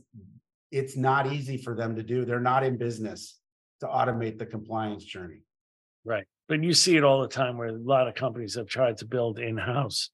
it's 0.72 0.96
not 0.96 1.32
easy 1.32 1.58
for 1.58 1.76
them 1.76 1.96
to 1.96 2.04
do. 2.04 2.26
They're 2.26 2.40
not 2.40 2.64
in 2.64 2.78
business 2.78 3.40
to 3.80 3.88
automate 3.88 4.38
the 4.38 4.46
compliance 4.46 5.04
journey. 5.04 5.42
Right. 6.06 6.26
But 6.48 6.64
you 6.64 6.74
see 6.74 6.98
it 6.98 7.04
all 7.04 7.22
the 7.22 7.28
time 7.28 7.58
where 7.58 7.70
a 7.70 7.74
lot 7.74 8.08
of 8.08 8.16
companies 8.16 8.56
have 8.56 8.68
tried 8.68 8.98
to 8.98 9.06
build 9.06 9.40
in 9.40 9.58
house 9.58 10.10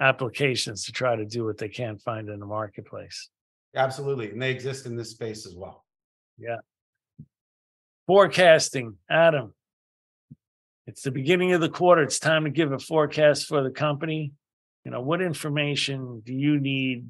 applications 0.00 0.84
to 0.84 0.92
try 0.92 1.16
to 1.16 1.24
do 1.24 1.44
what 1.44 1.58
they 1.58 1.68
can't 1.68 2.00
find 2.00 2.28
in 2.28 2.40
the 2.40 2.46
marketplace. 2.46 3.28
Absolutely. 3.74 4.30
And 4.30 4.40
they 4.40 4.50
exist 4.50 4.86
in 4.86 4.96
this 4.96 5.10
space 5.10 5.46
as 5.46 5.54
well. 5.54 5.84
Yeah. 6.38 6.58
Forecasting, 8.06 8.96
Adam. 9.10 9.54
It's 10.86 11.02
the 11.02 11.10
beginning 11.10 11.52
of 11.52 11.60
the 11.60 11.68
quarter. 11.68 12.02
It's 12.02 12.18
time 12.18 12.44
to 12.44 12.50
give 12.50 12.72
a 12.72 12.78
forecast 12.78 13.46
for 13.46 13.62
the 13.62 13.70
company. 13.70 14.32
You 14.84 14.90
know, 14.90 15.02
what 15.02 15.20
information 15.20 16.22
do 16.24 16.32
you 16.32 16.58
need 16.58 17.06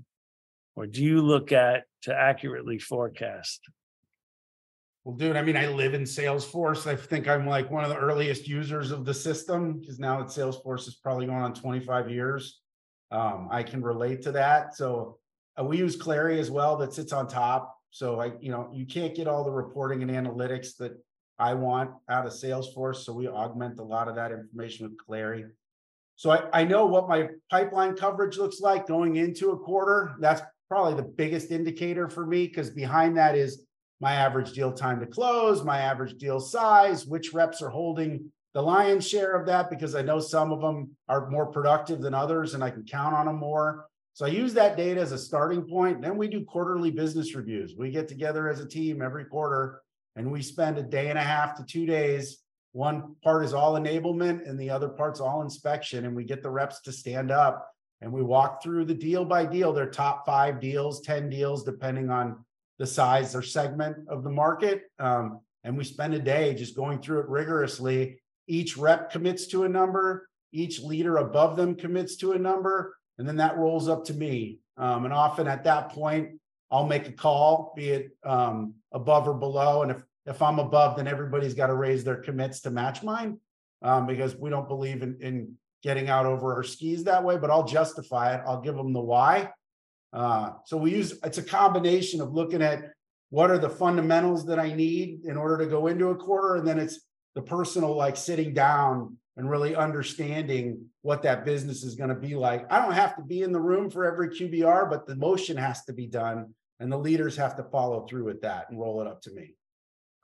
or 0.74 0.86
do 0.86 1.04
you 1.04 1.22
look 1.22 1.52
at 1.52 1.84
to 2.02 2.14
accurately 2.14 2.78
forecast? 2.78 3.60
Well, 5.04 5.16
dude, 5.16 5.36
I 5.36 5.42
mean, 5.42 5.56
I 5.56 5.68
live 5.68 5.94
in 5.94 6.02
Salesforce. 6.02 6.86
I 6.86 6.96
think 6.96 7.28
I'm 7.28 7.46
like 7.46 7.70
one 7.70 7.84
of 7.84 7.90
the 7.90 7.96
earliest 7.96 8.48
users 8.48 8.90
of 8.90 9.04
the 9.04 9.14
system 9.14 9.78
because 9.78 9.98
now 9.98 10.18
that 10.18 10.26
Salesforce 10.26 10.88
is 10.88 10.96
probably 10.96 11.26
going 11.26 11.38
on 11.38 11.54
25 11.54 12.10
years. 12.10 12.60
Um, 13.10 13.48
I 13.50 13.62
can 13.62 13.82
relate 13.82 14.22
to 14.22 14.32
that. 14.32 14.76
So 14.76 15.18
uh, 15.58 15.64
we 15.64 15.78
use 15.78 15.96
Clari 15.96 16.38
as 16.38 16.50
well 16.50 16.76
that 16.76 16.92
sits 16.92 17.12
on 17.12 17.26
top. 17.26 17.74
So 17.90 18.20
I, 18.20 18.32
you 18.40 18.50
know, 18.50 18.70
you 18.72 18.86
can't 18.86 19.14
get 19.14 19.26
all 19.26 19.44
the 19.44 19.50
reporting 19.50 20.02
and 20.02 20.10
analytics 20.10 20.76
that 20.76 20.92
I 21.38 21.54
want 21.54 21.90
out 22.08 22.26
of 22.26 22.32
Salesforce. 22.32 22.96
So 22.96 23.12
we 23.12 23.28
augment 23.28 23.78
a 23.78 23.84
lot 23.84 24.08
of 24.08 24.16
that 24.16 24.32
information 24.32 24.88
with 24.88 24.98
Clari. 24.98 25.48
So 26.16 26.30
I, 26.30 26.42
I 26.52 26.64
know 26.64 26.84
what 26.86 27.08
my 27.08 27.28
pipeline 27.50 27.94
coverage 27.94 28.38
looks 28.38 28.60
like 28.60 28.86
going 28.88 29.16
into 29.16 29.52
a 29.52 29.58
quarter. 29.58 30.16
That's 30.20 30.42
probably 30.68 30.94
the 30.94 31.08
biggest 31.08 31.50
indicator 31.50 32.08
for 32.08 32.26
me 32.26 32.46
because 32.46 32.70
behind 32.70 33.16
that 33.16 33.36
is 33.36 33.64
my 34.00 34.14
average 34.14 34.52
deal 34.52 34.72
time 34.72 35.00
to 35.00 35.06
close, 35.06 35.64
my 35.64 35.78
average 35.78 36.18
deal 36.18 36.40
size, 36.40 37.06
which 37.06 37.32
reps 37.32 37.62
are 37.62 37.70
holding 37.70 38.30
the 38.54 38.62
lion's 38.62 39.06
share 39.06 39.34
of 39.34 39.46
that 39.46 39.70
because 39.70 39.94
I 39.94 40.02
know 40.02 40.20
some 40.20 40.52
of 40.52 40.60
them 40.60 40.96
are 41.08 41.30
more 41.30 41.46
productive 41.46 42.00
than 42.00 42.14
others 42.14 42.54
and 42.54 42.64
I 42.64 42.70
can 42.70 42.84
count 42.84 43.14
on 43.14 43.26
them 43.26 43.36
more. 43.36 43.86
So 44.14 44.26
I 44.26 44.30
use 44.30 44.54
that 44.54 44.76
data 44.76 45.00
as 45.00 45.12
a 45.12 45.18
starting 45.18 45.62
point. 45.62 46.02
Then 46.02 46.16
we 46.16 46.28
do 46.28 46.44
quarterly 46.44 46.90
business 46.90 47.34
reviews. 47.34 47.74
We 47.78 47.90
get 47.90 48.08
together 48.08 48.48
as 48.48 48.60
a 48.60 48.66
team 48.66 49.00
every 49.00 49.24
quarter 49.24 49.80
and 50.16 50.32
we 50.32 50.42
spend 50.42 50.78
a 50.78 50.82
day 50.82 51.10
and 51.10 51.18
a 51.18 51.22
half 51.22 51.56
to 51.56 51.64
two 51.64 51.86
days. 51.86 52.38
One 52.72 53.14
part 53.22 53.44
is 53.44 53.54
all 53.54 53.74
enablement 53.74 54.48
and 54.48 54.58
the 54.58 54.70
other 54.70 54.88
part's 54.88 55.20
all 55.20 55.42
inspection. 55.42 56.04
And 56.04 56.16
we 56.16 56.24
get 56.24 56.42
the 56.42 56.50
reps 56.50 56.80
to 56.82 56.92
stand 56.92 57.30
up 57.30 57.70
and 58.00 58.12
we 58.12 58.22
walk 58.22 58.62
through 58.62 58.86
the 58.86 58.94
deal 58.94 59.24
by 59.24 59.44
deal, 59.44 59.72
their 59.72 59.90
top 59.90 60.24
five 60.24 60.60
deals, 60.60 61.00
10 61.02 61.30
deals, 61.30 61.64
depending 61.64 62.10
on 62.10 62.44
the 62.78 62.86
size 62.86 63.34
or 63.34 63.42
segment 63.42 63.96
of 64.08 64.24
the 64.24 64.30
market. 64.30 64.82
Um, 64.98 65.40
and 65.64 65.76
we 65.76 65.84
spend 65.84 66.14
a 66.14 66.18
day 66.18 66.54
just 66.54 66.76
going 66.76 67.00
through 67.00 67.20
it 67.20 67.28
rigorously. 67.28 68.20
Each 68.48 68.76
rep 68.76 69.12
commits 69.12 69.46
to 69.48 69.64
a 69.64 69.68
number, 69.68 70.28
each 70.52 70.80
leader 70.80 71.18
above 71.18 71.56
them 71.56 71.74
commits 71.74 72.16
to 72.16 72.32
a 72.32 72.38
number 72.38 72.98
and 73.18 73.28
then 73.28 73.36
that 73.36 73.58
rolls 73.58 73.88
up 73.88 74.04
to 74.06 74.14
me. 74.14 74.60
Um, 74.76 75.04
and 75.04 75.12
often 75.12 75.48
at 75.48 75.64
that 75.64 75.90
point, 75.90 76.40
I'll 76.70 76.86
make 76.86 77.08
a 77.08 77.12
call, 77.12 77.72
be 77.76 77.90
it 77.90 78.16
um, 78.24 78.74
above 78.92 79.26
or 79.26 79.34
below. 79.34 79.82
And 79.82 79.90
if 79.90 80.02
if 80.26 80.42
I'm 80.42 80.58
above, 80.58 80.96
then 80.96 81.08
everybody's 81.08 81.54
got 81.54 81.68
to 81.68 81.74
raise 81.74 82.04
their 82.04 82.16
commits 82.16 82.60
to 82.60 82.70
match 82.70 83.02
mine 83.02 83.38
um, 83.80 84.06
because 84.06 84.36
we 84.36 84.50
don't 84.50 84.68
believe 84.68 85.02
in, 85.02 85.16
in 85.22 85.54
getting 85.82 86.10
out 86.10 86.26
over 86.26 86.54
our 86.54 86.62
skis 86.62 87.04
that 87.04 87.24
way, 87.24 87.38
but 87.38 87.50
I'll 87.50 87.64
justify 87.64 88.34
it. 88.34 88.42
I'll 88.46 88.60
give 88.60 88.76
them 88.76 88.92
the 88.92 89.00
why. 89.00 89.50
Uh, 90.12 90.50
so 90.66 90.76
we 90.76 90.90
use 90.90 91.18
it's 91.24 91.38
a 91.38 91.42
combination 91.42 92.20
of 92.20 92.32
looking 92.32 92.60
at 92.60 92.90
what 93.30 93.50
are 93.50 93.58
the 93.58 93.70
fundamentals 93.70 94.44
that 94.46 94.58
I 94.58 94.74
need 94.74 95.24
in 95.24 95.38
order 95.38 95.56
to 95.58 95.66
go 95.66 95.86
into 95.86 96.08
a 96.08 96.16
quarter, 96.16 96.56
and 96.56 96.68
then 96.68 96.78
it's 96.78 97.00
the 97.38 97.42
personal 97.42 97.94
like 97.94 98.16
sitting 98.16 98.52
down 98.52 99.16
and 99.36 99.48
really 99.48 99.76
understanding 99.76 100.84
what 101.02 101.22
that 101.22 101.44
business 101.44 101.84
is 101.84 101.94
going 101.94 102.08
to 102.08 102.16
be 102.16 102.34
like. 102.34 102.66
I 102.68 102.82
don't 102.82 102.94
have 102.94 103.14
to 103.14 103.22
be 103.22 103.42
in 103.42 103.52
the 103.52 103.60
room 103.60 103.90
for 103.90 104.04
every 104.04 104.30
QBR, 104.30 104.90
but 104.90 105.06
the 105.06 105.14
motion 105.14 105.56
has 105.56 105.84
to 105.84 105.92
be 105.92 106.08
done, 106.08 106.52
and 106.80 106.90
the 106.90 106.98
leaders 106.98 107.36
have 107.36 107.54
to 107.58 107.62
follow 107.62 108.04
through 108.06 108.24
with 108.24 108.40
that 108.40 108.66
and 108.68 108.80
roll 108.80 109.00
it 109.02 109.06
up 109.06 109.22
to 109.22 109.30
me. 109.30 109.54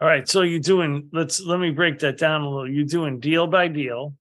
All 0.00 0.08
right, 0.08 0.28
so 0.28 0.42
you're 0.42 0.58
doing. 0.58 1.08
Let's 1.12 1.40
let 1.40 1.60
me 1.60 1.70
break 1.70 2.00
that 2.00 2.18
down 2.18 2.40
a 2.40 2.50
little. 2.50 2.68
You're 2.68 2.84
doing 2.84 3.20
deal 3.20 3.46
by 3.46 3.68
deal, 3.68 4.14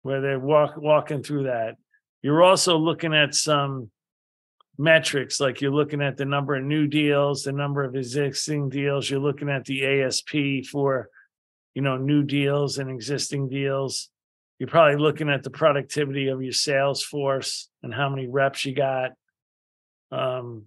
where 0.00 0.22
they're 0.22 0.40
walk 0.40 0.78
walking 0.78 1.22
through 1.22 1.42
that. 1.42 1.74
You're 2.22 2.42
also 2.42 2.78
looking 2.78 3.12
at 3.12 3.34
some 3.34 3.90
metrics, 4.78 5.38
like 5.38 5.60
you're 5.60 5.70
looking 5.70 6.00
at 6.00 6.16
the 6.16 6.24
number 6.24 6.54
of 6.54 6.64
new 6.64 6.86
deals, 6.86 7.42
the 7.42 7.52
number 7.52 7.84
of 7.84 7.94
existing 7.94 8.70
deals. 8.70 9.10
You're 9.10 9.20
looking 9.20 9.50
at 9.50 9.66
the 9.66 9.84
ASP 9.84 10.70
for, 10.72 11.10
you 11.78 11.82
know, 11.82 11.96
new 11.96 12.24
deals 12.24 12.78
and 12.78 12.90
existing 12.90 13.48
deals. 13.48 14.08
You're 14.58 14.68
probably 14.68 15.00
looking 15.00 15.30
at 15.30 15.44
the 15.44 15.50
productivity 15.50 16.26
of 16.26 16.42
your 16.42 16.50
sales 16.50 17.04
force 17.04 17.68
and 17.84 17.94
how 17.94 18.08
many 18.08 18.26
reps 18.26 18.64
you 18.64 18.74
got. 18.74 19.12
Um, 20.10 20.64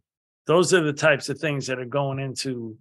those 0.48 0.74
are 0.74 0.82
the 0.82 0.94
types 0.94 1.28
of 1.28 1.38
things 1.38 1.68
that 1.68 1.80
are 1.80 1.86
going 1.86 2.20
into 2.20 2.78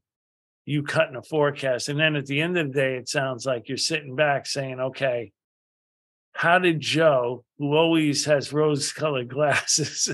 you 0.65 0.85
cutting 0.85 1.17
a 1.17 1.23
forecast. 1.25 1.89
And 1.89 1.99
then 1.99 2.15
at 2.15 2.27
the 2.27 2.41
end 2.41 2.57
of 2.57 2.69
the 2.69 2.73
day, 2.73 2.95
it 2.95 3.09
sounds 3.09 3.47
like 3.47 3.69
you're 3.69 3.77
sitting 3.77 4.15
back 4.15 4.47
saying, 4.47 4.79
okay, 4.79 5.33
how 6.33 6.61
did 6.61 6.79
Joe, 6.79 7.45
who 7.59 7.75
always 7.75 8.27
has 8.27 8.53
rose 8.53 8.93
colored 8.93 9.27
glasses, 9.35 10.09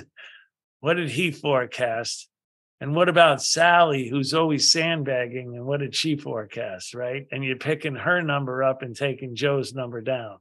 what 0.81 0.95
did 0.95 1.11
he 1.11 1.33
forecast? 1.33 2.31
And 2.81 2.95
what 2.95 3.09
about 3.09 3.43
Sally, 3.43 4.09
who's 4.09 4.35
always 4.35 4.71
sandbagging? 4.71 5.57
And 5.57 5.65
what 5.65 5.81
did 5.81 5.95
she 5.95 6.17
forecast? 6.17 6.95
Right. 6.95 7.27
And 7.33 7.43
you're 7.43 7.57
picking 7.57 7.95
her 7.95 8.21
number 8.23 8.63
up 8.63 8.83
and 8.83 8.95
taking 8.95 9.35
Joe's 9.35 9.73
number 9.73 10.01
down. 10.03 10.39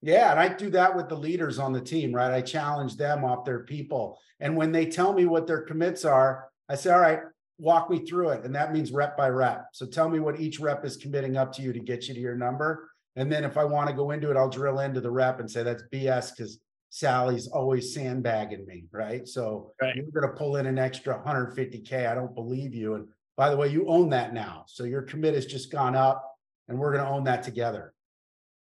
Yeah. 0.00 0.30
And 0.30 0.38
I 0.38 0.48
do 0.48 0.70
that 0.70 0.94
with 0.94 1.08
the 1.08 1.16
leaders 1.16 1.58
on 1.58 1.72
the 1.72 1.80
team, 1.80 2.14
right? 2.14 2.32
I 2.32 2.42
challenge 2.42 2.96
them 2.96 3.24
off 3.24 3.44
their 3.44 3.64
people. 3.64 4.18
And 4.38 4.56
when 4.56 4.70
they 4.70 4.86
tell 4.86 5.12
me 5.12 5.24
what 5.24 5.46
their 5.46 5.62
commits 5.62 6.04
are, 6.04 6.48
I 6.68 6.76
say, 6.76 6.92
all 6.92 7.00
right, 7.00 7.20
walk 7.58 7.90
me 7.90 8.04
through 8.04 8.30
it. 8.30 8.44
And 8.44 8.54
that 8.54 8.72
means 8.72 8.92
rep 8.92 9.16
by 9.16 9.28
rep. 9.28 9.66
So 9.72 9.86
tell 9.86 10.08
me 10.08 10.20
what 10.20 10.38
each 10.38 10.60
rep 10.60 10.84
is 10.84 10.96
committing 10.96 11.36
up 11.36 11.52
to 11.54 11.62
you 11.62 11.72
to 11.72 11.80
get 11.80 12.06
you 12.06 12.14
to 12.14 12.20
your 12.20 12.36
number. 12.36 12.88
And 13.16 13.32
then 13.32 13.44
if 13.44 13.56
I 13.56 13.64
want 13.64 13.88
to 13.88 13.94
go 13.94 14.10
into 14.10 14.30
it, 14.30 14.36
I'll 14.36 14.48
drill 14.48 14.80
into 14.80 15.00
the 15.00 15.10
rep 15.10 15.40
and 15.40 15.50
say 15.50 15.62
that's 15.62 15.84
BS 15.92 16.36
because 16.36 16.58
Sally's 16.94 17.48
always 17.48 17.92
sandbagging 17.92 18.64
me, 18.66 18.84
right? 18.92 19.26
So 19.26 19.72
right. 19.82 19.96
you're 19.96 20.04
going 20.12 20.32
to 20.32 20.38
pull 20.38 20.58
in 20.58 20.66
an 20.66 20.78
extra 20.78 21.20
150K. 21.26 22.08
I 22.08 22.14
don't 22.14 22.32
believe 22.36 22.72
you. 22.72 22.94
And 22.94 23.08
by 23.36 23.50
the 23.50 23.56
way, 23.56 23.66
you 23.66 23.88
own 23.88 24.10
that 24.10 24.32
now. 24.32 24.62
So 24.68 24.84
your 24.84 25.02
commit 25.02 25.34
has 25.34 25.44
just 25.44 25.72
gone 25.72 25.96
up 25.96 26.24
and 26.68 26.78
we're 26.78 26.92
going 26.92 27.02
to 27.02 27.10
own 27.10 27.24
that 27.24 27.42
together. 27.42 27.92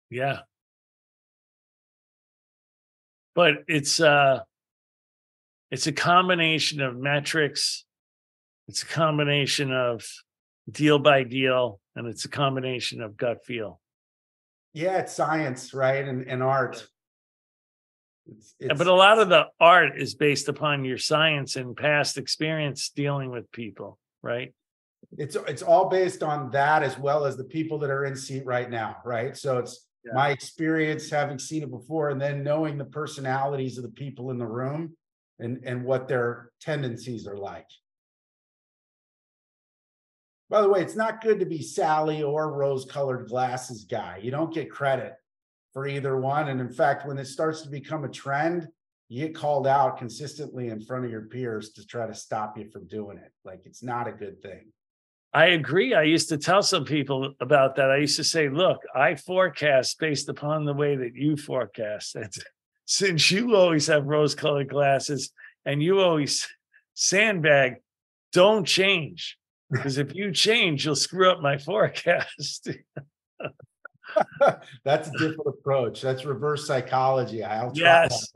Yeah. 0.09 0.39
But 3.36 3.65
it's 3.67 3.99
uh 3.99 4.39
it's 5.69 5.86
a 5.86 5.91
combination 5.91 6.81
of 6.81 6.97
metrics, 6.97 7.86
it's 8.67 8.81
a 8.81 8.88
combination 8.88 9.71
of 9.71 10.07
deal 10.71 10.97
by 10.97 11.21
deal, 11.21 11.79
and 11.95 12.07
it's 12.07 12.25
a 12.25 12.29
combination 12.29 12.99
of 12.99 13.15
gut 13.15 13.45
feel. 13.45 13.79
Yeah, 14.73 14.97
it's 14.97 15.13
science, 15.13 15.71
right? 15.75 16.07
And, 16.07 16.27
and 16.27 16.41
art. 16.41 16.88
It's, 18.26 18.55
it's, 18.59 18.78
but 18.78 18.88
a 18.88 18.93
lot 18.93 19.19
of 19.19 19.30
the 19.30 19.47
art 19.59 19.99
is 19.99 20.15
based 20.15 20.47
upon 20.47 20.86
your 20.86 20.97
science 20.97 21.55
and 21.55 21.76
past 21.76 22.17
experience 22.17 22.89
dealing 22.89 23.32
with 23.32 23.51
people, 23.51 23.99
right? 24.21 24.53
It's 25.17 25.36
it's 25.36 25.61
all 25.61 25.89
based 25.89 26.24
on 26.24 26.49
that 26.51 26.82
as 26.84 26.97
well 26.97 27.26
as 27.26 27.36
the 27.36 27.43
people 27.43 27.78
that 27.80 27.89
are 27.89 28.05
in 28.05 28.15
seat 28.15 28.45
right 28.45 28.69
now, 28.69 28.97
right? 29.03 29.36
So 29.36 29.57
it's 29.57 29.88
yeah. 30.05 30.13
my 30.13 30.30
experience 30.30 31.09
having 31.09 31.38
seen 31.38 31.63
it 31.63 31.69
before 31.69 32.09
and 32.09 32.21
then 32.21 32.43
knowing 32.43 32.78
the 32.78 32.86
personalities 32.86 33.78
of 33.78 33.84
the 33.84 33.91
people 33.91 34.32
in 34.32 34.38
the 34.38 34.47
room 34.47 34.95
and 35.39 35.61
and 35.65 35.84
what 35.84 36.07
their 36.07 36.51
tendencies 36.61 37.28
are 37.28 37.38
like. 37.38 37.67
By 40.49 40.61
the 40.61 40.69
way, 40.69 40.82
it's 40.82 40.95
not 40.95 41.21
good 41.21 41.39
to 41.39 41.45
be 41.45 41.61
Sally 41.61 42.24
or 42.24 42.53
rose 42.53 42.86
colored 42.86 43.28
glasses 43.28 43.84
guy. 43.84 44.19
You 44.21 44.32
don't 44.32 44.53
get 44.53 44.71
credit 44.71 45.13
for 45.74 45.88
either 45.88 46.17
one. 46.17 46.49
And 46.49 46.61
in 46.61 46.71
fact, 46.71 47.07
when 47.07 47.17
it 47.17 47.26
starts 47.26 47.61
to 47.63 47.69
become 47.69 48.03
a 48.03 48.09
trend, 48.09 48.67
you 49.09 49.26
get 49.26 49.36
called 49.36 49.67
out 49.67 49.97
consistently 49.97 50.69
in 50.69 50.82
front 50.82 51.05
of 51.05 51.11
your 51.11 51.24
peers 51.24 51.71
to 51.74 51.86
try 51.86 52.07
to 52.07 52.15
stop 52.15 52.57
you 52.57 52.69
from 52.69 52.88
doing 52.88 53.17
it. 53.17 53.32
Like 53.43 53.61
it's 53.65 53.84
not 53.84 54.07
a 54.07 54.11
good 54.11 54.41
thing. 54.41 54.71
I 55.34 55.47
agree. 55.47 55.95
I 55.95 56.03
used 56.03 56.30
to 56.30 56.38
tell 56.38 56.61
some 56.61 56.86
people 56.86 57.34
about 57.39 57.76
that. 57.76 57.89
I 57.89 57.97
used 57.97 58.17
to 58.17 58.24
say, 58.24 58.49
look, 58.49 58.82
I 58.95 59.15
forecast 59.15 59.99
based 59.99 60.30
upon 60.30 60.63
the 60.63 60.74
way 60.74 60.95
that 60.95 61.15
you 61.15 61.36
forecast. 61.36 62.15
And 62.15 62.32
since 62.86 63.32
you 63.32 63.55
always 63.55 63.88
have 63.88 64.05
rose 64.05 64.36
colored 64.36 64.69
glasses 64.69 65.32
and 65.65 65.82
you 65.82 65.99
always 65.99 66.47
sandbag, 66.93 67.76
don't 68.32 68.65
change. 68.65 69.38
Because 69.71 69.97
if 69.97 70.13
you 70.13 70.32
change, 70.32 70.86
you'll 70.86 70.95
screw 70.95 71.32
up 71.32 71.41
my 71.41 71.57
forecast. 71.57 72.69
That's 74.84 75.07
a 75.09 75.11
different 75.11 75.47
approach. 75.47 76.01
That's 76.01 76.26
reverse 76.26 76.68
psychology. 76.68 77.43
I'll 77.43 77.74
try 77.74 78.03
yes. 78.03 78.34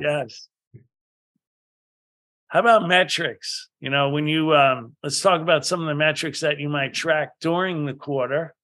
Yes. 0.00 0.48
How 2.48 2.60
about 2.60 2.88
metrics? 2.88 3.68
You 3.80 3.90
know, 3.90 4.08
when 4.08 4.26
you 4.26 4.54
um, 4.54 4.96
let's 5.02 5.20
talk 5.20 5.40
about 5.40 5.64
some 5.64 5.80
of 5.80 5.86
the 5.86 5.94
metrics 5.94 6.40
that 6.40 6.58
you 6.58 6.68
might 6.68 6.92
track 6.92 7.30
during 7.40 7.86
the 7.86 7.94
quarter, 7.94 8.54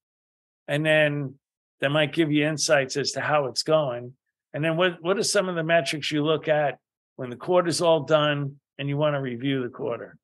and 0.66 0.84
then 0.84 1.34
that 1.80 1.90
might 1.90 2.12
give 2.12 2.32
you 2.32 2.46
insights 2.46 2.96
as 2.96 3.12
to 3.12 3.20
how 3.20 3.46
it's 3.46 3.62
going. 3.62 4.14
And 4.52 4.64
then 4.64 4.76
what 4.76 5.02
what 5.02 5.18
are 5.18 5.22
some 5.22 5.48
of 5.48 5.54
the 5.54 5.62
metrics 5.62 6.10
you 6.10 6.24
look 6.24 6.48
at 6.48 6.78
when 7.14 7.30
the 7.30 7.36
quarter's 7.36 7.80
all 7.80 8.00
done 8.00 8.56
and 8.78 8.88
you 8.88 8.96
want 8.96 9.14
to 9.14 9.20
review 9.20 9.62
the 9.62 9.68
quarter? 9.68 10.16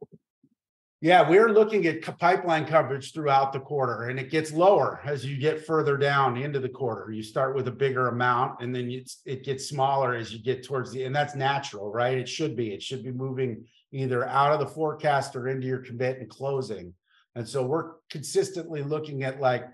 Yeah, 1.03 1.29
we're 1.29 1.49
looking 1.49 1.85
at 1.87 2.01
pipeline 2.21 2.65
coverage 2.65 3.13
throughout 3.13 3.53
the 3.53 3.59
quarter, 3.59 4.05
and 4.05 4.21
it 4.21 4.31
gets 4.31 4.53
lower 4.53 5.01
as 5.05 5.27
you 5.27 5.37
get 5.37 5.67
further 5.67 5.97
down 5.97 6.37
into 6.37 6.61
the 6.61 6.69
quarter. 6.69 7.11
You 7.11 7.25
start 7.25 7.57
with 7.57 7.67
a 7.67 7.73
bigger 7.73 8.07
amount, 8.07 8.63
and 8.63 8.73
then 8.73 8.89
it 9.27 9.43
gets 9.43 9.69
smaller 9.69 10.15
as 10.15 10.33
you 10.33 10.41
get 10.41 10.63
towards 10.63 10.93
the, 10.93 11.03
and 11.03 11.15
that's 11.15 11.35
natural, 11.35 11.91
right? 11.91 12.17
It 12.17 12.29
should 12.29 12.55
be. 12.55 12.73
It 12.73 12.85
should 12.85 13.03
be 13.03 13.11
moving 13.11 13.65
either 13.91 14.25
out 14.29 14.53
of 14.53 14.61
the 14.61 14.73
forecast 14.73 15.35
or 15.35 15.49
into 15.49 15.67
your 15.67 15.81
commit 15.81 16.21
and 16.21 16.31
closing. 16.31 16.95
And 17.35 17.49
so 17.49 17.67
we're 17.67 17.95
consistently 18.09 18.85
looking 18.85 19.25
at 19.25 19.41
like, 19.41 19.65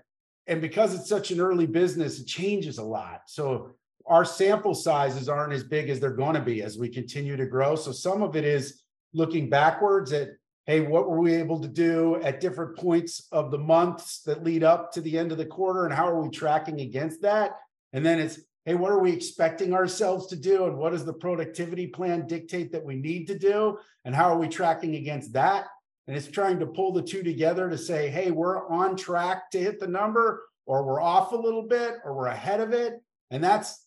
and 0.47 0.59
because 0.59 0.95
it's 0.95 1.09
such 1.09 1.29
an 1.29 1.39
early 1.39 1.67
business, 1.67 2.19
it 2.19 2.25
changes 2.25 2.79
a 2.79 2.83
lot. 2.83 3.21
So 3.27 3.75
our 4.07 4.25
sample 4.25 4.73
sizes 4.73 5.29
aren't 5.29 5.53
as 5.53 5.63
big 5.63 5.91
as 5.91 5.99
they're 5.99 6.09
going 6.09 6.33
to 6.33 6.41
be 6.41 6.63
as 6.63 6.79
we 6.79 6.89
continue 6.89 7.37
to 7.37 7.45
grow. 7.45 7.75
So 7.75 7.91
some 7.91 8.23
of 8.23 8.35
it 8.35 8.45
is 8.45 8.81
looking 9.13 9.47
backwards 9.47 10.11
at 10.11 10.29
hey, 10.69 10.81
what 10.81 11.09
were 11.09 11.19
we 11.19 11.33
able 11.33 11.59
to 11.59 11.67
do 11.67 12.21
at 12.21 12.39
different 12.39 12.77
points 12.77 13.27
of 13.31 13.49
the 13.49 13.57
months 13.57 14.21
that 14.21 14.43
lead 14.43 14.63
up 14.63 14.91
to 14.91 15.01
the 15.01 15.17
end 15.17 15.31
of 15.31 15.39
the 15.39 15.45
quarter 15.45 15.85
and 15.85 15.91
how 15.91 16.07
are 16.07 16.21
we 16.21 16.29
tracking 16.29 16.81
against 16.81 17.23
that? 17.23 17.53
And 17.91 18.05
then 18.05 18.19
it's, 18.19 18.39
hey, 18.65 18.75
what 18.75 18.91
are 18.91 18.99
we 18.99 19.11
expecting 19.11 19.73
ourselves 19.73 20.27
to 20.27 20.35
do? 20.35 20.65
And 20.65 20.77
what 20.77 20.91
does 20.91 21.05
the 21.05 21.13
productivity 21.13 21.87
plan 21.87 22.27
dictate 22.27 22.71
that 22.73 22.85
we 22.85 22.97
need 22.97 23.25
to 23.29 23.39
do? 23.39 23.79
And 24.05 24.13
how 24.13 24.29
are 24.29 24.37
we 24.37 24.47
tracking 24.47 24.95
against 24.95 25.33
that? 25.33 25.65
And 26.07 26.15
it's 26.15 26.27
trying 26.27 26.59
to 26.59 26.67
pull 26.67 26.93
the 26.93 27.01
two 27.01 27.23
together 27.23 27.67
to 27.67 27.77
say, 27.77 28.11
hey, 28.11 28.29
we're 28.29 28.69
on 28.69 28.95
track 28.95 29.49
to 29.53 29.59
hit 29.59 29.79
the 29.79 29.87
number, 29.87 30.43
or 30.67 30.83
we're 30.83 31.01
off 31.01 31.31
a 31.31 31.35
little 31.35 31.63
bit, 31.63 31.95
or 32.05 32.13
we're 32.13 32.27
ahead 32.27 32.61
of 32.61 32.73
it. 32.73 33.01
And 33.31 33.43
that's, 33.43 33.83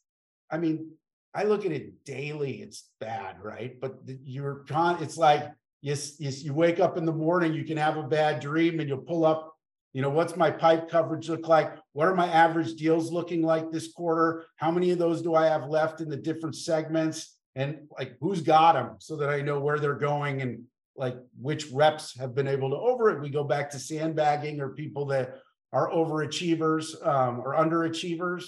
I 0.50 0.58
mean, 0.58 0.90
I 1.32 1.44
look 1.44 1.64
at 1.64 1.70
it 1.70 2.04
daily, 2.04 2.60
it's 2.60 2.88
bad, 2.98 3.36
right? 3.40 3.80
But 3.80 4.00
you're 4.24 4.64
it's 4.68 5.16
like, 5.16 5.48
Yes, 5.82 6.14
yes, 6.20 6.42
you 6.42 6.54
wake 6.54 6.78
up 6.78 6.96
in 6.96 7.04
the 7.04 7.12
morning, 7.12 7.52
you 7.52 7.64
can 7.64 7.76
have 7.76 7.96
a 7.96 8.04
bad 8.04 8.40
dream 8.40 8.78
and 8.78 8.88
you'll 8.88 8.98
pull 8.98 9.24
up, 9.24 9.52
you 9.92 10.00
know, 10.00 10.10
what's 10.10 10.36
my 10.36 10.50
pipe 10.50 10.88
coverage 10.88 11.28
look 11.28 11.48
like? 11.48 11.76
What 11.92 12.06
are 12.06 12.14
my 12.14 12.28
average 12.28 12.74
deals 12.74 13.10
looking 13.10 13.42
like 13.42 13.70
this 13.70 13.92
quarter? 13.92 14.46
How 14.56 14.70
many 14.70 14.90
of 14.90 14.98
those 14.98 15.22
do 15.22 15.34
I 15.34 15.46
have 15.46 15.68
left 15.68 16.00
in 16.00 16.08
the 16.08 16.16
different 16.16 16.54
segments? 16.54 17.36
And 17.56 17.88
like 17.98 18.16
who's 18.20 18.40
got 18.40 18.74
them 18.74 18.96
so 19.00 19.16
that 19.16 19.28
I 19.28 19.42
know 19.42 19.60
where 19.60 19.78
they're 19.78 19.94
going 19.94 20.40
and 20.40 20.62
like 20.96 21.16
which 21.40 21.70
reps 21.72 22.18
have 22.18 22.34
been 22.34 22.48
able 22.48 22.70
to 22.70 22.76
over 22.76 23.10
it. 23.10 23.20
We 23.20 23.28
go 23.28 23.44
back 23.44 23.68
to 23.70 23.78
sandbagging 23.78 24.60
or 24.60 24.70
people 24.70 25.06
that 25.06 25.40
are 25.72 25.90
overachievers 25.90 27.06
um, 27.06 27.40
or 27.40 27.54
underachievers. 27.54 28.44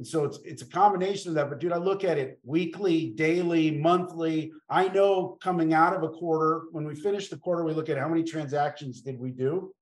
And 0.00 0.06
so 0.06 0.24
it's 0.24 0.38
it's 0.46 0.62
a 0.62 0.66
combination 0.66 1.28
of 1.28 1.34
that. 1.34 1.50
But 1.50 1.58
dude, 1.60 1.72
I 1.72 1.76
look 1.76 2.04
at 2.04 2.16
it 2.16 2.38
weekly, 2.42 3.10
daily, 3.10 3.70
monthly. 3.70 4.50
I 4.70 4.88
know 4.88 5.36
coming 5.42 5.74
out 5.74 5.94
of 5.94 6.02
a 6.02 6.08
quarter, 6.08 6.62
when 6.72 6.86
we 6.86 6.94
finish 6.94 7.28
the 7.28 7.36
quarter, 7.36 7.64
we 7.64 7.74
look 7.74 7.90
at 7.90 7.98
how 7.98 8.08
many 8.08 8.22
transactions 8.22 9.02
did 9.02 9.20
we 9.20 9.30
do, 9.30 9.74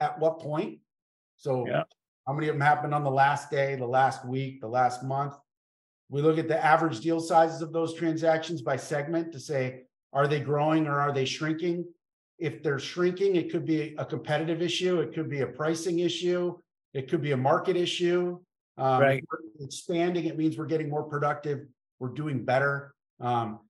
at 0.00 0.18
what 0.18 0.40
point. 0.40 0.78
So 1.36 1.66
yeah. 1.66 1.82
how 2.26 2.32
many 2.32 2.48
of 2.48 2.54
them 2.54 2.62
happened 2.62 2.94
on 2.94 3.04
the 3.04 3.10
last 3.10 3.50
day, 3.50 3.74
the 3.74 3.86
last 3.86 4.26
week, 4.26 4.62
the 4.62 4.66
last 4.66 5.04
month. 5.04 5.34
We 6.08 6.22
look 6.22 6.38
at 6.38 6.48
the 6.48 6.64
average 6.64 7.00
deal 7.00 7.20
sizes 7.20 7.60
of 7.60 7.70
those 7.70 7.92
transactions 7.92 8.62
by 8.62 8.76
segment 8.76 9.30
to 9.32 9.38
say, 9.38 9.82
are 10.14 10.26
they 10.26 10.40
growing 10.40 10.86
or 10.86 10.98
are 10.98 11.12
they 11.12 11.26
shrinking? 11.26 11.84
If 12.38 12.62
they're 12.62 12.78
shrinking, 12.78 13.36
it 13.36 13.52
could 13.52 13.66
be 13.66 13.94
a 13.98 14.06
competitive 14.06 14.62
issue, 14.62 15.00
it 15.00 15.12
could 15.12 15.28
be 15.28 15.42
a 15.42 15.46
pricing 15.46 15.98
issue, 15.98 16.56
it 16.94 17.10
could 17.10 17.20
be 17.20 17.32
a 17.32 17.36
market 17.36 17.76
issue. 17.76 18.38
Um, 18.78 19.00
Right. 19.00 19.24
Expanding, 19.60 20.26
it 20.26 20.38
means 20.38 20.56
we're 20.56 20.66
getting 20.66 20.88
more 20.88 21.02
productive, 21.02 21.66
we're 21.98 22.10
doing 22.10 22.44
better. 22.44 22.94
Um, 23.20 23.60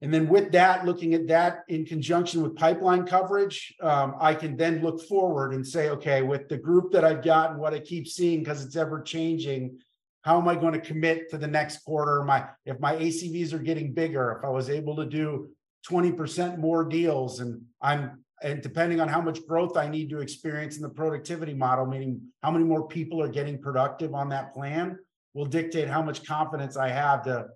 and 0.00 0.12
then 0.12 0.28
with 0.28 0.52
that, 0.52 0.84
looking 0.84 1.14
at 1.14 1.28
that 1.28 1.64
in 1.68 1.84
conjunction 1.84 2.42
with 2.42 2.56
pipeline 2.56 3.06
coverage, 3.06 3.74
um, 3.80 4.14
I 4.20 4.34
can 4.34 4.56
then 4.56 4.82
look 4.82 5.02
forward 5.02 5.52
and 5.54 5.66
say, 5.66 5.90
okay, 5.90 6.22
with 6.22 6.48
the 6.48 6.56
group 6.56 6.92
that 6.92 7.04
I've 7.04 7.22
got 7.22 7.52
and 7.52 7.60
what 7.60 7.74
I 7.74 7.78
keep 7.78 8.08
seeing, 8.08 8.40
because 8.40 8.64
it's 8.64 8.76
ever 8.76 9.00
changing, 9.02 9.78
how 10.22 10.40
am 10.40 10.48
I 10.48 10.54
going 10.54 10.72
to 10.72 10.80
commit 10.80 11.30
to 11.30 11.38
the 11.38 11.46
next 11.46 11.84
quarter? 11.84 12.22
My 12.24 12.46
if 12.64 12.80
my 12.80 12.94
ACVs 12.96 13.52
are 13.52 13.58
getting 13.58 13.92
bigger, 13.92 14.38
if 14.38 14.44
I 14.44 14.50
was 14.50 14.70
able 14.70 14.96
to 14.96 15.06
do 15.06 15.50
20% 15.88 16.58
more 16.58 16.84
deals 16.84 17.40
and 17.40 17.62
I'm 17.80 18.21
and 18.42 18.62
depending 18.62 19.00
on 19.00 19.08
how 19.08 19.20
much 19.20 19.46
growth 19.46 19.76
I 19.76 19.88
need 19.88 20.10
to 20.10 20.20
experience 20.20 20.76
in 20.76 20.82
the 20.82 20.88
productivity 20.88 21.54
model, 21.54 21.86
meaning 21.86 22.20
how 22.42 22.50
many 22.50 22.64
more 22.64 22.86
people 22.86 23.22
are 23.22 23.28
getting 23.28 23.60
productive 23.60 24.14
on 24.14 24.28
that 24.30 24.52
plan, 24.52 24.98
will 25.34 25.46
dictate 25.46 25.88
how 25.88 26.02
much 26.02 26.24
confidence 26.24 26.76
I 26.76 26.88
have 26.88 27.24
to 27.24 27.48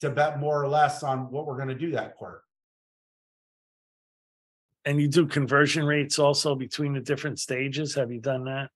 to 0.00 0.10
bet 0.10 0.40
more 0.40 0.60
or 0.60 0.68
less 0.68 1.04
on 1.04 1.30
what 1.30 1.46
we're 1.46 1.56
going 1.56 1.68
to 1.68 1.76
do 1.76 1.92
that 1.92 2.16
quarter. 2.16 2.42
And 4.84 5.00
you 5.00 5.06
do 5.06 5.26
conversion 5.26 5.84
rates 5.84 6.18
also 6.18 6.56
between 6.56 6.92
the 6.92 7.00
different 7.00 7.38
stages. 7.38 7.94
Have 7.94 8.10
you 8.10 8.20
done 8.20 8.44
that? 8.44 8.70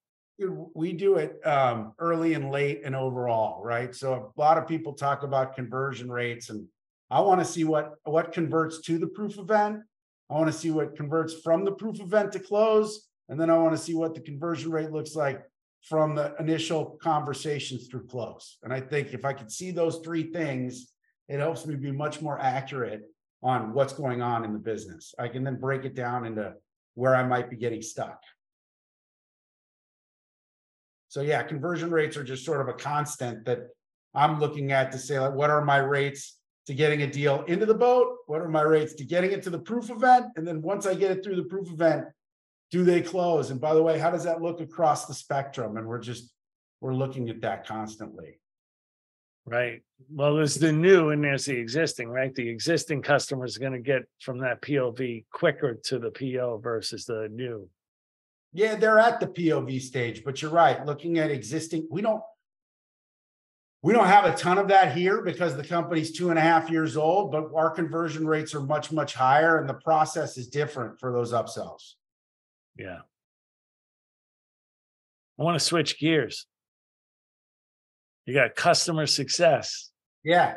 We 0.75 0.93
do 0.93 1.17
it 1.17 1.45
um, 1.45 1.95
early 1.99 2.35
and 2.35 2.53
late 2.53 2.83
and 2.85 2.95
overall, 2.95 3.65
right? 3.65 3.93
So 3.93 4.33
a 4.37 4.41
lot 4.41 4.57
of 4.57 4.69
people 4.69 4.93
talk 4.93 5.25
about 5.25 5.57
conversion 5.57 6.09
rates, 6.09 6.51
and 6.51 6.67
I 7.11 7.21
want 7.21 7.41
to 7.41 7.45
see 7.45 7.65
what 7.65 7.95
what 8.05 8.33
converts 8.33 8.81
to 8.83 8.99
the 8.99 9.07
proof 9.09 9.39
event. 9.39 9.81
I 10.31 10.35
want 10.35 10.47
to 10.47 10.53
see 10.53 10.71
what 10.71 10.97
converts 10.97 11.35
from 11.35 11.65
the 11.65 11.73
proof 11.73 12.01
event 12.01 12.33
to 12.33 12.41
close, 12.41 13.09
and 13.29 13.41
then 13.41 13.51
I 13.51 13.59
want 13.59 13.77
to 13.77 13.83
see 13.83 13.95
what 13.95 14.15
the 14.15 14.21
conversion 14.21 14.71
rate 14.71 14.91
looks 14.91 15.15
like 15.15 15.43
from 15.83 16.15
the 16.15 16.35
initial 16.41 16.99
conversations 17.01 17.87
through 17.87 18.07
close. 18.07 18.59
And 18.63 18.73
I 18.73 18.81
think 18.81 19.15
if 19.15 19.25
I 19.25 19.33
could 19.33 19.53
see 19.53 19.71
those 19.71 19.99
three 19.99 20.33
things, 20.33 20.93
it 21.29 21.39
helps 21.39 21.67
me 21.67 21.77
be 21.77 21.93
much 21.93 22.21
more 22.21 22.41
accurate 22.41 23.03
on 23.43 23.73
what's 23.73 23.93
going 23.93 24.23
on 24.23 24.45
in 24.45 24.53
the 24.53 24.59
business. 24.59 25.15
I 25.19 25.29
can 25.29 25.45
then 25.45 25.61
break 25.61 25.85
it 25.85 25.95
down 25.95 26.27
into 26.27 26.55
where 26.95 27.15
I 27.15 27.23
might 27.23 27.51
be 27.51 27.57
getting 27.57 27.83
stuck. 27.83 28.21
So 31.09 31.21
yeah, 31.21 31.43
conversion 31.45 31.91
rates 31.91 32.17
are 32.17 32.25
just 32.25 32.45
sort 32.45 32.61
of 32.61 32.69
a 32.69 32.73
constant 32.73 33.45
that 33.45 33.61
I'm 34.15 34.41
looking 34.41 34.73
at 34.73 34.93
to 34.93 34.99
say 34.99 35.21
like, 35.21 35.35
what 35.35 35.51
are 35.51 35.65
my 35.65 35.79
rates 35.79 36.39
to 36.67 36.75
getting 36.75 37.03
a 37.03 37.07
deal 37.07 37.45
into 37.45 37.67
the 37.67 37.75
boat? 37.75 38.19
What 38.27 38.41
are 38.41 38.49
my 38.49 38.63
rates 38.63 38.95
to 38.95 39.05
getting 39.05 39.33
it 39.33 39.43
to 39.45 39.51
the 39.51 39.59
proof 39.59 39.91
event? 39.91 40.27
And 40.37 40.47
then 40.47 40.63
once 40.63 40.87
I 40.87 40.95
get 40.95 41.11
it 41.11 41.25
through 41.25 41.37
the 41.37 41.45
proof 41.45 41.71
event, 41.71 42.07
do 42.71 42.85
they 42.85 43.01
close? 43.01 43.51
And 43.51 43.61
by 43.61 43.75
the 43.75 43.83
way, 43.83 43.99
how 43.99 44.11
does 44.11 44.25
that 44.25 44.43
look 44.43 44.61
across 44.61 45.07
the 45.07 45.15
spectrum? 45.15 45.77
And 45.77 45.87
we're 45.87 46.01
just 46.01 46.33
we're 46.81 46.95
looking 46.95 47.31
at 47.31 47.41
that 47.43 47.67
constantly. 47.67 48.41
Right. 49.47 49.83
Well, 50.11 50.35
there's 50.35 50.57
the 50.57 50.73
new 50.73 51.11
and 51.11 51.23
there's 51.23 51.45
the 51.45 51.57
existing, 51.57 52.09
right? 52.09 52.35
The 52.35 52.49
existing 52.49 53.03
customers 53.03 53.57
are 53.57 53.61
going 53.61 53.73
to 53.73 53.79
get 53.79 54.03
from 54.21 54.39
that 54.39 54.61
POV 54.61 55.25
quicker 55.33 55.75
to 55.85 55.99
the 56.01 56.11
PO 56.11 56.59
versus 56.59 57.05
the 57.05 57.29
new. 57.31 57.69
Yeah, 58.53 58.75
they're 58.75 58.99
at 58.99 59.21
the 59.21 59.27
POV 59.29 59.81
stage, 59.81 60.25
but 60.25 60.43
you're 60.43 60.51
right. 60.51 60.85
Looking 60.85 61.19
at 61.19 61.31
existing, 61.31 61.87
we 61.91 62.03
don't 62.03 62.23
we 63.83 63.93
don't 63.93 64.07
have 64.07 64.25
a 64.25 64.35
ton 64.37 64.59
of 64.59 64.69
that 64.69 64.97
here 64.97 65.23
because 65.23 65.57
the 65.57 65.65
company's 65.65 66.13
two 66.13 66.31
and 66.31 66.39
a 66.39 66.43
half 66.43 66.71
years 66.71 66.97
old, 66.97 67.31
but 67.31 67.51
our 67.55 67.71
conversion 67.71 68.27
rates 68.27 68.55
are 68.55 68.61
much, 68.61 68.91
much 68.91 69.15
higher, 69.15 69.59
and 69.59 69.69
the 69.69 69.75
process 69.75 70.37
is 70.37 70.49
different 70.49 70.99
for 70.99 71.13
those 71.13 71.33
upsells. 71.33 71.95
Yeah. 72.77 73.01
I 75.39 75.43
want 75.43 75.59
to 75.59 75.65
switch 75.65 75.99
gears. 75.99 76.47
You 78.25 78.35
got 78.35 78.57
customer 78.57 79.07
success. 79.07 79.91
Yeah. 80.25 80.57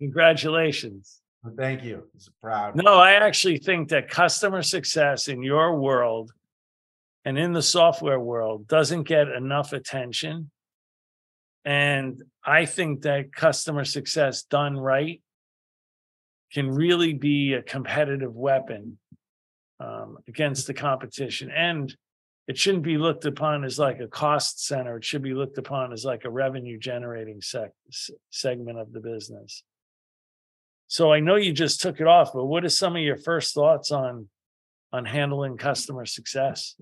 Congratulations. 0.00 1.20
Well, 1.42 1.54
thank 1.56 1.82
you. 1.82 2.02
It's 2.14 2.26
a 2.26 2.32
proud. 2.42 2.76
No, 2.76 2.94
I 2.94 3.12
actually 3.12 3.58
think 3.58 3.88
that 3.88 4.10
customer 4.10 4.62
success 4.62 5.28
in 5.28 5.42
your 5.42 5.78
world 5.78 6.32
and 7.24 7.38
in 7.38 7.52
the 7.52 7.62
software 7.62 8.20
world 8.20 8.68
doesn't 8.68 9.04
get 9.04 9.28
enough 9.28 9.72
attention. 9.72 10.50
And 11.66 12.22
I 12.44 12.64
think 12.64 13.02
that 13.02 13.32
customer 13.34 13.84
success 13.84 14.44
done 14.44 14.78
right 14.78 15.20
can 16.52 16.70
really 16.70 17.12
be 17.12 17.54
a 17.54 17.62
competitive 17.62 18.34
weapon 18.34 18.98
um, 19.80 20.18
against 20.28 20.68
the 20.68 20.74
competition. 20.74 21.50
And 21.50 21.94
it 22.46 22.56
shouldn't 22.56 22.84
be 22.84 22.98
looked 22.98 23.24
upon 23.24 23.64
as 23.64 23.80
like 23.80 23.98
a 23.98 24.06
cost 24.06 24.64
center. 24.64 24.98
It 24.98 25.04
should 25.04 25.22
be 25.22 25.34
looked 25.34 25.58
upon 25.58 25.92
as 25.92 26.04
like 26.04 26.24
a 26.24 26.30
revenue 26.30 26.78
generating 26.78 27.40
sec- 27.40 27.72
segment 28.30 28.78
of 28.78 28.92
the 28.92 29.00
business. 29.00 29.64
So 30.86 31.12
I 31.12 31.18
know 31.18 31.34
you 31.34 31.52
just 31.52 31.80
took 31.80 32.00
it 32.00 32.06
off, 32.06 32.32
but 32.32 32.46
what 32.46 32.64
are 32.64 32.68
some 32.68 32.94
of 32.94 33.02
your 33.02 33.16
first 33.16 33.54
thoughts 33.54 33.90
on 33.90 34.28
on 34.92 35.04
handling 35.04 35.56
customer 35.56 36.06
success? 36.06 36.76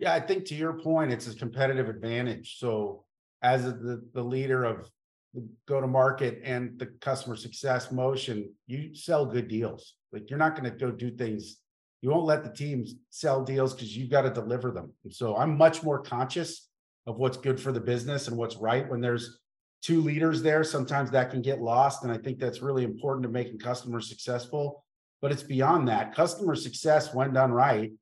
Yeah, 0.00 0.12
I 0.12 0.18
think 0.20 0.46
to 0.46 0.56
your 0.56 0.72
point, 0.72 1.12
it's 1.12 1.28
a 1.28 1.34
competitive 1.36 1.88
advantage. 1.88 2.58
So 2.58 3.04
as 3.42 3.64
the, 3.64 4.02
the 4.12 4.22
leader 4.22 4.64
of 4.64 4.88
the 5.34 5.46
go 5.66 5.80
to 5.80 5.86
market 5.86 6.40
and 6.44 6.78
the 6.78 6.86
customer 7.00 7.36
success 7.36 7.92
motion, 7.92 8.52
you 8.66 8.94
sell 8.94 9.24
good 9.24 9.48
deals. 9.48 9.94
Like 10.12 10.28
you're 10.28 10.38
not 10.38 10.56
going 10.56 10.70
to 10.70 10.76
go 10.76 10.90
do 10.90 11.10
things. 11.10 11.58
You 12.02 12.10
won't 12.10 12.24
let 12.24 12.42
the 12.42 12.50
teams 12.50 12.94
sell 13.10 13.44
deals 13.44 13.74
because 13.74 13.96
you've 13.96 14.10
got 14.10 14.22
to 14.22 14.30
deliver 14.30 14.70
them. 14.70 14.92
And 15.04 15.14
so 15.14 15.36
I'm 15.36 15.56
much 15.56 15.82
more 15.82 16.00
conscious 16.00 16.68
of 17.06 17.16
what's 17.16 17.36
good 17.36 17.60
for 17.60 17.72
the 17.72 17.80
business 17.80 18.28
and 18.28 18.36
what's 18.36 18.56
right 18.56 18.88
when 18.88 19.00
there's 19.00 19.38
two 19.82 20.00
leaders 20.00 20.42
there. 20.42 20.64
Sometimes 20.64 21.10
that 21.10 21.30
can 21.30 21.42
get 21.42 21.60
lost. 21.60 22.02
And 22.02 22.12
I 22.12 22.18
think 22.18 22.38
that's 22.38 22.62
really 22.62 22.84
important 22.84 23.22
to 23.24 23.28
making 23.28 23.58
customers 23.58 24.08
successful. 24.08 24.84
But 25.20 25.32
it's 25.32 25.42
beyond 25.42 25.88
that. 25.88 26.14
Customer 26.14 26.54
success, 26.54 27.14
when 27.14 27.34
done 27.34 27.52
right, 27.52 27.92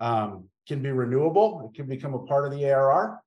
um, 0.00 0.44
can 0.68 0.80
be 0.80 0.90
renewable. 0.90 1.68
It 1.68 1.76
can 1.76 1.88
become 1.88 2.14
a 2.14 2.20
part 2.20 2.44
of 2.44 2.52
the 2.52 2.70
ARR. 2.70 3.20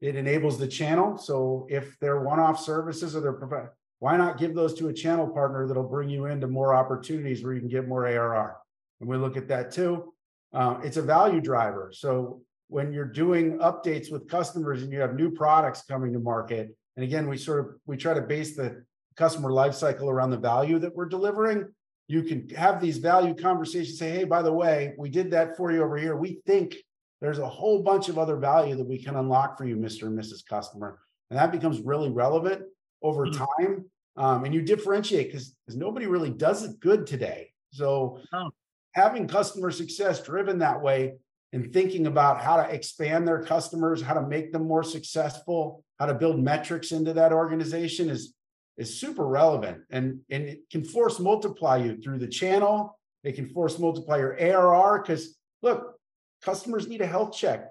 It 0.00 0.16
enables 0.16 0.58
the 0.58 0.68
channel. 0.68 1.18
So 1.18 1.66
if 1.68 1.98
they're 2.00 2.20
one-off 2.20 2.60
services 2.60 3.16
or 3.16 3.20
they're 3.20 3.72
why 4.00 4.16
not 4.16 4.38
give 4.38 4.54
those 4.54 4.74
to 4.74 4.88
a 4.88 4.92
channel 4.92 5.26
partner 5.26 5.66
that'll 5.66 5.82
bring 5.82 6.08
you 6.08 6.26
into 6.26 6.46
more 6.46 6.72
opportunities 6.72 7.42
where 7.42 7.52
you 7.52 7.60
can 7.60 7.68
get 7.68 7.88
more 7.88 8.06
ARR? 8.06 8.56
And 9.00 9.08
we 9.08 9.16
look 9.16 9.36
at 9.36 9.48
that 9.48 9.72
too. 9.72 10.12
Uh, 10.52 10.78
it's 10.82 10.96
a 10.96 11.02
value 11.02 11.40
driver. 11.40 11.90
So 11.92 12.42
when 12.68 12.92
you're 12.92 13.04
doing 13.04 13.58
updates 13.58 14.10
with 14.10 14.28
customers 14.28 14.82
and 14.82 14.92
you 14.92 15.00
have 15.00 15.14
new 15.14 15.30
products 15.30 15.82
coming 15.82 16.12
to 16.12 16.20
market, 16.20 16.74
and 16.96 17.04
again, 17.04 17.28
we 17.28 17.36
sort 17.36 17.60
of 17.60 17.74
we 17.86 17.96
try 17.96 18.14
to 18.14 18.20
base 18.20 18.56
the 18.56 18.84
customer 19.16 19.50
lifecycle 19.50 20.08
around 20.08 20.30
the 20.30 20.38
value 20.38 20.78
that 20.78 20.94
we're 20.94 21.06
delivering. 21.08 21.66
You 22.06 22.22
can 22.22 22.48
have 22.50 22.80
these 22.80 22.98
value 22.98 23.34
conversations. 23.34 23.98
Say, 23.98 24.10
hey, 24.10 24.24
by 24.24 24.42
the 24.42 24.52
way, 24.52 24.94
we 24.96 25.08
did 25.08 25.30
that 25.32 25.56
for 25.56 25.70
you 25.70 25.82
over 25.82 25.96
here. 25.96 26.16
We 26.16 26.40
think 26.46 26.76
there's 27.20 27.38
a 27.38 27.48
whole 27.48 27.82
bunch 27.82 28.08
of 28.08 28.18
other 28.18 28.36
value 28.36 28.76
that 28.76 28.86
we 28.86 29.02
can 29.02 29.16
unlock 29.16 29.58
for 29.58 29.66
you, 29.66 29.76
Mr. 29.76 30.04
and 30.04 30.18
Mrs. 30.18 30.46
Customer. 30.46 30.98
And 31.30 31.38
that 31.38 31.52
becomes 31.52 31.80
really 31.80 32.10
relevant 32.10 32.62
over 33.02 33.26
mm-hmm. 33.26 33.44
time. 33.44 33.84
Um, 34.16 34.44
and 34.44 34.54
you 34.54 34.62
differentiate 34.62 35.28
because 35.28 35.54
nobody 35.68 36.06
really 36.06 36.30
does 36.30 36.64
it 36.64 36.80
good 36.80 37.06
today. 37.06 37.52
So 37.72 38.20
oh. 38.32 38.50
having 38.92 39.28
customer 39.28 39.70
success 39.70 40.22
driven 40.22 40.58
that 40.58 40.80
way 40.80 41.14
and 41.52 41.72
thinking 41.72 42.06
about 42.06 42.40
how 42.40 42.56
to 42.56 42.68
expand 42.72 43.26
their 43.26 43.42
customers, 43.42 44.02
how 44.02 44.14
to 44.14 44.26
make 44.26 44.52
them 44.52 44.66
more 44.66 44.82
successful, 44.82 45.84
how 45.98 46.06
to 46.06 46.14
build 46.14 46.40
metrics 46.40 46.92
into 46.92 47.12
that 47.14 47.32
organization 47.32 48.10
is, 48.10 48.34
is 48.76 49.00
super 49.00 49.26
relevant. 49.26 49.82
And, 49.90 50.20
and 50.30 50.44
it 50.44 50.70
can 50.70 50.84
force 50.84 51.18
multiply 51.18 51.78
you 51.78 52.00
through 52.00 52.18
the 52.18 52.28
channel. 52.28 52.98
It 53.24 53.32
can 53.32 53.46
force 53.46 53.78
multiply 53.78 54.18
your 54.18 54.38
ARR 54.38 55.02
because 55.02 55.36
look, 55.62 55.97
customers 56.42 56.88
need 56.88 57.00
a 57.00 57.06
health 57.06 57.36
check 57.36 57.68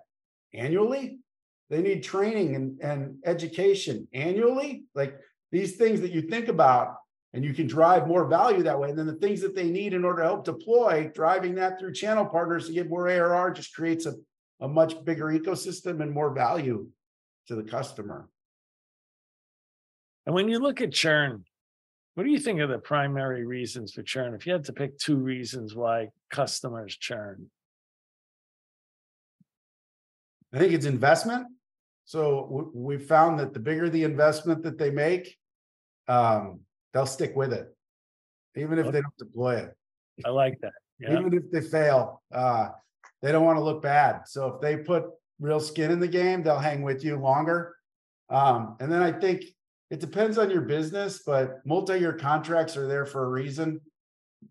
annually. 0.54 1.20
They 1.70 1.82
need 1.82 2.04
training 2.04 2.56
and, 2.56 2.80
and 2.82 3.18
education 3.26 4.08
annually. 4.14 4.84
Like 4.96 5.18
these 5.52 5.76
things 5.76 6.02
that 6.02 6.12
you 6.12 6.22
think 6.22 6.48
about 6.48 6.96
and 7.34 7.44
you 7.44 7.54
can 7.54 7.68
drive 7.68 8.08
more 8.08 8.26
value 8.26 8.64
that 8.64 8.80
way. 8.80 8.90
And 8.90 8.98
then 8.98 9.06
the 9.06 9.14
things 9.14 9.42
that 9.42 9.56
they 9.56 9.70
need 9.70 9.94
in 9.94 10.06
order 10.06 10.22
to 10.22 10.28
help 10.28 10.46
deploy, 10.46 11.12
driving 11.14 11.56
that 11.56 11.80
through 11.80 11.94
channel 11.94 12.26
partners 12.26 12.68
to 12.68 12.74
get 12.74 12.90
more 12.90 13.10
ARR 13.10 13.52
just 13.52 13.76
creates 13.76 14.06
a, 14.06 14.14
a 14.62 14.68
much 14.68 15.04
bigger 15.04 15.26
ecosystem 15.26 16.02
and 16.02 16.12
more 16.12 16.34
value 16.34 16.88
to 17.48 17.56
the 17.56 17.64
customer. 17.64 18.30
And 20.26 20.34
when 20.34 20.48
you 20.48 20.60
look 20.60 20.82
at 20.82 20.92
churn, 20.92 21.46
what 22.16 22.24
do 22.24 22.32
you 22.32 22.40
think 22.40 22.60
are 22.60 22.68
the 22.68 22.80
primary 22.80 23.46
reasons 23.46 23.94
for 23.94 24.04
churn? 24.04 24.34
If 24.34 24.48
you 24.48 24.54
had 24.54 24.66
to 24.66 24.74
pick 24.74 24.98
two 24.98 25.18
reasons 25.18 25.76
why 25.76 26.10
customers 26.32 26.98
churn, 26.98 27.50
I 30.54 30.60
think 30.60 30.74
it's 30.74 30.86
investment. 30.86 31.48
So 32.06 32.72
we 32.74 32.98
found 32.98 33.40
that 33.40 33.54
the 33.54 33.60
bigger 33.60 33.90
the 33.90 34.04
investment 34.04 34.64
that 34.64 34.78
they 34.78 34.90
make, 34.90 35.36
um, 36.08 36.62
they'll 36.94 37.06
stick 37.06 37.36
with 37.36 37.52
it, 37.52 37.68
even 38.56 38.80
if 38.80 38.86
they 38.92 39.02
don't 39.02 39.18
deploy 39.18 39.58
it. 39.58 39.76
I 40.26 40.30
like 40.30 40.58
that. 40.62 40.74
Yeah. 41.00 41.20
Even 41.20 41.34
if 41.34 41.52
they 41.52 41.62
fail, 41.62 42.22
uh, 42.32 42.70
they 43.22 43.32
don't 43.32 43.44
want 43.44 43.58
to 43.58 43.64
look 43.64 43.82
bad. 43.82 44.22
So 44.26 44.48
if 44.48 44.62
they 44.62 44.78
put 44.78 45.06
real 45.40 45.60
skin 45.60 45.92
in 45.92 46.00
the 46.00 46.08
game, 46.08 46.44
they'll 46.44 46.58
hang 46.58 46.82
with 46.82 47.04
you 47.04 47.18
longer. 47.18 47.76
Um, 48.30 48.78
and 48.80 48.92
then 48.92 49.04
I 49.04 49.12
think 49.12 49.44
it 49.92 50.00
depends 50.00 50.38
on 50.38 50.50
your 50.50 50.62
business, 50.62 51.24
but 51.26 51.60
multi-year 51.66 52.14
contracts 52.14 52.76
are 52.78 52.88
there 52.88 53.06
for 53.06 53.26
a 53.26 53.30
reason. 53.30 53.82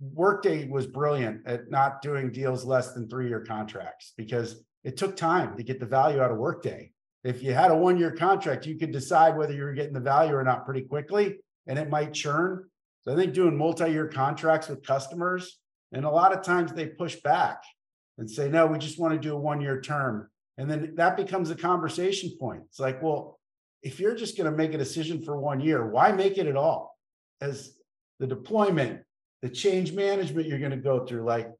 Workday 0.01 0.69
was 0.69 0.87
brilliant 0.87 1.47
at 1.47 1.71
not 1.71 2.03
doing 2.03 2.33
deals 2.33 2.65
less 2.65 2.93
than 2.93 3.09
three-year 3.09 3.45
contracts 3.47 4.13
because 4.17 4.65
it 4.87 4.97
took 4.97 5.17
time 5.17 5.57
to 5.57 5.65
get 5.65 5.81
the 5.81 5.87
value 5.87 6.21
out 6.21 6.31
of 6.31 6.37
Workday. 6.39 6.93
If 7.25 7.43
you 7.43 7.53
had 7.53 7.73
a 7.73 7.77
one-year 7.77 8.13
contract, 8.13 8.67
you 8.67 8.79
could 8.79 8.93
decide 8.93 9.37
whether 9.37 9.53
you 9.53 9.65
were 9.65 9.73
getting 9.73 9.93
the 9.93 9.99
value 10.01 10.33
or 10.33 10.45
not 10.45 10.65
pretty 10.65 10.83
quickly, 10.83 11.39
and 11.67 11.77
it 11.77 11.91
might 11.91 12.15
churn. 12.15 12.65
So 13.03 13.13
I 13.13 13.17
think 13.17 13.35
doing 13.35 13.59
multi-year 13.59 14.07
contracts 14.07 14.69
with 14.69 14.87
customers, 14.87 15.59
and 15.91 16.05
a 16.05 16.11
lot 16.11 16.33
of 16.33 16.45
times 16.45 16.73
they 16.73 16.87
push 16.87 17.17
back 17.17 17.65
and 18.17 18.31
say, 18.31 18.49
no, 18.49 18.69
we 18.69 18.79
just 18.79 19.01
want 19.01 19.13
to 19.13 19.19
do 19.19 19.35
a 19.35 19.41
one-year 19.41 19.81
term. 19.81 20.31
And 20.57 20.71
then 20.71 20.95
that 20.95 21.17
becomes 21.17 21.51
a 21.51 21.57
conversation 21.57 22.37
point. 22.39 22.63
It's 22.67 22.79
like, 22.79 23.03
well, 23.03 23.41
if 23.83 23.99
you're 23.99 24.15
just 24.15 24.39
going 24.39 24.49
to 24.49 24.57
make 24.57 24.73
a 24.73 24.79
decision 24.79 25.21
for 25.21 25.37
one 25.37 25.59
year, 25.59 25.85
why 25.85 26.13
make 26.13 26.39
it 26.39 26.47
at 26.47 26.57
all? 26.57 26.97
As 27.41 27.73
the 28.21 28.29
deployment, 28.29 29.01
the 29.43 29.49
change 29.49 29.93
management 29.93 30.47
you're 30.47 30.61
going 30.61 30.71
to 30.71 30.77
go 30.77 31.05
through, 31.05 31.25
like 31.25 31.51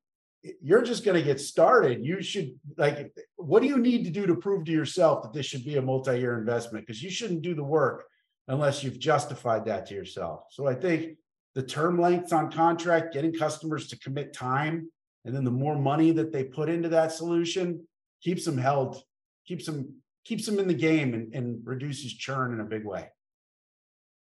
you're 0.63 0.83
just 0.83 1.05
going 1.05 1.17
to 1.17 1.23
get 1.23 1.41
started. 1.41 2.05
You 2.05 2.23
should 2.23 2.59
like, 2.77 3.15
what 3.37 3.63
do 3.63 3.69
you 3.69 3.79
need 3.79 4.05
to 4.05 4.11
do 4.11 4.27
to 4.27 4.35
prove 4.35 4.65
to 4.65 4.73
yourself 4.73 5.23
that 5.23 5.33
this 5.33 5.47
should 5.47 5.65
be 5.65 5.77
a 5.77 5.83
multi-year 5.83 6.39
investment? 6.39 6.87
Because 6.87 7.03
you 7.03 7.11
shouldn't 7.11 7.43
do 7.43 7.55
the 7.55 7.65
work 7.65 8.05
unless 8.49 8.83
you've 8.83 8.99
justified 8.99 9.65
that 9.67 9.87
to 9.87 9.95
yourself. 9.95 10.45
So 10.51 10.67
I 10.67 10.75
think 10.75 11.17
the 11.55 11.63
term 11.63 12.01
lengths 12.01 12.33
on 12.33 12.51
contract, 12.51 13.15
getting 13.15 13.33
customers 13.33 13.89
to 13.89 13.99
commit 13.99 14.33
time, 14.33 14.91
and 15.25 15.35
then 15.35 15.45
the 15.45 15.51
more 15.51 15.77
money 15.77 16.13
that 16.13 16.33
they 16.33 16.45
put 16.45 16.69
into 16.69 16.89
that 16.91 17.13
solution 17.13 17.87
keeps 18.23 18.45
them 18.45 18.59
held, 18.59 19.03
keeps 19.47 19.67
them 19.67 19.95
keeps 20.25 20.45
them 20.45 20.59
in 20.59 20.67
the 20.67 20.75
game 20.75 21.15
and, 21.15 21.33
and 21.35 21.61
reduces 21.65 22.13
churn 22.13 22.53
in 22.53 22.61
a 22.61 22.65
big 22.65 22.85
way. 22.85 23.09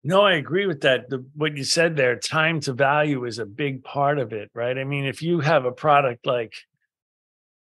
No, 0.07 0.21
I 0.21 0.33
agree 0.33 0.67
with 0.67 0.81
that. 0.81 1.09
The, 1.09 1.25
what 1.33 1.57
you 1.57 1.63
said 1.63 1.95
there, 1.95 2.15
time 2.15 2.59
to 2.61 2.73
value 2.73 3.25
is 3.25 3.39
a 3.39 3.45
big 3.45 3.83
part 3.83 4.19
of 4.19 4.33
it, 4.33 4.51
right? 4.53 4.77
I 4.77 4.83
mean, 4.83 5.03
if 5.03 5.23
you 5.23 5.39
have 5.39 5.65
a 5.65 5.71
product 5.71 6.27
like 6.27 6.53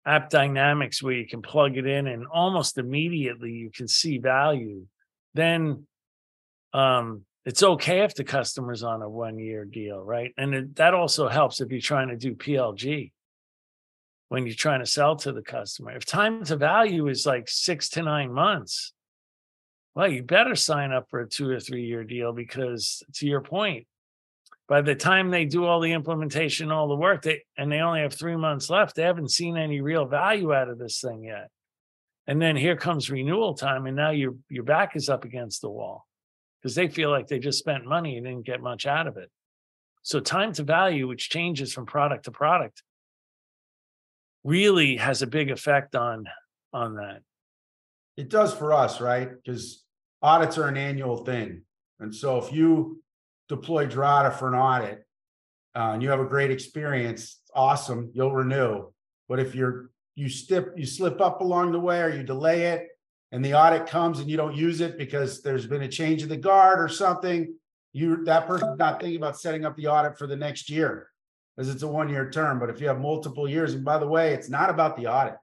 App 0.05 0.29
Dynamics 0.29 1.03
where 1.03 1.15
you 1.15 1.27
can 1.27 1.41
plug 1.41 1.79
it 1.79 1.87
in 1.87 2.07
and 2.07 2.27
almost 2.27 2.77
immediately 2.77 3.53
you 3.53 3.71
can 3.71 3.89
see 3.89 4.19
value, 4.19 4.87
then 5.33 5.87
um, 6.75 7.23
it's 7.47 7.63
okay 7.63 8.03
if 8.03 8.15
the 8.15 8.25
customer's 8.25 8.83
on 8.83 9.01
a 9.01 9.09
one 9.09 9.39
year 9.39 9.65
deal, 9.65 10.05
right? 10.05 10.35
And 10.37 10.55
it, 10.55 10.77
that 10.77 10.93
also 10.93 11.29
helps 11.29 11.63
if 11.63 11.71
you're 11.71 11.81
trying 11.81 12.09
to 12.09 12.17
do 12.17 12.35
PLG 12.35 13.11
when 14.29 14.45
you're 14.45 14.55
trying 14.55 14.81
to 14.81 14.87
sell 14.87 15.17
to 15.17 15.33
the 15.33 15.41
customer. 15.41 15.97
If 15.97 16.05
time 16.05 16.45
to 16.45 16.57
value 16.57 17.09
is 17.09 17.25
like 17.25 17.49
six 17.49 17.89
to 17.91 18.03
nine 18.03 18.35
months, 18.35 18.93
well, 19.95 20.09
you 20.09 20.23
better 20.23 20.57
sign 20.57 20.93
up 20.93 21.09
for 21.09 21.21
a 21.21 21.29
two 21.29 21.49
or 21.49 21.61
three 21.61 21.85
year 21.85 22.05
deal 22.05 22.33
because, 22.33 23.03
to 23.15 23.27
your 23.27 23.41
point, 23.41 23.87
by 24.67 24.81
the 24.81 24.95
time 24.95 25.31
they 25.31 25.45
do 25.45 25.65
all 25.65 25.81
the 25.81 25.93
implementation, 25.93 26.73
all 26.73 26.89
the 26.89 26.97
work, 26.97 27.23
they 27.23 27.43
and 27.57 27.71
they 27.71 27.81
only 27.81 28.01
have 28.01 28.15
three 28.15 28.37
months 28.37 28.71
left, 28.71 28.97
they 28.97 29.03
haven't 29.03 29.31
seen 29.31 29.57
any 29.57 29.81
real 29.81 30.07
value 30.07 30.53
out 30.53 30.69
of 30.69 30.79
this 30.79 31.01
thing 31.01 31.25
yet. 31.25 31.49
And 32.27 32.41
then 32.41 32.57
here 32.57 32.77
comes 32.77 33.11
renewal 33.11 33.55
time, 33.55 33.87
and 33.87 33.97
now 33.97 34.11
your 34.11 34.35
your 34.49 34.65
back 34.65 34.97
is 34.97 35.09
up 35.09 35.25
against 35.25 35.61
the 35.61 35.71
wall 35.71 36.07
because 36.61 36.75
they 36.75 36.89
feel 36.89 37.11
like 37.11 37.29
they 37.29 37.39
just 37.39 37.59
spent 37.59 37.85
money 37.85 38.17
and 38.17 38.27
didn't 38.27 38.47
get 38.47 38.63
much 38.63 38.87
out 38.87 39.07
of 39.07 39.17
it. 39.17 39.31
So 40.03 40.19
time 40.19 40.53
to 40.55 40.65
value, 40.65 41.07
which 41.07 41.31
changes 41.31 41.73
from 41.73 41.87
product 41.87 42.25
to 42.25 42.31
product, 42.31 42.83
really 44.43 44.97
has 44.97 45.23
a 45.23 45.27
big 45.27 45.51
effect 45.51 45.95
on 45.95 46.27
on 46.73 46.97
that. 46.97 47.21
It 48.17 48.29
does 48.29 48.55
for 48.55 48.73
us, 48.73 49.01
right? 49.01 49.31
Because 49.31 49.84
audits 50.25 50.57
are 50.57 50.69
an 50.69 50.79
annual 50.79 51.19
thing. 51.19 51.61
And 52.01 52.13
so 52.13 52.39
if 52.39 52.51
you 52.51 53.03
deploy 53.51 53.87
Drata 53.87 54.33
for 54.33 54.49
an 54.49 54.55
audit 54.55 55.07
uh, 55.77 55.91
and 55.93 56.03
you 56.03 56.09
have 56.09 56.21
a 56.21 56.25
great 56.25 56.51
experience, 56.51 57.41
awesome, 57.55 58.11
you'll 58.15 58.33
renew. 58.33 58.87
But 59.29 59.39
if 59.39 59.55
you're 59.55 59.91
you 60.17 60.29
step 60.29 60.73
you 60.77 60.87
slip 60.87 61.21
up 61.21 61.41
along 61.41 61.73
the 61.73 61.81
way 61.81 62.01
or 62.01 62.09
you 62.09 62.23
delay 62.23 62.67
it 62.67 62.89
and 63.33 63.45
the 63.45 63.55
audit 63.55 63.87
comes 63.87 64.21
and 64.21 64.31
you 64.31 64.37
don't 64.37 64.57
use 64.57 64.81
it 64.81 64.97
because 64.97 65.43
there's 65.43 65.67
been 65.67 65.83
a 65.83 65.89
change 65.89 66.23
of 66.23 66.29
the 66.29 66.37
guard 66.37 66.81
or 66.81 66.89
something, 66.89 67.55
you 67.93 68.25
that 68.25 68.47
person's 68.47 68.79
not 68.79 69.01
thinking 69.01 69.19
about 69.19 69.39
setting 69.39 69.67
up 69.67 69.77
the 69.77 69.89
audit 69.89 70.17
for 70.17 70.27
the 70.27 70.37
next 70.37 70.71
year 70.71 71.11
because 71.55 71.69
it's 71.69 71.83
a 71.83 71.89
one 71.89 72.09
year 72.09 72.31
term. 72.31 72.59
But 72.59 72.71
if 72.71 72.81
you 72.81 72.89
have 72.89 72.99
multiple 72.99 73.47
years, 73.47 73.75
and 73.75 73.85
by 73.85 73.99
the 73.99 74.09
way, 74.09 74.33
it's 74.33 74.49
not 74.49 74.71
about 74.71 74.97
the 74.97 75.09
audit 75.09 75.37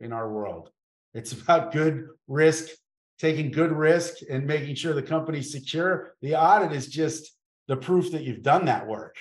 in 0.00 0.12
our 0.12 0.28
world, 0.28 0.70
it's 1.14 1.32
about 1.32 1.72
good 1.72 2.08
risk, 2.26 2.70
taking 3.18 3.50
good 3.50 3.72
risk 3.72 4.16
and 4.30 4.46
making 4.46 4.74
sure 4.74 4.92
the 4.92 5.02
company's 5.02 5.52
secure. 5.52 6.14
The 6.22 6.34
audit 6.34 6.72
is 6.72 6.88
just 6.88 7.32
the 7.68 7.76
proof 7.76 8.12
that 8.12 8.22
you've 8.22 8.42
done 8.42 8.66
that 8.66 8.86
work. 8.86 9.16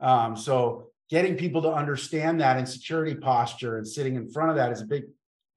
Um, 0.00 0.36
so 0.36 0.90
getting 1.08 1.36
people 1.36 1.62
to 1.62 1.72
understand 1.72 2.40
that 2.40 2.56
and 2.56 2.68
security 2.68 3.14
posture 3.14 3.78
and 3.78 3.86
sitting 3.86 4.16
in 4.16 4.30
front 4.30 4.50
of 4.50 4.56
that 4.56 4.72
is 4.72 4.82
a 4.82 4.86
big 4.86 5.04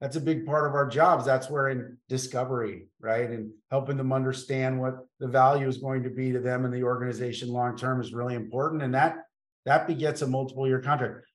that's 0.00 0.16
a 0.16 0.20
big 0.20 0.44
part 0.44 0.66
of 0.66 0.74
our 0.74 0.86
jobs 0.86 1.24
that's 1.24 1.48
where 1.48 1.68
in 1.68 1.96
discovery 2.10 2.88
right 3.00 3.30
and 3.30 3.50
helping 3.70 3.96
them 3.96 4.12
understand 4.12 4.78
what 4.78 4.96
the 5.18 5.28
value 5.28 5.66
is 5.66 5.78
going 5.78 6.02
to 6.02 6.10
be 6.10 6.30
to 6.30 6.40
them 6.40 6.66
and 6.66 6.74
the 6.74 6.82
organization 6.82 7.48
long 7.48 7.74
term 7.74 8.00
is 8.00 8.12
really 8.12 8.34
important 8.34 8.82
and 8.82 8.92
that 8.92 9.24
that 9.64 9.86
begets 9.86 10.22
a 10.22 10.26
multiple 10.26 10.66
year 10.66 10.80
contract. 10.80 11.26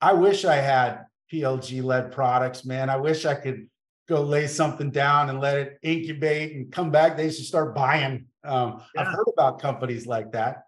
I 0.00 0.12
wish 0.12 0.44
I 0.44 0.56
had 0.56 1.06
PLG 1.32 1.82
led 1.82 2.12
products, 2.12 2.64
man. 2.64 2.90
I 2.90 2.96
wish 2.96 3.24
I 3.24 3.34
could 3.34 3.68
go 4.08 4.22
lay 4.22 4.46
something 4.46 4.90
down 4.90 5.30
and 5.30 5.40
let 5.40 5.58
it 5.58 5.78
incubate 5.82 6.54
and 6.54 6.70
come 6.70 6.90
back. 6.90 7.16
They 7.16 7.30
should 7.30 7.44
start 7.44 7.74
buying. 7.74 8.26
Um, 8.44 8.82
yeah. 8.94 9.02
I've 9.02 9.08
heard 9.08 9.26
about 9.32 9.60
companies 9.60 10.06
like 10.06 10.32
that, 10.32 10.64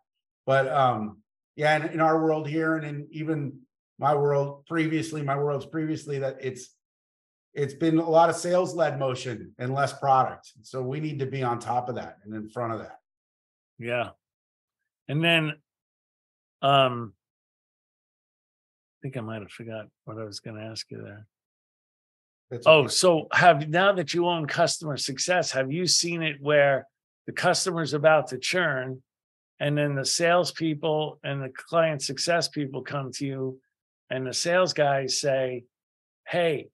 but 0.47 0.69
um, 0.69 1.23
yeah, 1.57 1.77
in, 1.77 1.93
in, 1.93 2.01
our 2.01 2.23
world 2.23 2.49
here 2.49 2.77
and 2.77 2.85
in 2.85 3.07
even 3.13 3.61
my 3.99 4.15
world 4.15 4.67
previously, 4.67 5.23
my 5.23 5.37
worlds 5.37 5.67
previously, 5.67 6.19
that 6.19 6.39
it's 6.41 6.75
it's 7.55 7.75
been 7.75 7.99
a 7.99 8.09
lot 8.09 8.31
of 8.31 8.37
sales 8.37 8.75
led 8.75 8.99
motion 8.99 9.53
and 9.59 9.75
less 9.75 9.93
product. 9.93 10.53
So 10.63 10.83
we 10.83 11.01
need 11.01 11.19
to 11.21 11.27
be 11.27 11.43
on 11.43 11.59
top 11.59 11.89
of 11.89 11.95
that 11.97 12.19
and 12.25 12.35
in 12.35 12.49
front 12.49 12.73
of 12.73 12.81
that. 12.81 12.99
Yeah. 13.79 14.11
And 15.09 15.25
then 15.25 15.55
um, 16.63 17.15
I 18.99 19.03
think 19.03 19.17
I 19.17 19.21
might 19.21 19.41
have 19.41 19.51
forgot 19.51 19.87
what 20.05 20.19
I 20.19 20.25
was 20.25 20.41
going 20.41 20.57
to 20.57 20.63
ask 20.63 20.91
you 20.91 21.03
there. 21.03 21.27
That's 22.51 22.67
oh, 22.67 22.81
okay. 22.81 22.89
so 22.89 23.29
have 23.33 23.69
now 23.69 23.93
that 23.93 24.15
you 24.15 24.27
own 24.27 24.47
customer 24.47 24.97
success, 24.97 25.53
have 25.53 25.71
you 25.71 25.87
seen 25.87 26.23
it 26.23 26.37
where 26.41 26.87
the 27.27 27.33
customer's 27.33 27.93
about 27.93 28.29
to 28.29 28.39
churn, 28.39 29.03
and 29.61 29.77
then 29.77 29.95
the 29.95 30.05
salespeople 30.05 31.19
and 31.23 31.43
the 31.43 31.51
client 31.51 32.03
success 32.03 32.49
people 32.49 32.83
come 32.83 33.13
to 33.13 33.27
you, 33.27 33.61
and 34.09 34.27
the 34.27 34.33
sales 34.33 34.73
guys 34.73 35.21
say, 35.21 35.65
"Hey, 36.27 36.69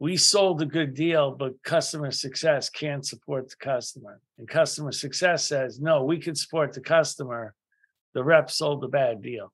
we 0.00 0.16
sold 0.16 0.60
a 0.60 0.66
good 0.66 0.94
deal, 0.94 1.30
but 1.30 1.62
customer 1.62 2.10
success 2.10 2.68
can't 2.68 3.06
support 3.06 3.48
the 3.48 3.56
customer," 3.56 4.20
and 4.38 4.48
customer 4.48 4.90
success 4.90 5.46
says, 5.46 5.78
"No, 5.78 6.02
we 6.02 6.18
can 6.18 6.34
support 6.34 6.72
the 6.72 6.80
customer, 6.80 7.54
the 8.16 8.24
rep 8.24 8.50
sold 8.50 8.82
a 8.82 8.88
bad 8.88 9.20
deal. 9.20 9.52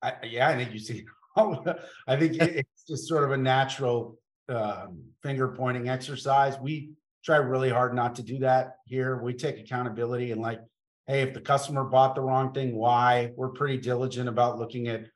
I, 0.00 0.14
yeah, 0.24 0.48
I 0.48 0.56
think 0.56 0.72
you 0.72 0.78
see. 0.78 1.04
I 1.36 2.16
think 2.16 2.40
it's 2.40 2.84
just 2.88 3.06
sort 3.06 3.24
of 3.24 3.30
a 3.32 3.36
natural 3.36 4.18
um, 4.48 5.02
finger 5.22 5.48
pointing 5.48 5.88
exercise. 5.88 6.58
We 6.60 6.92
try 7.24 7.36
really 7.36 7.70
hard 7.70 7.94
not 7.94 8.14
to 8.16 8.22
do 8.22 8.38
that 8.40 8.76
here. 8.86 9.22
We 9.22 9.34
take 9.34 9.58
accountability 9.58 10.32
and 10.32 10.40
like, 10.40 10.60
hey, 11.06 11.22
if 11.22 11.34
the 11.34 11.40
customer 11.40 11.84
bought 11.84 12.14
the 12.14 12.20
wrong 12.20 12.52
thing, 12.52 12.74
why? 12.76 13.32
We're 13.36 13.48
pretty 13.48 13.78
diligent 13.78 14.28
about 14.28 14.58
looking 14.58 14.88
at 14.88 15.06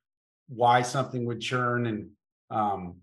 why 0.49 0.83
something 0.83 1.25
would 1.27 1.41
churn. 1.41 1.87
And 1.87 2.11
um, 2.51 2.97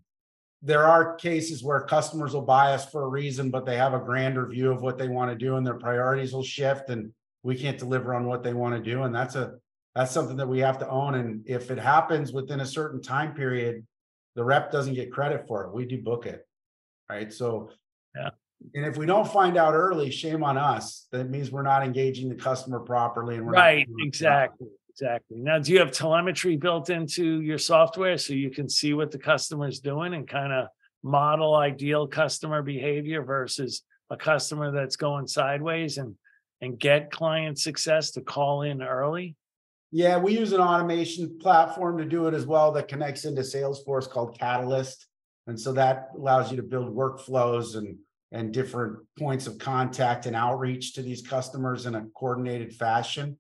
there 0.62 0.86
are 0.86 1.16
cases 1.16 1.64
where 1.64 1.82
customers 1.82 2.34
will 2.34 2.42
buy 2.42 2.74
us 2.74 2.90
for 2.90 3.04
a 3.04 3.08
reason, 3.08 3.50
but 3.50 3.66
they 3.66 3.78
have 3.78 3.94
a 3.94 4.00
grander 4.00 4.46
view 4.48 4.72
of 4.72 4.82
what 4.82 4.98
they 4.98 5.08
want 5.08 5.32
to 5.32 5.38
do 5.38 5.56
and 5.56 5.66
their 5.66 5.76
priorities 5.76 6.34
will 6.34 6.44
shift. 6.44 6.90
And 6.90 7.14
we 7.44 7.56
can't 7.56 7.78
deliver 7.78 8.14
on 8.14 8.26
what 8.26 8.44
they 8.44 8.54
want 8.54 8.76
to 8.76 8.92
do 8.92 9.04
and 9.04 9.14
that's 9.14 9.36
a 9.36 9.54
that's 9.96 10.12
something 10.12 10.38
that 10.38 10.48
we 10.48 10.60
have 10.60 10.78
to 10.80 10.90
own 10.90 11.16
and 11.16 11.44
if 11.48 11.72
it 11.72 11.80
happens 11.80 12.32
within 12.32 12.60
a 12.60 12.66
certain 12.66 13.02
time 13.02 13.34
period 13.34 13.86
the 14.40 14.46
rep 14.46 14.72
doesn't 14.72 14.94
get 14.94 15.12
credit 15.12 15.46
for 15.50 15.66
it. 15.66 15.74
We 15.74 15.84
do 15.84 16.02
book 16.02 16.26
it 16.26 16.48
right? 17.10 17.34
So 17.34 17.72
yeah. 18.16 18.30
and 18.76 18.86
if 18.86 18.96
we 18.96 19.06
don't 19.06 19.28
find 19.28 19.58
out 19.58 19.74
early 19.74 20.12
shame 20.12 20.44
on 20.44 20.58
us. 20.58 21.08
That 21.12 21.30
means 21.30 21.52
we're 21.52 21.64
not 21.64 21.84
engaging 21.84 22.30
the 22.30 22.36
customer 22.36 22.80
properly 22.80 23.36
and 23.36 23.46
we're 23.46 23.54
right 23.54 23.88
exactly 24.00 24.68
exactly. 24.90 25.38
Now 25.40 25.60
do 25.60 25.74
you 25.74 25.80
have 25.80 25.92
telemetry 25.92 26.56
built 26.56 26.90
into 26.90 27.42
your 27.42 27.58
software 27.58 28.18
so 28.18 28.34
you 28.34 28.52
can 28.52 28.70
see 28.70 28.94
what 28.94 29.12
the 29.12 29.20
customer 29.20 29.68
is 29.68 29.80
doing 29.80 30.14
and 30.14 30.28
kind 30.28 30.54
of 30.54 30.68
model 31.04 31.56
ideal 31.56 32.08
customer 32.08 32.62
behavior 32.62 33.24
versus 33.24 33.84
a 34.10 34.18
customer 34.18 34.72
that's 34.72 34.96
going 34.96 35.28
sideways 35.28 35.98
and 35.98 36.16
and 36.62 36.78
get 36.78 37.10
client 37.10 37.58
success 37.58 38.12
to 38.12 38.22
call 38.22 38.64
in 38.64 38.84
early? 38.84 39.36
Yeah, 39.92 40.18
we 40.18 40.38
use 40.38 40.54
an 40.54 40.62
automation 40.62 41.40
platform 41.40 41.98
to 41.98 42.06
do 42.06 42.28
it 42.28 42.34
as 42.34 42.46
well 42.46 42.72
that 42.74 42.88
connects 42.88 43.26
into 43.26 43.42
Salesforce 43.42 44.10
called 44.10 44.38
Catalyst. 44.38 45.08
And 45.48 45.60
so 45.60 45.74
that 45.74 46.10
allows 46.16 46.52
you 46.52 46.58
to 46.58 46.64
build 46.64 46.96
workflows 46.96 47.76
and 47.76 47.98
and 48.32 48.54
different 48.54 49.00
points 49.18 49.48
of 49.48 49.58
contact 49.58 50.28
and 50.28 50.36
outreach 50.36 50.94
to 50.94 51.02
these 51.02 51.22
customers 51.22 51.88
in 51.88 51.96
a 51.96 52.06
coordinated 52.16 52.72
fashion. 52.76 53.36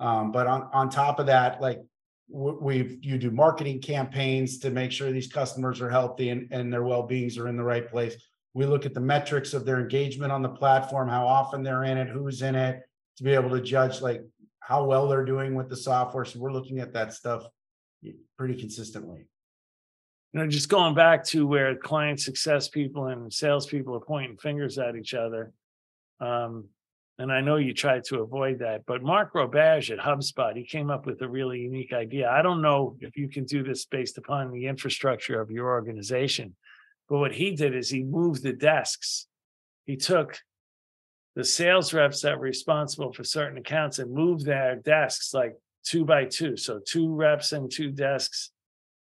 Um, 0.00 0.32
but 0.32 0.46
on, 0.46 0.68
on 0.72 0.90
top 0.90 1.18
of 1.18 1.26
that, 1.26 1.62
like 1.62 1.80
we 2.28 2.98
you 3.00 3.16
do 3.16 3.30
marketing 3.30 3.80
campaigns 3.80 4.58
to 4.58 4.70
make 4.70 4.92
sure 4.92 5.10
these 5.10 5.32
customers 5.32 5.80
are 5.80 5.90
healthy 5.90 6.30
and, 6.30 6.48
and 6.50 6.72
their 6.72 6.82
well-beings 6.82 7.38
are 7.38 7.48
in 7.48 7.56
the 7.56 7.64
right 7.64 7.88
place. 7.88 8.16
We 8.52 8.66
look 8.66 8.86
at 8.86 8.94
the 8.94 9.00
metrics 9.00 9.54
of 9.54 9.64
their 9.64 9.80
engagement 9.80 10.30
on 10.30 10.42
the 10.42 10.48
platform, 10.48 11.08
how 11.08 11.26
often 11.26 11.62
they're 11.62 11.84
in 11.84 11.98
it, 11.98 12.08
who's 12.08 12.42
in 12.42 12.54
it, 12.54 12.82
to 13.16 13.24
be 13.24 13.32
able 13.32 13.50
to 13.50 13.60
judge 13.60 14.00
like 14.00 14.22
how 14.66 14.84
well 14.84 15.08
they're 15.08 15.26
doing 15.26 15.54
with 15.54 15.68
the 15.68 15.76
software. 15.76 16.24
So 16.24 16.38
we're 16.38 16.52
looking 16.52 16.78
at 16.78 16.94
that 16.94 17.12
stuff 17.12 17.44
pretty 18.38 18.58
consistently. 18.58 19.26
You 20.32 20.40
know, 20.40 20.48
just 20.48 20.70
going 20.70 20.94
back 20.94 21.22
to 21.26 21.46
where 21.46 21.76
client 21.76 22.18
success 22.18 22.68
people 22.68 23.06
and 23.08 23.32
salespeople 23.32 23.94
are 23.94 24.00
pointing 24.00 24.38
fingers 24.38 24.78
at 24.78 24.96
each 24.96 25.12
other. 25.12 25.52
Um, 26.18 26.64
and 27.18 27.30
I 27.30 27.42
know 27.42 27.56
you 27.56 27.74
tried 27.74 28.04
to 28.04 28.22
avoid 28.22 28.58
that, 28.60 28.86
but 28.86 29.02
Mark 29.02 29.34
Roberge 29.34 29.90
at 29.90 29.98
HubSpot, 29.98 30.56
he 30.56 30.64
came 30.64 30.90
up 30.90 31.06
with 31.06 31.20
a 31.20 31.28
really 31.28 31.60
unique 31.60 31.92
idea. 31.92 32.30
I 32.30 32.42
don't 32.42 32.62
know 32.62 32.96
if 33.00 33.16
you 33.16 33.28
can 33.28 33.44
do 33.44 33.62
this 33.62 33.84
based 33.84 34.18
upon 34.18 34.50
the 34.50 34.66
infrastructure 34.66 35.40
of 35.40 35.50
your 35.50 35.68
organization, 35.68 36.56
but 37.08 37.18
what 37.18 37.34
he 37.34 37.54
did 37.54 37.74
is 37.76 37.90
he 37.90 38.02
moved 38.02 38.42
the 38.42 38.54
desks. 38.54 39.26
He 39.84 39.96
took 39.96 40.38
the 41.36 41.44
sales 41.44 41.92
reps 41.92 42.22
that 42.22 42.36
were 42.36 42.44
responsible 42.44 43.12
for 43.12 43.24
certain 43.24 43.58
accounts 43.58 43.98
and 43.98 44.12
moved 44.12 44.44
their 44.44 44.76
desks 44.76 45.34
like 45.34 45.56
two 45.84 46.04
by 46.04 46.24
two. 46.24 46.56
So 46.56 46.80
two 46.84 47.12
reps 47.12 47.52
and 47.52 47.70
two 47.70 47.90
desks, 47.90 48.50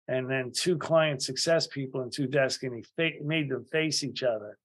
and 0.07 0.29
then 0.29 0.51
two 0.53 0.77
client 0.77 1.21
success 1.21 1.67
people 1.67 2.01
and 2.01 2.11
two 2.11 2.27
desks, 2.27 2.63
and 2.63 2.75
he 2.75 2.83
fa- 2.95 3.23
made 3.23 3.49
them 3.49 3.65
face 3.65 4.03
each 4.03 4.23
other. 4.23 4.57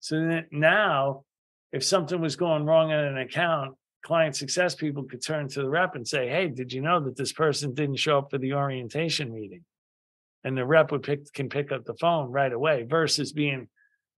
So 0.00 0.42
now 0.50 1.24
if 1.72 1.84
something 1.84 2.20
was 2.20 2.36
going 2.36 2.64
wrong 2.64 2.92
on 2.92 3.04
an 3.04 3.18
account, 3.18 3.76
client 4.02 4.36
success 4.36 4.74
people 4.74 5.04
could 5.04 5.22
turn 5.22 5.48
to 5.48 5.62
the 5.62 5.68
rep 5.68 5.94
and 5.94 6.06
say, 6.06 6.28
Hey, 6.28 6.48
did 6.48 6.72
you 6.72 6.80
know 6.80 7.00
that 7.00 7.16
this 7.16 7.32
person 7.32 7.74
didn't 7.74 7.96
show 7.96 8.18
up 8.18 8.30
for 8.30 8.38
the 8.38 8.54
orientation 8.54 9.32
meeting? 9.32 9.64
And 10.44 10.56
the 10.56 10.64
rep 10.64 10.92
would 10.92 11.02
pick 11.02 11.32
can 11.32 11.48
pick 11.48 11.72
up 11.72 11.84
the 11.84 11.94
phone 11.94 12.30
right 12.30 12.52
away 12.52 12.84
versus 12.84 13.32
being, 13.32 13.68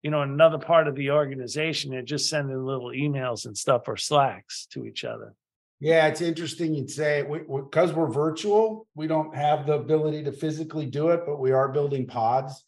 you 0.04 0.12
know, 0.12 0.22
another 0.22 0.58
part 0.58 0.88
of 0.88 0.96
the 0.96 1.12
organization 1.12 1.94
and 1.94 2.08
just 2.08 2.30
sending 2.30 2.64
little 2.64 2.90
emails 2.90 3.46
and 3.46 3.58
stuff 3.58 3.88
or 3.88 3.98
slacks 3.98 4.68
to 4.72 4.86
each 4.86 5.04
other. 5.04 5.34
Yeah, 5.82 6.08
it's 6.08 6.22
interesting 6.22 6.74
you'd 6.74 6.90
say 6.90 7.24
because 7.24 7.94
we, 7.94 8.02
are 8.02 8.12
virtual, 8.12 8.88
we 8.96 9.08
don't 9.08 9.34
have 9.36 9.66
the 9.66 9.74
ability 9.74 10.24
to 10.26 10.32
physically 10.32 10.86
do 10.86 11.10
it, 11.10 11.22
but 11.26 11.40
we 11.40 11.52
are 11.52 11.70
building 11.70 12.06
pods 12.06 12.64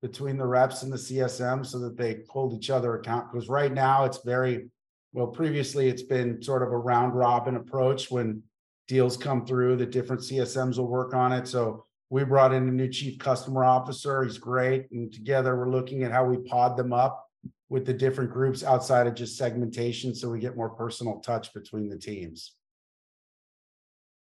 between 0.00 0.38
the 0.38 0.46
reps 0.46 0.82
and 0.82 0.92
the 0.92 0.96
CSM 0.96 1.64
so 1.64 1.78
that 1.80 1.96
they 1.96 2.20
hold 2.28 2.54
each 2.54 2.70
other 2.70 2.96
account. 2.96 3.30
Because 3.30 3.48
right 3.48 3.72
now 3.72 4.04
it's 4.04 4.20
very 4.24 4.68
well, 5.12 5.28
previously 5.28 5.88
it's 5.88 6.02
been 6.02 6.42
sort 6.42 6.62
of 6.62 6.72
a 6.72 6.76
round 6.76 7.14
robin 7.14 7.56
approach 7.56 8.10
when 8.10 8.42
deals 8.88 9.16
come 9.16 9.46
through, 9.46 9.76
the 9.76 9.86
different 9.86 10.22
CSMs 10.22 10.76
will 10.76 10.88
work 10.88 11.14
on 11.14 11.32
it. 11.32 11.46
So 11.46 11.86
we 12.10 12.24
brought 12.24 12.52
in 12.52 12.68
a 12.68 12.72
new 12.72 12.88
chief 12.88 13.18
customer 13.18 13.64
officer. 13.64 14.22
He's 14.22 14.38
great. 14.38 14.90
And 14.90 15.12
together 15.12 15.56
we're 15.56 15.70
looking 15.70 16.02
at 16.02 16.12
how 16.12 16.24
we 16.24 16.38
pod 16.38 16.76
them 16.76 16.92
up 16.92 17.26
with 17.68 17.86
the 17.86 17.94
different 17.94 18.30
groups 18.30 18.62
outside 18.62 19.06
of 19.06 19.14
just 19.14 19.36
segmentation 19.36 20.14
so 20.14 20.30
we 20.30 20.38
get 20.38 20.56
more 20.56 20.70
personal 20.70 21.20
touch 21.20 21.52
between 21.52 21.88
the 21.88 21.98
teams. 21.98 22.54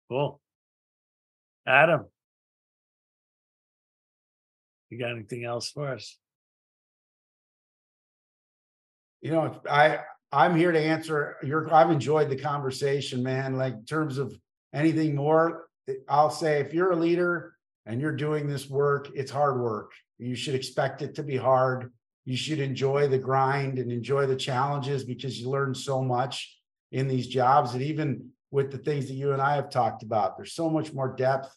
Cool. 0.09 0.41
Adam, 1.67 2.05
you 4.91 4.99
got 4.99 5.13
anything 5.13 5.45
else 5.45 5.71
for 5.71 5.89
us? 5.89 6.19
You 9.23 9.33
know, 9.33 9.61
I 9.69 10.01
I'm 10.31 10.55
here 10.55 10.73
to 10.73 10.79
answer 10.79 11.37
your. 11.43 11.73
I've 11.73 11.91
enjoyed 11.91 12.29
the 12.29 12.37
conversation, 12.37 13.23
man. 13.23 13.57
Like 13.57 13.73
in 13.73 13.85
terms 13.87 14.19
of 14.19 14.37
anything 14.75 15.15
more, 15.15 15.67
I'll 16.09 16.31
say 16.31 16.61
if 16.61 16.73
you're 16.73 16.93
a 16.93 16.97
leader 16.97 17.55
and 17.87 18.01
you're 18.01 18.17
doing 18.17 18.47
this 18.47 18.69
work, 18.69 19.11
it's 19.15 19.31
hard 19.31 19.61
work. 19.61 19.93
You 20.19 20.35
should 20.35 20.55
expect 20.55 21.03
it 21.03 21.15
to 21.17 21.23
be 21.23 21.37
hard. 21.37 21.93
You 22.25 22.37
should 22.37 22.61
enjoy 22.61 23.09
the 23.09 23.19
grind 23.19 23.79
and 23.79 23.93
enjoy 23.93 24.27
the 24.27 24.37
challenges 24.37 25.05
because 25.05 25.39
you 25.39 25.51
learn 25.51 25.75
so 25.75 26.03
much 26.03 26.59
in 26.93 27.09
these 27.09 27.27
jobs. 27.27 27.75
And 27.75 27.83
even 27.83 28.31
with 28.51 28.71
the 28.71 28.79
things 28.79 29.07
that 29.09 29.15
you 29.15 29.33
and 29.33 29.43
I 29.43 29.57
have 29.57 29.69
talked 29.69 30.03
about, 30.03 30.37
there's 30.37 30.55
so 30.55 30.71
much 30.71 30.93
more 30.93 31.15
depth 31.15 31.55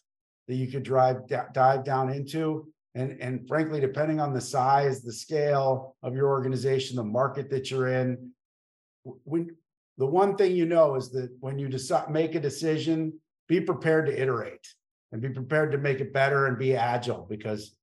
that 0.48 0.56
you 0.56 0.66
could 0.66 0.82
drive 0.82 1.28
dive 1.52 1.84
down 1.84 2.10
into 2.10 2.66
and 2.94 3.20
and 3.20 3.46
frankly 3.46 3.80
depending 3.80 4.18
on 4.18 4.32
the 4.32 4.40
size 4.40 5.02
the 5.02 5.12
scale 5.12 5.94
of 6.02 6.14
your 6.14 6.28
organization 6.28 6.96
the 6.96 7.04
market 7.04 7.50
that 7.50 7.70
you're 7.70 7.88
in 7.88 8.30
when 9.24 9.54
the 9.98 10.06
one 10.06 10.36
thing 10.36 10.54
you 10.54 10.64
know 10.64 10.94
is 10.94 11.10
that 11.10 11.30
when 11.40 11.58
you 11.58 11.68
decide 11.68 12.10
make 12.10 12.34
a 12.34 12.40
decision 12.40 13.12
be 13.48 13.60
prepared 13.60 14.06
to 14.06 14.20
iterate 14.20 14.66
and 15.12 15.22
be 15.22 15.28
prepared 15.28 15.72
to 15.72 15.78
make 15.78 16.00
it 16.00 16.12
better 16.12 16.46
and 16.46 16.58
be 16.58 16.76
agile 16.76 17.26
because 17.28 17.74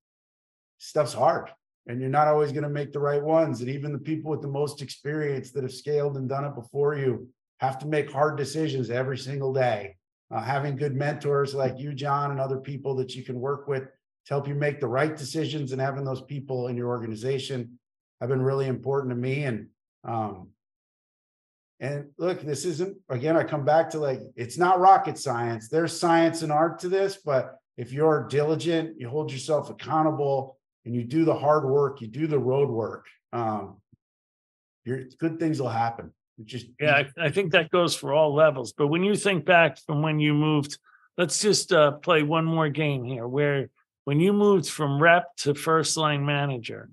stuff's 0.77 1.13
hard 1.13 1.49
and 1.87 1.99
you're 1.99 2.09
not 2.09 2.27
always 2.27 2.51
going 2.51 2.63
to 2.63 2.69
make 2.69 2.91
the 2.91 2.99
right 2.99 3.21
ones 3.21 3.61
and 3.61 3.69
even 3.69 3.91
the 3.91 3.97
people 3.97 4.31
with 4.31 4.41
the 4.41 4.47
most 4.47 4.81
experience 4.81 5.51
that 5.51 5.63
have 5.63 5.73
scaled 5.73 6.17
and 6.17 6.29
done 6.29 6.45
it 6.45 6.55
before 6.55 6.95
you 6.95 7.27
have 7.59 7.77
to 7.79 7.87
make 7.87 8.11
hard 8.11 8.37
decisions 8.37 8.89
every 8.89 9.17
single 9.17 9.53
day 9.53 9.95
uh, 10.31 10.41
having 10.41 10.75
good 10.75 10.95
mentors 10.95 11.53
like 11.55 11.79
you 11.79 11.93
john 11.93 12.31
and 12.31 12.39
other 12.39 12.57
people 12.57 12.95
that 12.95 13.15
you 13.15 13.23
can 13.23 13.39
work 13.39 13.67
with 13.67 13.83
to 14.25 14.33
help 14.33 14.47
you 14.47 14.55
make 14.55 14.79
the 14.79 14.87
right 14.87 15.15
decisions 15.15 15.71
and 15.71 15.79
having 15.79 16.03
those 16.03 16.21
people 16.21 16.67
in 16.67 16.75
your 16.75 16.89
organization 16.89 17.77
have 18.19 18.29
been 18.29 18.41
really 18.41 18.67
important 18.67 19.11
to 19.11 19.15
me. 19.15 19.43
And 19.43 19.67
um, 20.03 20.49
and 21.79 22.05
look, 22.17 22.41
this 22.41 22.65
isn't 22.65 22.97
again, 23.09 23.35
I 23.35 23.43
come 23.43 23.65
back 23.65 23.89
to 23.91 23.99
like 23.99 24.21
it's 24.35 24.57
not 24.57 24.79
rocket 24.79 25.17
science. 25.17 25.67
There's 25.67 25.97
science 25.97 26.41
and 26.41 26.51
art 26.51 26.79
to 26.79 26.89
this, 26.89 27.17
but 27.17 27.57
if 27.77 27.91
you're 27.91 28.27
diligent, 28.29 28.99
you 28.99 29.09
hold 29.09 29.31
yourself 29.31 29.69
accountable 29.69 30.57
and 30.85 30.95
you 30.95 31.03
do 31.03 31.25
the 31.25 31.35
hard 31.35 31.65
work, 31.65 31.99
you 31.99 32.07
do 32.07 32.27
the 32.27 32.39
road 32.39 32.69
work, 32.69 33.05
um, 33.33 33.77
your 34.85 35.03
good 35.19 35.39
things 35.39 35.61
will 35.61 35.69
happen. 35.69 36.13
just 36.45 36.67
yeah, 36.79 37.03
I, 37.17 37.25
I 37.25 37.29
think 37.29 37.51
that 37.51 37.71
goes 37.71 37.95
for 37.95 38.13
all 38.13 38.33
levels. 38.33 38.71
But 38.71 38.87
when 38.87 39.03
you 39.03 39.15
think 39.15 39.45
back 39.45 39.77
from 39.79 40.01
when 40.01 40.19
you 40.19 40.33
moved, 40.33 40.77
let's 41.17 41.41
just 41.41 41.73
uh, 41.73 41.91
play 41.91 42.23
one 42.23 42.45
more 42.45 42.69
game 42.69 43.03
here 43.03 43.27
where 43.27 43.69
when 44.05 44.19
you 44.19 44.31
moved 44.31 44.69
from 44.69 45.01
rep 45.01 45.35
to 45.37 45.55
first 45.55 45.97
line 45.97 46.25
manager, 46.25 46.89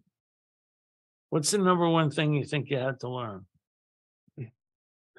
what's 1.31 1.53
the 1.53 1.59
number 1.59 1.89
one 1.89 2.11
thing 2.11 2.35
you 2.35 2.45
think 2.45 2.71
you 2.71 2.79
had 2.79 2.99
to 3.01 3.09
learn? 3.09 3.47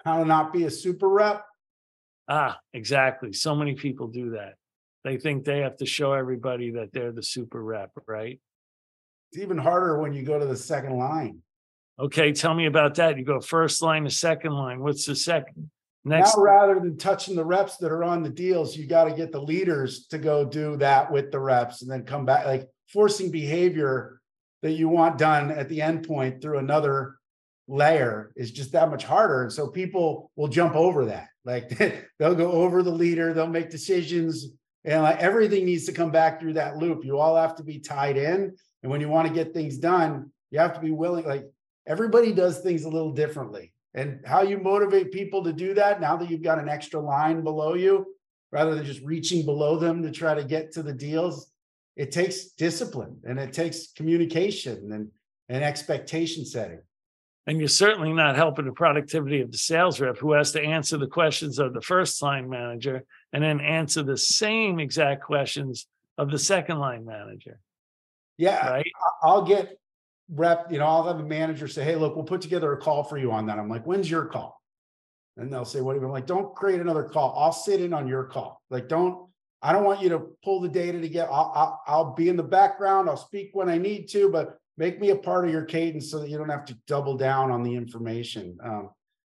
How 0.03 0.19
to 0.19 0.25
not 0.25 0.51
be 0.51 0.65
a 0.65 0.71
super 0.71 1.09
rep. 1.09 1.45
Ah, 2.27 2.59
exactly. 2.73 3.33
So 3.33 3.55
many 3.55 3.75
people 3.75 4.07
do 4.07 4.31
that. 4.31 4.55
They 5.03 5.17
think 5.17 5.43
they 5.43 5.59
have 5.59 5.77
to 5.77 5.85
show 5.85 6.13
everybody 6.13 6.71
that 6.71 6.93
they're 6.93 7.11
the 7.11 7.23
super 7.23 7.61
rep, 7.61 7.91
right? 8.07 8.39
It's 9.31 9.41
even 9.41 9.57
harder 9.57 9.99
when 9.99 10.13
you 10.13 10.23
go 10.23 10.39
to 10.39 10.45
the 10.45 10.55
second 10.55 10.97
line. 10.97 11.39
Okay, 11.99 12.31
tell 12.31 12.53
me 12.53 12.65
about 12.65 12.95
that. 12.95 13.17
You 13.17 13.25
go 13.25 13.39
first 13.39 13.81
line 13.81 14.05
to 14.05 14.09
second 14.09 14.53
line. 14.53 14.79
What's 14.79 15.05
the 15.05 15.15
second? 15.15 15.69
Next, 16.05 16.35
now, 16.35 16.43
rather 16.43 16.75
than 16.75 16.97
touching 16.97 17.35
the 17.35 17.45
reps 17.45 17.77
that 17.77 17.91
are 17.91 18.03
on 18.03 18.23
the 18.23 18.29
deals, 18.29 18.75
you 18.75 18.87
got 18.87 19.05
to 19.05 19.15
get 19.15 19.31
the 19.31 19.41
leaders 19.41 20.07
to 20.07 20.17
go 20.17 20.43
do 20.43 20.75
that 20.77 21.09
with 21.11 21.31
the 21.31 21.39
reps 21.39 21.81
and 21.81 21.89
then 21.89 22.03
come 22.03 22.25
back, 22.25 22.45
like 22.45 22.67
forcing 22.91 23.31
behavior 23.31 24.19
that 24.63 24.73
you 24.73 24.89
want 24.89 25.17
done 25.17 25.51
at 25.51 25.69
the 25.69 25.81
end 25.81 26.05
point 26.05 26.41
through 26.41 26.57
another 26.57 27.15
layer 27.67 28.31
is 28.35 28.51
just 28.51 28.71
that 28.73 28.89
much 28.89 29.03
harder. 29.03 29.43
And 29.43 29.51
so 29.51 29.67
people 29.67 30.31
will 30.35 30.47
jump 30.47 30.75
over 30.75 31.05
that. 31.05 31.27
Like 31.45 31.77
they'll 32.19 32.35
go 32.35 32.53
over 32.53 32.81
the 32.83 32.89
leader, 32.89 33.33
they'll 33.33 33.47
make 33.47 33.69
decisions, 33.69 34.45
and 34.85 35.03
like 35.03 35.19
everything 35.19 35.65
needs 35.65 35.85
to 35.87 35.91
come 35.91 36.09
back 36.09 36.39
through 36.39 36.53
that 36.53 36.77
loop. 36.77 37.03
You 37.03 37.19
all 37.19 37.35
have 37.35 37.57
to 37.57 37.63
be 37.63 37.79
tied 37.79 38.15
in. 38.15 38.55
And 38.81 38.89
when 38.89 39.01
you 39.01 39.09
want 39.09 39.27
to 39.27 39.33
get 39.33 39.53
things 39.53 39.77
done, 39.77 40.31
you 40.51 40.59
have 40.59 40.73
to 40.73 40.79
be 40.79 40.91
willing, 40.91 41.25
like 41.25 41.43
everybody 41.85 42.31
does 42.31 42.59
things 42.59 42.85
a 42.85 42.89
little 42.89 43.11
differently 43.11 43.73
and 43.93 44.21
how 44.25 44.41
you 44.41 44.57
motivate 44.57 45.11
people 45.11 45.43
to 45.43 45.53
do 45.53 45.73
that 45.73 46.01
now 46.01 46.17
that 46.17 46.29
you've 46.29 46.41
got 46.41 46.59
an 46.59 46.69
extra 46.69 46.99
line 46.99 47.43
below 47.43 47.73
you 47.73 48.05
rather 48.51 48.75
than 48.75 48.85
just 48.85 49.01
reaching 49.01 49.45
below 49.45 49.77
them 49.77 50.01
to 50.03 50.11
try 50.11 50.33
to 50.33 50.43
get 50.43 50.71
to 50.71 50.83
the 50.83 50.93
deals 50.93 51.51
it 51.95 52.11
takes 52.11 52.51
discipline 52.51 53.17
and 53.23 53.39
it 53.39 53.53
takes 53.53 53.91
communication 53.91 54.91
and, 54.93 55.09
and 55.49 55.63
expectation 55.63 56.45
setting 56.45 56.79
and 57.45 57.59
you're 57.59 57.67
certainly 57.67 58.13
not 58.13 58.35
helping 58.35 58.65
the 58.65 58.71
productivity 58.71 59.41
of 59.41 59.51
the 59.51 59.57
sales 59.57 59.99
rep 59.99 60.17
who 60.17 60.31
has 60.31 60.51
to 60.53 60.61
answer 60.61 60.97
the 60.97 61.07
questions 61.07 61.59
of 61.59 61.73
the 61.73 61.81
first 61.81 62.21
line 62.21 62.49
manager 62.49 63.03
and 63.33 63.43
then 63.43 63.59
answer 63.59 64.03
the 64.03 64.17
same 64.17 64.79
exact 64.79 65.23
questions 65.23 65.87
of 66.17 66.29
the 66.31 66.39
second 66.39 66.79
line 66.79 67.05
manager 67.05 67.59
yeah 68.37 68.69
right 68.69 68.91
i'll 69.23 69.45
get 69.45 69.77
rep, 70.29 70.71
you 70.71 70.79
know, 70.79 70.85
I'll 70.85 71.07
have 71.07 71.19
a 71.19 71.23
manager 71.23 71.67
say, 71.67 71.83
Hey, 71.83 71.95
look, 71.95 72.15
we'll 72.15 72.25
put 72.25 72.41
together 72.41 72.71
a 72.73 72.77
call 72.77 73.03
for 73.03 73.17
you 73.17 73.31
on 73.31 73.45
that. 73.47 73.59
I'm 73.59 73.69
like, 73.69 73.85
when's 73.85 74.09
your 74.09 74.25
call? 74.25 74.61
And 75.37 75.51
they'll 75.51 75.65
say, 75.65 75.81
what 75.81 75.93
do 75.93 75.99
you 75.99 76.05
I'm 76.05 76.11
like? 76.11 76.27
Don't 76.27 76.53
create 76.53 76.79
another 76.79 77.03
call. 77.03 77.35
I'll 77.37 77.51
sit 77.51 77.81
in 77.81 77.93
on 77.93 78.07
your 78.07 78.25
call. 78.25 78.61
Like, 78.69 78.87
don't, 78.87 79.27
I 79.61 79.73
don't 79.73 79.83
want 79.83 80.01
you 80.01 80.09
to 80.09 80.27
pull 80.43 80.61
the 80.61 80.69
data 80.69 80.99
to 80.99 81.09
get, 81.09 81.27
I'll, 81.29 81.51
I'll, 81.55 81.81
I'll 81.87 82.13
be 82.13 82.29
in 82.29 82.37
the 82.37 82.43
background. 82.43 83.09
I'll 83.09 83.17
speak 83.17 83.49
when 83.53 83.69
I 83.69 83.77
need 83.77 84.09
to, 84.09 84.29
but 84.29 84.59
make 84.77 84.99
me 84.99 85.09
a 85.09 85.15
part 85.15 85.45
of 85.45 85.51
your 85.51 85.65
cadence 85.65 86.09
so 86.09 86.19
that 86.19 86.29
you 86.29 86.37
don't 86.37 86.49
have 86.49 86.65
to 86.65 86.77
double 86.87 87.15
down 87.15 87.51
on 87.51 87.63
the 87.63 87.75
information. 87.75 88.57
Um, 88.63 88.89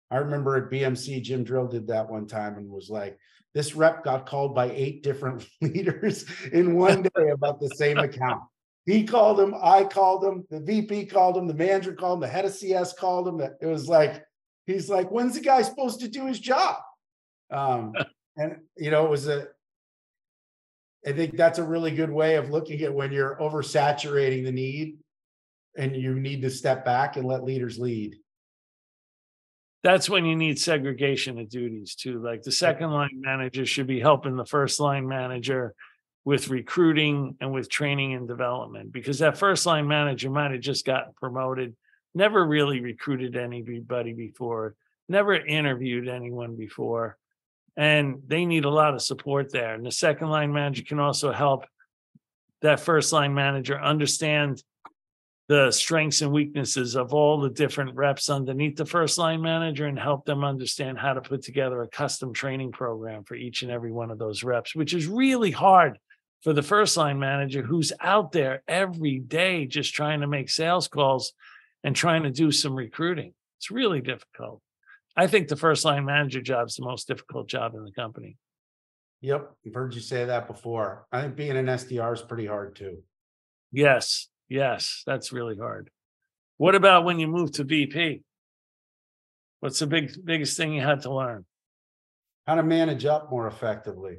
I 0.10 0.18
remember 0.18 0.58
at 0.58 0.72
BMC, 0.72 1.22
Jim 1.22 1.44
Drill 1.44 1.68
did 1.68 1.88
that 1.88 2.10
one 2.10 2.28
time 2.28 2.58
and 2.58 2.70
was 2.70 2.90
like, 2.90 3.18
this 3.54 3.76
rep 3.76 4.04
got 4.04 4.26
called 4.26 4.56
by 4.56 4.70
eight 4.72 5.04
different 5.04 5.46
leaders 5.62 6.26
in 6.52 6.76
one 6.76 7.02
day 7.16 7.30
about 7.30 7.60
the 7.60 7.70
same 7.70 7.98
account. 7.98 8.42
He 8.86 9.04
called 9.04 9.40
him, 9.40 9.54
I 9.62 9.84
called 9.84 10.24
him, 10.24 10.46
the 10.50 10.60
VP 10.60 11.06
called 11.06 11.38
him, 11.38 11.48
the 11.48 11.54
manager 11.54 11.94
called 11.94 12.18
him, 12.18 12.22
the 12.22 12.34
head 12.34 12.46
of 12.46 12.54
CS 12.54 12.94
called 12.94 13.28
him. 13.28 13.40
It 13.40 13.66
was 13.66 13.88
like, 13.88 14.24
he's 14.66 14.90
like, 14.90 15.10
when's 15.10 15.36
the 15.36 15.42
guy 15.42 15.62
supposed 15.62 16.00
to 16.02 16.08
do 16.08 16.26
his 16.26 16.40
job? 16.40 16.78
Um, 17.52 17.94
and 18.38 18.58
you 18.78 18.92
know, 18.92 19.06
it 19.06 19.10
was 19.10 19.28
a 19.28 19.48
I 21.06 21.14
think 21.14 21.36
that's 21.36 21.58
a 21.58 21.64
really 21.64 21.92
good 21.92 22.12
way 22.12 22.36
of 22.36 22.52
looking 22.52 22.82
at 22.82 22.94
when 22.94 23.12
you're 23.12 23.36
oversaturating 23.38 24.44
the 24.44 24.52
need 24.52 24.98
and 25.78 25.96
you 25.96 26.20
need 26.20 26.42
to 26.42 26.50
step 26.50 26.84
back 26.84 27.18
and 27.18 27.26
let 27.26 27.44
leaders 27.44 27.80
lead. 27.80 28.16
That's 29.84 30.10
when 30.10 30.26
you 30.26 30.36
need 30.36 30.60
segregation 30.60 31.40
of 31.40 31.50
duties 31.50 31.96
too. 31.96 32.22
Like 32.24 32.44
the 32.44 32.52
second 32.52 32.92
line 32.92 33.20
manager 33.20 33.66
should 33.66 33.88
be 33.88 34.00
helping 34.00 34.36
the 34.36 34.46
first 34.46 34.80
line 34.80 35.08
manager 35.08 35.74
with 36.24 36.50
recruiting 36.50 37.36
and 37.42 37.52
with 37.52 37.70
training 37.70 38.14
and 38.14 38.28
development 38.28 38.92
because 38.92 39.20
that 39.20 39.38
first 39.38 39.66
line 39.66 39.88
manager 39.88 40.30
might 40.30 40.52
have 40.52 40.62
just 40.62 40.86
gotten 40.86 41.14
promoted, 41.14 41.76
never 42.14 42.46
really 42.46 42.80
recruited 42.80 43.36
anybody 43.36 44.14
before, 44.14 44.76
never 45.10 45.34
interviewed 45.34 46.08
anyone 46.08 46.56
before. 46.56 47.18
And 47.76 48.22
they 48.28 48.46
need 48.46 48.66
a 48.66 48.70
lot 48.70 48.94
of 48.94 49.02
support 49.02 49.52
there. 49.52 49.74
And 49.74 49.86
the 49.86 49.92
second 49.92 50.30
line 50.30 50.54
manager 50.54 50.84
can 50.84 51.00
also 51.00 51.32
help 51.32 51.66
that 52.62 52.82
first 52.82 53.12
line 53.12 53.34
manager 53.34 53.82
understand 53.82 54.62
the 55.52 55.70
strengths 55.70 56.22
and 56.22 56.32
weaknesses 56.32 56.96
of 56.96 57.14
all 57.14 57.42
the 57.42 57.50
different 57.50 57.94
reps 57.94 58.30
underneath 58.30 58.78
the 58.78 58.86
first 58.86 59.18
line 59.18 59.42
manager 59.42 59.86
and 59.86 60.00
help 60.00 60.24
them 60.24 60.46
understand 60.46 60.98
how 60.98 61.12
to 61.12 61.20
put 61.20 61.42
together 61.42 61.82
a 61.82 61.90
custom 61.90 62.34
training 62.34 62.72
program 62.72 63.26
for 63.26 63.36
each 63.36 63.62
and 63.62 63.70
every 63.70 63.92
one 63.92 64.12
of 64.12 64.18
those 64.18 64.46
reps, 64.46 64.74
which 64.74 64.94
is 64.94 65.08
really 65.08 65.52
hard 65.52 66.00
for 66.42 66.54
the 66.54 66.64
first 66.64 66.96
line 66.96 67.20
manager 67.20 67.62
who's 67.62 67.92
out 68.00 68.32
there 68.32 68.64
every 68.66 69.20
day 69.20 69.66
just 69.66 69.94
trying 69.94 70.22
to 70.22 70.26
make 70.26 70.50
sales 70.50 70.88
calls 70.88 71.34
and 71.84 71.98
trying 71.98 72.24
to 72.24 72.32
do 72.32 72.50
some 72.50 72.74
recruiting. 72.74 73.34
It's 73.60 73.70
really 73.70 74.00
difficult. 74.00 74.62
I 75.18 75.28
think 75.28 75.50
the 75.50 75.58
first 75.58 75.84
line 75.84 76.06
manager 76.06 76.40
job 76.40 76.70
is 76.70 76.78
the 76.78 76.86
most 76.86 77.10
difficult 77.10 77.50
job 77.50 77.76
in 77.76 77.84
the 77.84 77.92
company. 77.92 78.38
Yep, 79.20 79.52
I've 79.68 79.74
heard 79.74 79.94
you 79.96 80.00
say 80.00 80.24
that 80.24 80.48
before. 80.48 81.08
I 81.12 81.24
think 81.24 81.36
being 81.36 81.58
an 81.58 81.66
SDR 81.66 82.14
is 82.14 82.22
pretty 82.22 82.46
hard 82.46 82.78
too. 82.78 83.04
Yes, 83.74 84.30
Yes, 84.52 85.04
that's 85.08 85.32
really 85.32 85.56
hard. 85.56 85.90
What 86.58 86.76
about 86.76 87.06
when 87.06 87.20
you 87.20 87.28
move 87.30 87.54
to 87.54 87.64
VP? 87.64 88.22
What's 89.62 89.80
the 89.80 89.88
big 89.88 90.12
biggest 90.26 90.58
thing 90.58 90.74
you 90.74 90.82
had 90.82 91.04
to 91.04 91.14
learn? 91.14 91.46
How 92.46 92.56
to 92.56 92.64
manage 92.64 93.06
up 93.06 93.32
more 93.32 93.48
effectively. 93.48 94.18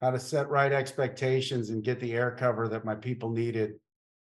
How 0.00 0.10
to 0.10 0.18
set 0.18 0.50
right 0.50 0.72
expectations 0.72 1.70
and 1.70 1.84
get 1.84 2.00
the 2.00 2.14
air 2.14 2.32
cover 2.36 2.66
that 2.66 2.84
my 2.84 2.96
people 2.96 3.30
needed 3.30 3.74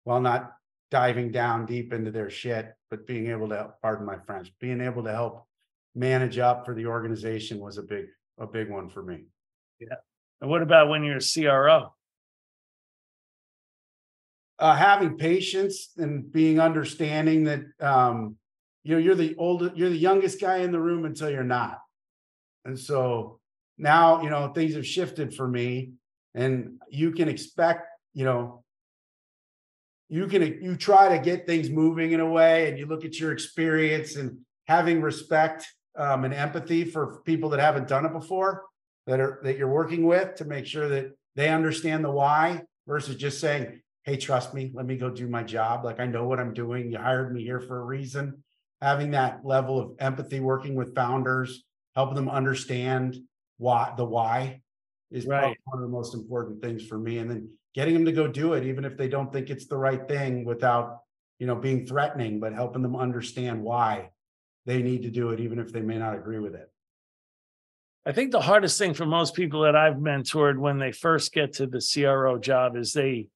while 0.04 0.22
not 0.22 0.52
diving 0.90 1.30
down 1.30 1.66
deep 1.66 1.92
into 1.92 2.10
their 2.10 2.30
shit, 2.30 2.74
but 2.88 3.06
being 3.06 3.26
able 3.26 3.50
to, 3.50 3.74
pardon 3.82 4.06
my 4.06 4.16
French, 4.26 4.50
being 4.60 4.80
able 4.80 5.04
to 5.04 5.12
help 5.12 5.44
manage 5.94 6.38
up 6.38 6.64
for 6.64 6.74
the 6.74 6.86
organization 6.86 7.58
was 7.58 7.76
a 7.76 7.82
big, 7.82 8.06
a 8.38 8.46
big 8.46 8.70
one 8.70 8.88
for 8.88 9.02
me. 9.02 9.26
Yeah. 9.78 9.96
And 10.40 10.48
what 10.48 10.62
about 10.62 10.88
when 10.88 11.04
you're 11.04 11.18
a 11.18 11.20
CRO? 11.20 11.92
Uh, 14.58 14.74
having 14.74 15.18
patience 15.18 15.90
and 15.96 16.30
being 16.32 16.60
understanding 16.60 17.44
that 17.44 17.60
um, 17.80 18.36
you 18.82 18.94
know 18.94 18.98
you're 18.98 19.14
the 19.14 19.34
oldest, 19.36 19.76
you're 19.76 19.90
the 19.90 19.96
youngest 19.96 20.40
guy 20.40 20.58
in 20.58 20.72
the 20.72 20.80
room 20.80 21.04
until 21.04 21.30
you're 21.30 21.44
not, 21.44 21.78
and 22.64 22.78
so 22.78 23.38
now 23.78 24.22
you 24.22 24.30
know 24.30 24.48
things 24.48 24.74
have 24.74 24.86
shifted 24.86 25.34
for 25.34 25.46
me, 25.46 25.92
and 26.34 26.80
you 26.88 27.12
can 27.12 27.28
expect 27.28 27.88
you 28.14 28.24
know 28.24 28.62
you 30.08 30.26
can 30.26 30.42
you 30.42 30.76
try 30.76 31.16
to 31.16 31.22
get 31.22 31.46
things 31.46 31.68
moving 31.68 32.12
in 32.12 32.20
a 32.20 32.28
way, 32.28 32.68
and 32.68 32.78
you 32.78 32.86
look 32.86 33.04
at 33.04 33.18
your 33.18 33.32
experience 33.32 34.16
and 34.16 34.38
having 34.66 35.00
respect 35.00 35.66
um, 35.96 36.24
and 36.24 36.34
empathy 36.34 36.84
for 36.84 37.20
people 37.24 37.50
that 37.50 37.60
haven't 37.60 37.88
done 37.88 38.06
it 38.06 38.12
before 38.12 38.64
that 39.06 39.20
are 39.20 39.40
that 39.42 39.56
you're 39.56 39.68
working 39.68 40.06
with 40.06 40.34
to 40.36 40.44
make 40.44 40.66
sure 40.66 40.88
that 40.88 41.12
they 41.34 41.48
understand 41.48 42.04
the 42.04 42.10
why 42.10 42.62
versus 42.86 43.16
just 43.16 43.40
saying 43.40 43.80
hey, 44.06 44.16
trust 44.16 44.54
me, 44.54 44.70
let 44.72 44.86
me 44.86 44.96
go 44.96 45.10
do 45.10 45.26
my 45.26 45.42
job. 45.42 45.84
Like 45.84 45.98
I 45.98 46.06
know 46.06 46.26
what 46.26 46.38
I'm 46.38 46.54
doing. 46.54 46.90
You 46.92 46.98
hired 46.98 47.34
me 47.34 47.42
here 47.42 47.60
for 47.60 47.80
a 47.80 47.84
reason. 47.84 48.42
Having 48.80 49.10
that 49.10 49.40
level 49.44 49.80
of 49.80 49.92
empathy, 49.98 50.38
working 50.38 50.76
with 50.76 50.94
founders, 50.94 51.64
helping 51.96 52.14
them 52.14 52.30
understand 52.30 53.18
why 53.58 53.92
the 53.96 54.04
why 54.04 54.60
is 55.10 55.26
right. 55.26 55.56
one 55.64 55.78
of 55.78 55.80
the 55.80 55.92
most 55.92 56.14
important 56.14 56.62
things 56.62 56.86
for 56.86 56.98
me. 56.98 57.18
And 57.18 57.28
then 57.28 57.50
getting 57.74 57.94
them 57.94 58.04
to 58.04 58.12
go 58.12 58.28
do 58.28 58.52
it, 58.52 58.64
even 58.64 58.84
if 58.84 58.96
they 58.96 59.08
don't 59.08 59.32
think 59.32 59.50
it's 59.50 59.66
the 59.66 59.76
right 59.76 60.06
thing 60.06 60.44
without, 60.44 61.00
you 61.38 61.46
know, 61.46 61.56
being 61.56 61.84
threatening, 61.84 62.38
but 62.38 62.52
helping 62.52 62.82
them 62.82 62.94
understand 62.94 63.62
why 63.62 64.10
they 64.66 64.82
need 64.82 65.02
to 65.02 65.10
do 65.10 65.30
it, 65.30 65.40
even 65.40 65.58
if 65.58 65.72
they 65.72 65.80
may 65.80 65.98
not 65.98 66.14
agree 66.14 66.38
with 66.38 66.54
it. 66.54 66.70
I 68.04 68.12
think 68.12 68.30
the 68.30 68.40
hardest 68.40 68.78
thing 68.78 68.94
for 68.94 69.06
most 69.06 69.34
people 69.34 69.62
that 69.62 69.74
I've 69.74 69.96
mentored 69.96 70.58
when 70.58 70.78
they 70.78 70.92
first 70.92 71.32
get 71.32 71.54
to 71.54 71.66
the 71.66 71.80
CRO 71.80 72.38
job 72.38 72.76
is 72.76 72.92
they 72.92 73.28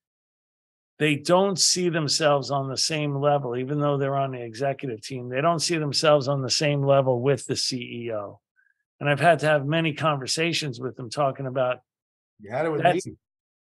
they 1.01 1.17
don't 1.17 1.59
see 1.59 1.89
themselves 1.89 2.51
on 2.51 2.69
the 2.69 2.77
same 2.77 3.17
level, 3.17 3.57
even 3.57 3.81
though 3.81 3.97
they're 3.97 4.19
on 4.19 4.33
the 4.33 4.43
executive 4.43 5.01
team. 5.01 5.31
They 5.31 5.41
don't 5.41 5.59
see 5.59 5.79
themselves 5.79 6.29
on 6.29 6.43
the 6.43 6.51
same 6.51 6.83
level 6.83 7.23
with 7.23 7.47
the 7.47 7.55
CEO. 7.55 8.37
And 9.01 9.09
I've 9.09 9.19
had 9.19 9.39
to 9.39 9.47
have 9.47 9.65
many 9.65 9.95
conversations 9.95 10.79
with 10.79 10.97
them 10.97 11.09
talking 11.09 11.47
about 11.47 11.79
you 12.39 12.51
had 12.51 12.67
it 12.67 12.69
with 12.69 12.83
me. 12.83 13.01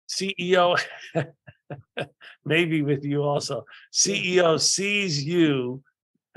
CEO, 0.09 0.81
maybe 2.45 2.81
with 2.83 3.03
you 3.03 3.23
also. 3.23 3.65
CEO 3.93 4.57
sees 4.57 5.21
you 5.21 5.83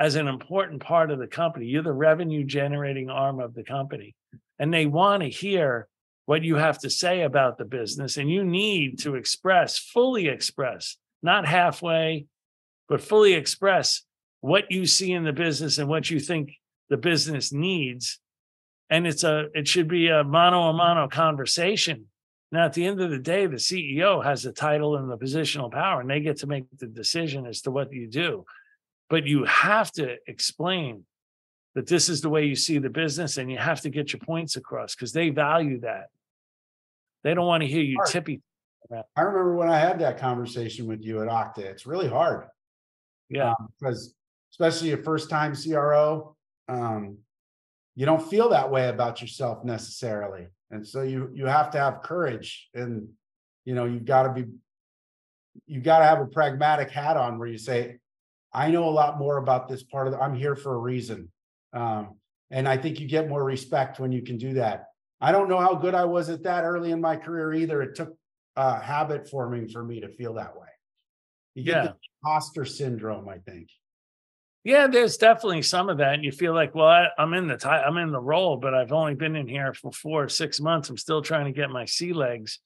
as 0.01 0.16
an 0.16 0.26
important 0.26 0.82
part 0.82 1.12
of 1.12 1.20
the 1.20 1.28
company. 1.28 1.66
You're 1.66 1.84
the 1.84 1.92
revenue 1.92 2.42
generating 2.42 3.09
arm 3.09 3.38
of 3.38 3.55
the 3.55 3.62
company. 3.62 4.16
And 4.59 4.74
they 4.74 4.86
want 4.86 5.22
to 5.22 5.28
hear 5.28 5.86
what 6.29 6.45
you 6.45 6.57
have 6.57 6.79
to 6.79 6.91
say 6.91 7.22
about 7.22 7.57
the 7.57 7.64
business 7.64 8.18
and 8.18 8.31
you 8.31 8.45
need 8.45 8.99
to 8.99 9.14
express 9.14 9.79
fully 9.79 10.29
express 10.29 10.99
not 11.22 11.47
halfway 11.47 12.26
but 12.87 13.01
fully 13.01 13.33
express 13.33 14.03
what 14.41 14.70
you 14.70 14.85
see 14.85 15.12
in 15.12 15.24
the 15.24 15.33
business 15.33 15.79
and 15.79 15.89
what 15.89 16.11
you 16.11 16.20
think 16.20 16.53
the 16.91 16.99
business 16.99 17.51
needs. 17.51 18.18
And 18.91 19.07
it's 19.07 19.24
a 19.24 19.47
it 19.55 19.66
should 19.66 19.89
be 19.89 20.09
a 20.09 20.22
mano 20.22 20.68
a 20.68 20.72
mano 20.74 21.09
conversation. 21.09 22.07
Now 22.53 22.66
at 22.66 22.74
the 22.74 22.85
end 22.85 23.01
of 23.01 23.11
the 23.11 23.18
day 23.18 23.47
the 23.47 23.57
ceo 23.57 24.22
has 24.22 24.43
the 24.43 24.53
title 24.53 24.97
and 24.97 25.11
the 25.11 25.18
positional 25.18 25.70
power 25.70 26.03
and 26.03 26.11
they 26.11 26.20
get 26.20 26.39
to 26.39 26.47
make 26.47 26.64
the 26.79 26.87
decision 26.87 27.47
as 27.47 27.62
to 27.62 27.70
what 27.70 27.91
you 27.91 28.07
do. 28.07 28.45
But 29.11 29.26
you 29.26 29.45
have 29.45 29.91
to 29.93 30.16
explain 30.26 31.05
that 31.74 31.87
this 31.87 32.11
is 32.11 32.20
the 32.20 32.29
way 32.29 32.45
you 32.45 32.55
see 32.55 32.76
the 32.79 32.91
business 32.91 33.39
and 33.39 33.51
you 33.51 33.57
have 33.57 33.81
to 33.83 33.91
get 33.91 34.12
your 34.12 34.20
points 34.20 34.57
across 34.57 34.95
because 34.95 35.12
they 35.14 35.31
value 35.31 35.81
that 35.81 36.09
they 37.29 37.35
don't 37.35 37.47
want 37.47 37.62
to 37.62 37.66
hear 37.66 37.83
you 37.83 37.99
tippy. 38.07 38.41
I 38.91 39.20
remember 39.20 39.55
when 39.55 39.68
I 39.68 39.79
had 39.79 39.99
that 39.99 40.18
conversation 40.18 40.87
with 40.87 41.03
you 41.03 41.20
at 41.20 41.29
Okta. 41.29 41.59
It's 41.59 41.87
really 41.87 42.09
hard. 42.09 42.47
Yeah. 43.29 43.51
Um, 43.51 43.68
because 43.79 44.14
especially 44.51 44.93
a 44.93 44.97
first 44.97 45.29
time 45.29 45.55
CRO, 45.55 46.35
um, 46.68 47.18
you 47.97 48.07
don't 48.07 48.26
feel 48.31 48.49
that 48.49 48.70
way 48.70 48.89
about 48.89 49.20
yourself 49.20 49.62
necessarily. 49.62 50.47
And 50.70 50.87
so 50.87 51.03
you 51.03 51.31
you 51.35 51.45
have 51.45 51.70
to 51.72 51.79
have 51.79 52.03
courage 52.03 52.70
and 52.72 53.09
you 53.66 53.74
know 53.74 53.85
you've 53.85 54.07
got 54.07 54.22
to 54.22 54.33
be 54.33 54.47
you've 55.66 55.85
got 55.85 55.99
to 55.99 56.07
have 56.07 56.20
a 56.20 56.26
pragmatic 56.26 56.89
hat 56.91 57.18
on 57.18 57.39
where 57.39 57.49
you 57.49 57.59
say, 57.59 57.99
I 58.55 58.70
know 58.70 58.89
a 58.89 58.91
lot 58.91 59.18
more 59.18 59.37
about 59.37 59.68
this 59.68 59.83
part 59.83 60.07
of 60.07 60.14
the, 60.14 60.18
I'm 60.18 60.35
here 60.35 60.57
for 60.57 60.74
a 60.74 60.79
reason. 60.79 61.31
Um, 61.74 62.16
and 62.51 62.66
I 62.66 62.79
think 62.79 63.01
you 63.01 63.07
get 63.07 63.29
more 63.29 63.45
respect 63.45 64.01
when 64.01 64.12
you 64.12 64.22
can 64.22 64.39
do 64.39 64.55
that. 64.55 64.87
I 65.21 65.33
don't 65.33 65.49
know 65.49 65.59
how 65.59 65.75
good 65.75 65.95
I 65.95 66.05
was 66.05 66.29
at 66.29 66.45
that 66.45 66.64
early 66.64 66.93
in 66.93 67.01
my 67.01 67.16
career 67.16 67.53
either. 67.53 67.83
It 67.83 67.97
took 67.97 68.16
uh, 68.57 68.81
habit 68.81 69.29
forming 69.29 69.69
for 69.69 69.83
me 69.83 70.01
to 70.01 70.09
feel 70.09 70.35
that 70.35 70.57
way. 70.57 70.69
You 71.55 71.64
get 71.64 71.77
yeah. 71.77 71.83
the 71.83 71.95
imposter 72.23 72.64
syndrome, 72.64 73.29
I 73.29 73.39
think. 73.39 73.69
Yeah, 74.64 74.87
there's 74.87 75.16
definitely 75.16 75.62
some 75.62 75.89
of 75.89 75.99
that. 75.99 76.14
And 76.14 76.25
you 76.25 76.31
feel 76.31 76.55
like, 76.55 76.75
well, 76.75 76.87
I, 76.87 77.09
am 77.19 77.33
in 77.35 77.49
the 77.49 77.57
t- 77.57 77.69
I'm 77.69 77.97
in 77.97 78.12
the 78.12 78.21
role, 78.21 78.57
but 78.57 78.75
I've 78.75 78.93
only 78.93 79.14
been 79.14 79.35
in 79.35 79.49
here 79.49 79.73
for 79.73 79.91
four 79.93 80.25
or 80.25 80.29
six 80.29 80.61
months. 80.61 80.91
I'm 80.91 80.97
still 80.97 81.23
trying 81.23 81.47
to 81.47 81.53
get 81.53 81.71
my 81.71 81.85
sea 81.85 82.12
legs. 82.12 82.61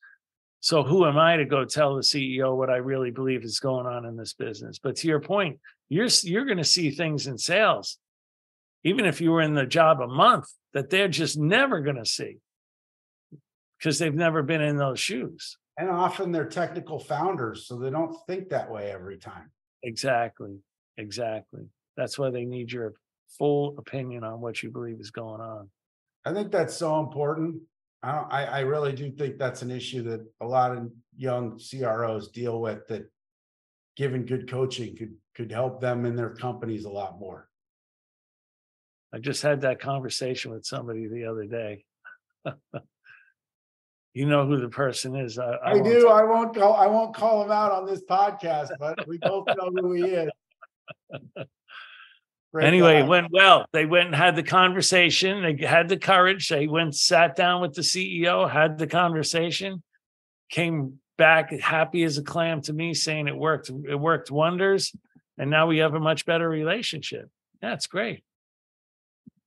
So 0.61 0.83
who 0.83 1.07
am 1.07 1.19
I 1.19 1.37
to 1.37 1.45
go 1.45 1.65
tell 1.65 1.97
the 1.97 2.03
CEO 2.03 2.57
what 2.57 2.71
I 2.71 2.77
really 2.77 3.11
believe 3.11 3.45
is 3.45 3.61
going 3.61 3.87
on 3.87 4.05
in 4.05 4.17
this 4.17 4.33
business? 4.33 4.79
But 4.79 4.97
to 4.97 5.09
your 5.09 5.21
point, 5.21 5.59
you're 5.89 6.09
you're 6.23 6.45
going 6.45 6.59
to 6.59 6.65
see 6.65 6.91
things 6.91 7.27
in 7.27 7.37
sales 7.37 7.99
even 8.85 9.05
if 9.05 9.21
you 9.21 9.31
were 9.31 9.43
in 9.43 9.55
the 9.55 9.67
job 9.67 10.01
a 10.01 10.09
month, 10.09 10.47
that 10.75 10.91
they're 10.91 11.09
just 11.09 11.39
never 11.39 11.81
going 11.81 11.97
to 11.97 12.07
see 12.07 12.39
because 13.79 13.99
they've 13.99 14.15
never 14.15 14.43
been 14.43 14.61
in 14.61 14.77
those 14.77 15.01
shoes. 15.01 15.59
And 15.79 15.91
often 15.91 16.33
they're 16.33 16.47
technical 16.47 16.99
founders, 16.99 17.67
so 17.67 17.79
they 17.79 17.91
don't 17.91 18.15
think 18.27 18.51
that 18.51 18.71
way 18.71 18.91
every 18.91 19.19
time. 19.19 19.51
Exactly. 19.83 20.59
Exactly. 20.99 21.63
That's 21.97 22.19
why 22.19 22.31
they 22.31 22.45
need 22.45 22.71
your 22.71 22.95
full 23.39 23.77
opinion 23.79 24.25
on 24.25 24.41
what 24.41 24.63
you 24.63 24.71
believe 24.71 25.01
is 25.01 25.11
going 25.11 25.41
on. 25.41 25.69
I 26.25 26.33
think 26.33 26.53
that's 26.53 26.77
so 26.77 27.01
important. 27.01 27.61
I, 28.03 28.13
don't, 28.13 28.33
I, 28.33 28.45
I 28.45 28.61
really 28.61 28.93
do 28.93 29.11
think 29.11 29.39
that's 29.39 29.63
an 29.63 29.71
issue 29.71 30.03
that 30.05 30.25
a 30.41 30.47
lot 30.47 30.77
of 30.77 30.91
young 31.17 31.59
CROs 31.59 32.29
deal 32.29 32.61
with. 32.61 32.87
That 32.89 33.11
given 33.97 34.25
good 34.25 34.51
coaching 34.51 34.97
could 34.97 35.15
could 35.35 35.51
help 35.51 35.81
them 35.81 36.05
in 36.05 36.15
their 36.15 36.35
companies 36.35 36.85
a 36.85 36.91
lot 36.91 37.19
more. 37.19 37.49
I 39.15 39.19
just 39.19 39.43
had 39.43 39.61
that 39.63 39.81
conversation 39.81 40.53
with 40.53 40.65
somebody 40.65 41.07
the 41.07 41.27
other 41.27 41.45
day. 41.45 41.85
you 44.15 44.27
know 44.27 44.47
who 44.47 44.59
the 44.59 44.69
person 44.69 45.17
is. 45.17 45.39
I, 45.39 45.53
I, 45.53 45.71
I 45.73 45.81
do. 45.81 46.09
I 46.09 46.25
won't 46.25 46.55
call. 46.55 46.75
I 46.75 46.87
won't 46.87 47.15
call 47.15 47.45
him 47.45 47.51
out 47.51 47.73
on 47.73 47.87
this 47.87 48.03
podcast, 48.09 48.71
but 48.79 49.07
we 49.07 49.19
both 49.19 49.47
know 49.49 49.71
who 49.75 49.93
he 49.93 50.03
is. 50.05 50.31
Great 52.53 52.67
anyway, 52.67 53.01
it 53.01 53.07
went 53.07 53.29
well. 53.31 53.65
They 53.73 53.87
went 53.87 54.09
and 54.09 54.15
had 54.15 54.37
the 54.37 54.43
conversation. 54.43 55.43
They 55.43 55.65
had 55.65 55.89
the 55.89 55.97
courage. 55.97 56.51
They 56.51 56.67
went, 56.67 56.95
sat 56.95 57.35
down 57.35 57.63
with 57.63 57.73
the 57.73 57.81
CEO, 57.81 58.51
had 58.51 58.77
the 58.77 58.87
conversation, 58.87 59.83
came 60.51 60.99
back 61.17 61.51
happy 61.61 62.03
as 62.03 62.19
a 62.19 62.23
clam 62.23 62.61
to 62.63 62.75
me, 62.75 62.93
saying 62.93 63.27
it 63.27 63.37
worked. 63.37 63.71
It 63.71 63.99
worked 63.99 64.31
wonders, 64.31 64.95
and 65.39 65.51
now 65.51 65.67
we 65.67 65.79
have 65.79 65.95
a 65.95 66.01
much 66.01 66.27
better 66.27 66.47
relationship. 66.47 67.31
That's 67.63 67.87
great. 67.87 68.23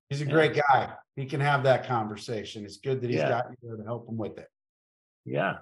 He's 0.09 0.21
a 0.21 0.25
great 0.25 0.53
guy. 0.55 0.93
He 1.15 1.25
can 1.25 1.39
have 1.39 1.63
that 1.63 1.87
conversation. 1.87 2.65
It's 2.65 2.77
good 2.77 3.01
that 3.01 3.09
he's 3.09 3.19
yeah. 3.19 3.29
got 3.29 3.45
you 3.49 3.57
there 3.63 3.77
to 3.77 3.83
help 3.83 4.07
him 4.07 4.17
with 4.17 4.37
it. 4.37 4.49
Yeah. 5.25 5.57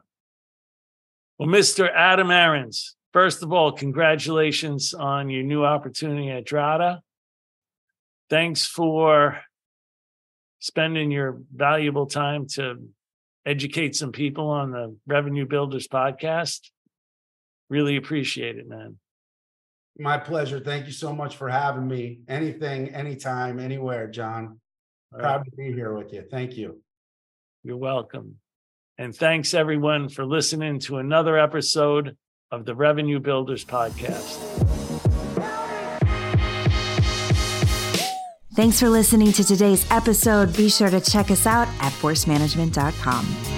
Well, 1.37 1.47
Mr. 1.47 1.89
Adam 1.93 2.29
Aarons, 2.29 2.95
first 3.13 3.43
of 3.43 3.53
all, 3.53 3.71
congratulations 3.71 4.93
on 4.93 5.29
your 5.29 5.43
new 5.43 5.63
opportunity 5.63 6.29
at 6.29 6.45
Drata 6.45 6.99
thanks 8.33 8.65
for 8.65 9.39
spending 10.59 11.11
your 11.11 11.39
valuable 11.53 12.07
time 12.07 12.47
to 12.47 12.89
educate 13.45 13.95
some 13.95 14.11
people 14.11 14.49
on 14.49 14.71
the 14.71 14.95
Revenue 15.05 15.45
Builders 15.45 15.87
podcast. 15.87 16.71
Really 17.69 17.95
appreciate 17.95 18.57
it, 18.57 18.67
man. 18.67 18.97
My 19.97 20.17
pleasure. 20.17 20.59
Thank 20.59 20.87
you 20.87 20.91
so 20.91 21.13
much 21.13 21.37
for 21.37 21.49
having 21.49 21.87
me. 21.87 22.21
Anything, 22.27 22.89
anytime, 22.89 23.59
anywhere, 23.59 24.07
John. 24.07 24.59
Proud 25.11 25.37
right. 25.37 25.45
to 25.45 25.51
be 25.51 25.71
here 25.71 25.93
with 25.93 26.11
you. 26.11 26.23
Thank 26.29 26.57
you. 26.57 26.81
You're 27.63 27.77
welcome. 27.77 28.37
And 28.97 29.15
thanks 29.15 29.53
everyone 29.53 30.09
for 30.09 30.25
listening 30.25 30.79
to 30.81 30.97
another 30.97 31.37
episode 31.37 32.17
of 32.51 32.65
the 32.65 32.75
Revenue 32.75 33.19
Builders 33.19 33.65
podcast. 33.65 34.39
Thanks 38.55 38.79
for 38.79 38.87
listening 38.87 39.31
to 39.33 39.43
today's 39.43 39.89
episode. 39.89 40.55
Be 40.55 40.69
sure 40.69 40.91
to 40.91 41.01
check 41.01 41.31
us 41.31 41.47
out 41.47 41.67
at 41.79 41.91
forcemanagement.com. 41.93 43.52